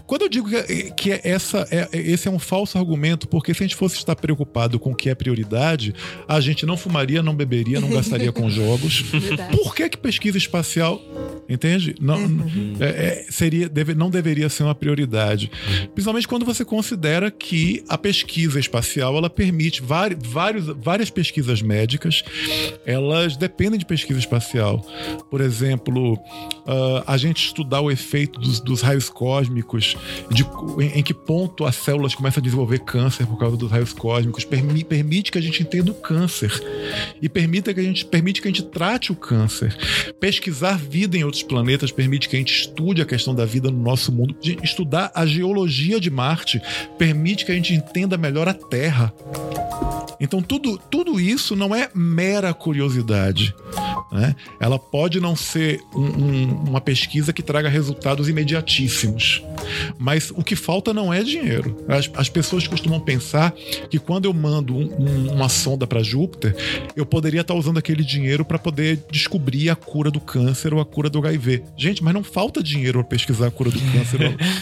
Quando 0.06 0.22
eu 0.22 0.28
digo 0.28 0.48
que, 0.48 0.90
que 0.92 1.20
essa 1.24 1.66
é, 1.70 1.88
esse 1.92 2.28
é 2.28 2.30
um 2.30 2.38
falso 2.38 2.78
argumento, 2.78 3.26
porque 3.26 3.52
se 3.52 3.62
a 3.62 3.66
gente 3.66 3.76
fosse 3.76 3.96
estar 3.96 4.14
preocupado 4.14 4.78
com 4.78 4.92
o 4.92 4.94
que 4.94 5.10
é 5.10 5.14
prioridade, 5.14 5.94
a 6.28 6.40
gente 6.40 6.64
não 6.64 6.76
fumaria, 6.76 7.22
não 7.22 7.34
beberia, 7.34 7.80
não 7.80 7.90
gastaria 7.90 8.30
com 8.30 8.48
jogos. 8.48 9.04
Por 9.50 9.74
que, 9.74 9.88
que 9.88 9.98
pesquisa 9.98 10.38
espacial, 10.38 11.02
entende? 11.48 11.96
Não, 12.00 12.18
uhum. 12.18 12.76
é, 12.78 12.86
é, 12.86 13.26
seria, 13.30 13.68
deve, 13.68 13.94
não 13.94 14.08
deveria 14.08 14.48
ser 14.48 14.62
uma 14.62 14.74
prioridade. 14.74 15.50
Principalmente 15.92 16.28
quando 16.28 16.44
você 16.44 16.64
considera 16.64 17.30
que 17.30 17.82
a 17.88 17.98
pesquisa 17.98 18.60
espacial 18.60 19.16
ela 19.16 19.28
permite 19.28 19.82
vários, 19.82 20.22
várias 20.78 21.10
pesquisas 21.10 21.60
médicas, 21.60 22.22
elas 22.84 23.36
dependem 23.36 23.78
de 23.78 23.84
pesquisa 23.84 24.20
espacial. 24.20 24.86
Por 25.28 25.40
exemplo, 25.40 26.14
uh, 26.14 27.02
a 27.06 27.16
gente 27.16 27.46
estudar 27.46 27.80
o 27.80 27.90
efeito 27.90 28.40
dos, 28.46 28.60
dos 28.60 28.80
raios 28.80 29.08
cósmicos 29.08 29.96
de 30.30 30.44
em, 30.78 30.98
em, 30.98 31.02
que 31.02 31.12
ponto 31.12 31.64
as 31.64 31.76
células 31.76 32.14
começam 32.14 32.40
a 32.40 32.44
desenvolver 32.44 32.78
câncer 32.80 33.26
por 33.26 33.38
causa 33.38 33.56
dos 33.56 33.70
raios 33.70 33.92
cósmicos, 33.92 34.44
permi, 34.44 34.84
permite 34.84 35.32
que 35.32 35.38
a 35.38 35.40
gente 35.40 35.62
entenda 35.62 35.90
o 35.90 35.94
câncer 35.94 36.52
e 37.20 37.28
permite 37.28 37.72
que 37.74 37.80
a 37.80 37.82
gente 37.82 38.04
permite 38.04 38.40
que 38.40 38.48
a 38.48 38.50
gente 38.50 38.64
trate 38.64 39.12
o 39.12 39.16
câncer. 39.16 39.76
Pesquisar 40.20 40.78
vida 40.78 41.16
em 41.16 41.24
outros 41.24 41.42
planetas 41.42 41.90
permite 41.90 42.28
que 42.28 42.36
a 42.36 42.38
gente 42.38 42.54
estude 42.54 43.02
a 43.02 43.06
questão 43.06 43.34
da 43.34 43.44
vida 43.44 43.70
no 43.70 43.82
nosso 43.82 44.12
mundo. 44.12 44.36
Estudar 44.62 45.10
a 45.14 45.26
geologia 45.26 46.00
de 46.00 46.10
Marte 46.10 46.60
permite 46.98 47.44
que 47.44 47.52
a 47.52 47.54
gente 47.54 47.74
entenda 47.74 48.16
melhor 48.16 48.48
a 48.48 48.54
Terra. 48.54 49.12
Então 50.20 50.40
tudo, 50.40 50.78
tudo 50.78 51.20
isso 51.20 51.54
não 51.54 51.74
é 51.74 51.90
mera 51.94 52.54
curiosidade. 52.54 53.54
Né? 54.10 54.36
Ela 54.60 54.78
pode 54.78 55.20
não 55.20 55.34
ser 55.34 55.80
um, 55.94 56.00
um, 56.00 56.64
uma 56.68 56.80
pesquisa 56.80 57.32
que 57.32 57.42
traga 57.42 57.68
resultados 57.68 58.28
imediatíssimos, 58.28 59.42
mas 59.98 60.30
o 60.30 60.44
que 60.44 60.54
falta 60.54 60.94
não 60.94 61.12
é 61.12 61.22
dinheiro. 61.22 61.84
As, 61.88 62.08
as 62.14 62.28
pessoas 62.28 62.68
costumam 62.68 63.00
pensar 63.00 63.52
que 63.90 63.98
quando 63.98 64.26
eu 64.26 64.32
mando 64.32 64.76
um, 64.76 65.32
uma 65.32 65.48
sonda 65.48 65.86
para 65.86 66.02
Júpiter, 66.02 66.54
eu 66.94 67.04
poderia 67.04 67.40
estar 67.40 67.54
usando 67.54 67.78
aquele 67.78 68.04
dinheiro 68.04 68.44
para 68.44 68.58
poder 68.58 69.02
descobrir 69.10 69.70
a 69.70 69.76
cura 69.76 70.10
do 70.10 70.20
câncer 70.20 70.72
ou 70.72 70.80
a 70.80 70.86
cura 70.86 71.10
do 71.10 71.18
HIV. 71.18 71.64
Gente, 71.76 72.02
mas 72.02 72.14
não 72.14 72.22
falta 72.22 72.62
dinheiro 72.62 73.00
para 73.00 73.08
pesquisar 73.08 73.48
a 73.48 73.50
cura 73.50 73.70
do 73.70 73.80
câncer 73.92 74.20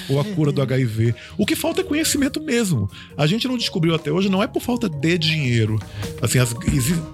ou, 0.09 0.17
ou 0.17 0.21
a 0.21 0.25
cura 0.25 0.53
do 0.53 0.63
HIV. 0.63 1.15
O 1.37 1.45
que 1.45 1.55
falta 1.55 1.83
é 1.83 1.85
conhecimento 1.85 2.41
mesmo. 2.41 2.91
A 3.17 3.27
gente 3.27 3.47
não 3.47 3.59
descobriu 3.59 3.95
até 3.95 4.11
hoje, 4.11 4.31
não 4.31 4.43
é 4.43 4.47
por 4.47 4.63
falta 4.63 4.89
de 4.89 5.19
dinheiro. 5.19 5.79
Assim, 6.23 6.39
as, 6.39 6.55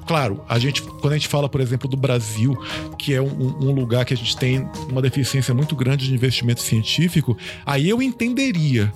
claro, 0.07 0.45
a 0.49 0.59
gente, 0.59 0.81
quando 0.83 1.12
a 1.12 1.16
gente 1.16 1.28
fala, 1.28 1.49
por 1.49 1.61
exemplo, 1.61 1.89
do 1.89 1.97
Brasil 1.97 2.20
Brasil, 2.21 2.55
que 2.99 3.14
é 3.14 3.23
um, 3.23 3.57
um 3.61 3.73
lugar 3.73 4.05
que 4.05 4.12
a 4.12 4.16
gente 4.16 4.37
tem 4.37 4.68
uma 4.91 5.01
deficiência 5.01 5.55
muito 5.55 5.75
grande 5.75 6.07
de 6.07 6.14
investimento 6.14 6.61
científico, 6.61 7.37
aí 7.64 7.89
eu 7.89 8.03
entenderia 8.03 8.93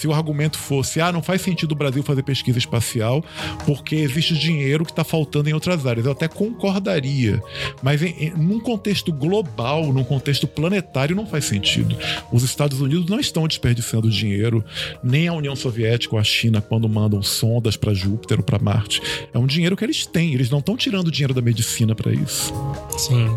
se 0.00 0.08
o 0.08 0.14
argumento 0.14 0.56
fosse, 0.56 0.98
ah, 0.98 1.12
não 1.12 1.22
faz 1.22 1.42
sentido 1.42 1.72
o 1.72 1.74
Brasil 1.74 2.02
fazer 2.02 2.22
pesquisa 2.22 2.58
espacial 2.58 3.22
porque 3.66 3.96
existe 3.96 4.32
dinheiro 4.34 4.82
que 4.82 4.92
está 4.92 5.04
faltando 5.04 5.50
em 5.50 5.52
outras 5.52 5.84
áreas. 5.84 6.06
Eu 6.06 6.12
até 6.12 6.26
concordaria. 6.26 7.42
Mas 7.82 8.02
em, 8.02 8.14
em, 8.18 8.30
num 8.30 8.58
contexto 8.58 9.12
global, 9.12 9.92
num 9.92 10.02
contexto 10.02 10.46
planetário, 10.46 11.14
não 11.14 11.26
faz 11.26 11.44
sentido. 11.44 11.94
Os 12.32 12.42
Estados 12.42 12.80
Unidos 12.80 13.10
não 13.10 13.20
estão 13.20 13.46
desperdiçando 13.46 14.08
dinheiro, 14.08 14.64
nem 15.04 15.28
a 15.28 15.34
União 15.34 15.54
Soviética 15.54 16.14
ou 16.14 16.20
a 16.20 16.24
China 16.24 16.62
quando 16.62 16.88
mandam 16.88 17.22
sondas 17.22 17.76
para 17.76 17.92
Júpiter 17.92 18.38
ou 18.38 18.44
para 18.44 18.58
Marte. 18.58 19.02
É 19.34 19.38
um 19.38 19.46
dinheiro 19.46 19.76
que 19.76 19.84
eles 19.84 20.06
têm. 20.06 20.32
Eles 20.32 20.48
não 20.48 20.60
estão 20.60 20.78
tirando 20.78 21.10
dinheiro 21.10 21.34
da 21.34 21.42
medicina 21.42 21.94
para 21.94 22.10
isso. 22.10 22.54
Sim. 22.96 23.28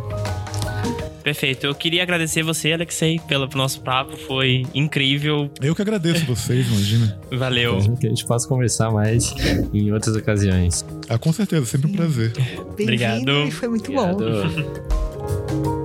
Perfeito. 1.23 1.65
Eu 1.65 1.73
queria 1.73 2.03
agradecer 2.03 2.43
você, 2.43 2.73
Alexei, 2.73 3.19
pelo 3.27 3.47
nosso 3.55 3.81
papo. 3.81 4.17
Foi 4.17 4.65
incrível. 4.73 5.49
Eu 5.61 5.73
que 5.73 5.81
agradeço 5.81 6.25
vocês, 6.25 6.67
imagina. 6.67 7.17
Valeu. 7.31 7.79
Que 7.97 8.07
a 8.07 8.09
gente 8.09 8.25
possa 8.25 8.47
conversar 8.47 8.91
mais 8.91 9.33
em 9.73 9.91
outras 9.91 10.15
ocasiões. 10.15 10.85
Ah, 11.07 11.17
com 11.17 11.31
certeza. 11.31 11.65
Sempre 11.65 11.91
um 11.91 11.93
prazer. 11.93 12.33
Obrigado. 12.57 13.51
Foi 13.51 13.69
muito 13.69 13.91
Obrigado. 13.91 14.17
bom. 14.17 15.83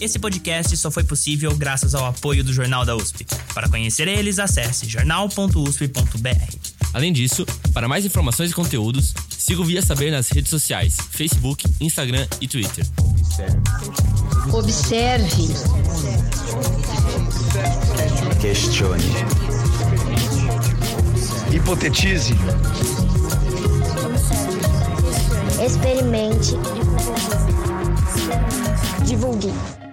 Esse 0.00 0.18
podcast 0.18 0.76
só 0.76 0.90
foi 0.90 1.02
possível 1.02 1.54
graças 1.56 1.94
ao 1.94 2.04
apoio 2.04 2.44
do 2.44 2.52
Jornal 2.52 2.84
da 2.84 2.94
USP. 2.94 3.24
Para 3.54 3.68
conhecer 3.68 4.06
eles, 4.06 4.38
acesse 4.38 4.86
jornal.usp.br. 4.86 6.74
Além 6.92 7.12
disso, 7.12 7.46
para 7.72 7.88
mais 7.88 8.04
informações 8.04 8.50
e 8.50 8.54
conteúdos, 8.54 9.14
siga 9.44 9.60
o 9.60 9.64
Via 9.64 9.82
Saber 9.82 10.10
nas 10.10 10.30
redes 10.30 10.48
sociais: 10.48 10.96
Facebook, 11.10 11.64
Instagram 11.78 12.26
e 12.40 12.48
Twitter. 12.48 12.86
Observe. 14.50 15.54
Questione. 18.40 19.04
Hipotetize. 21.52 22.34
Experimente. 25.62 26.56
Divulgue. 29.04 29.83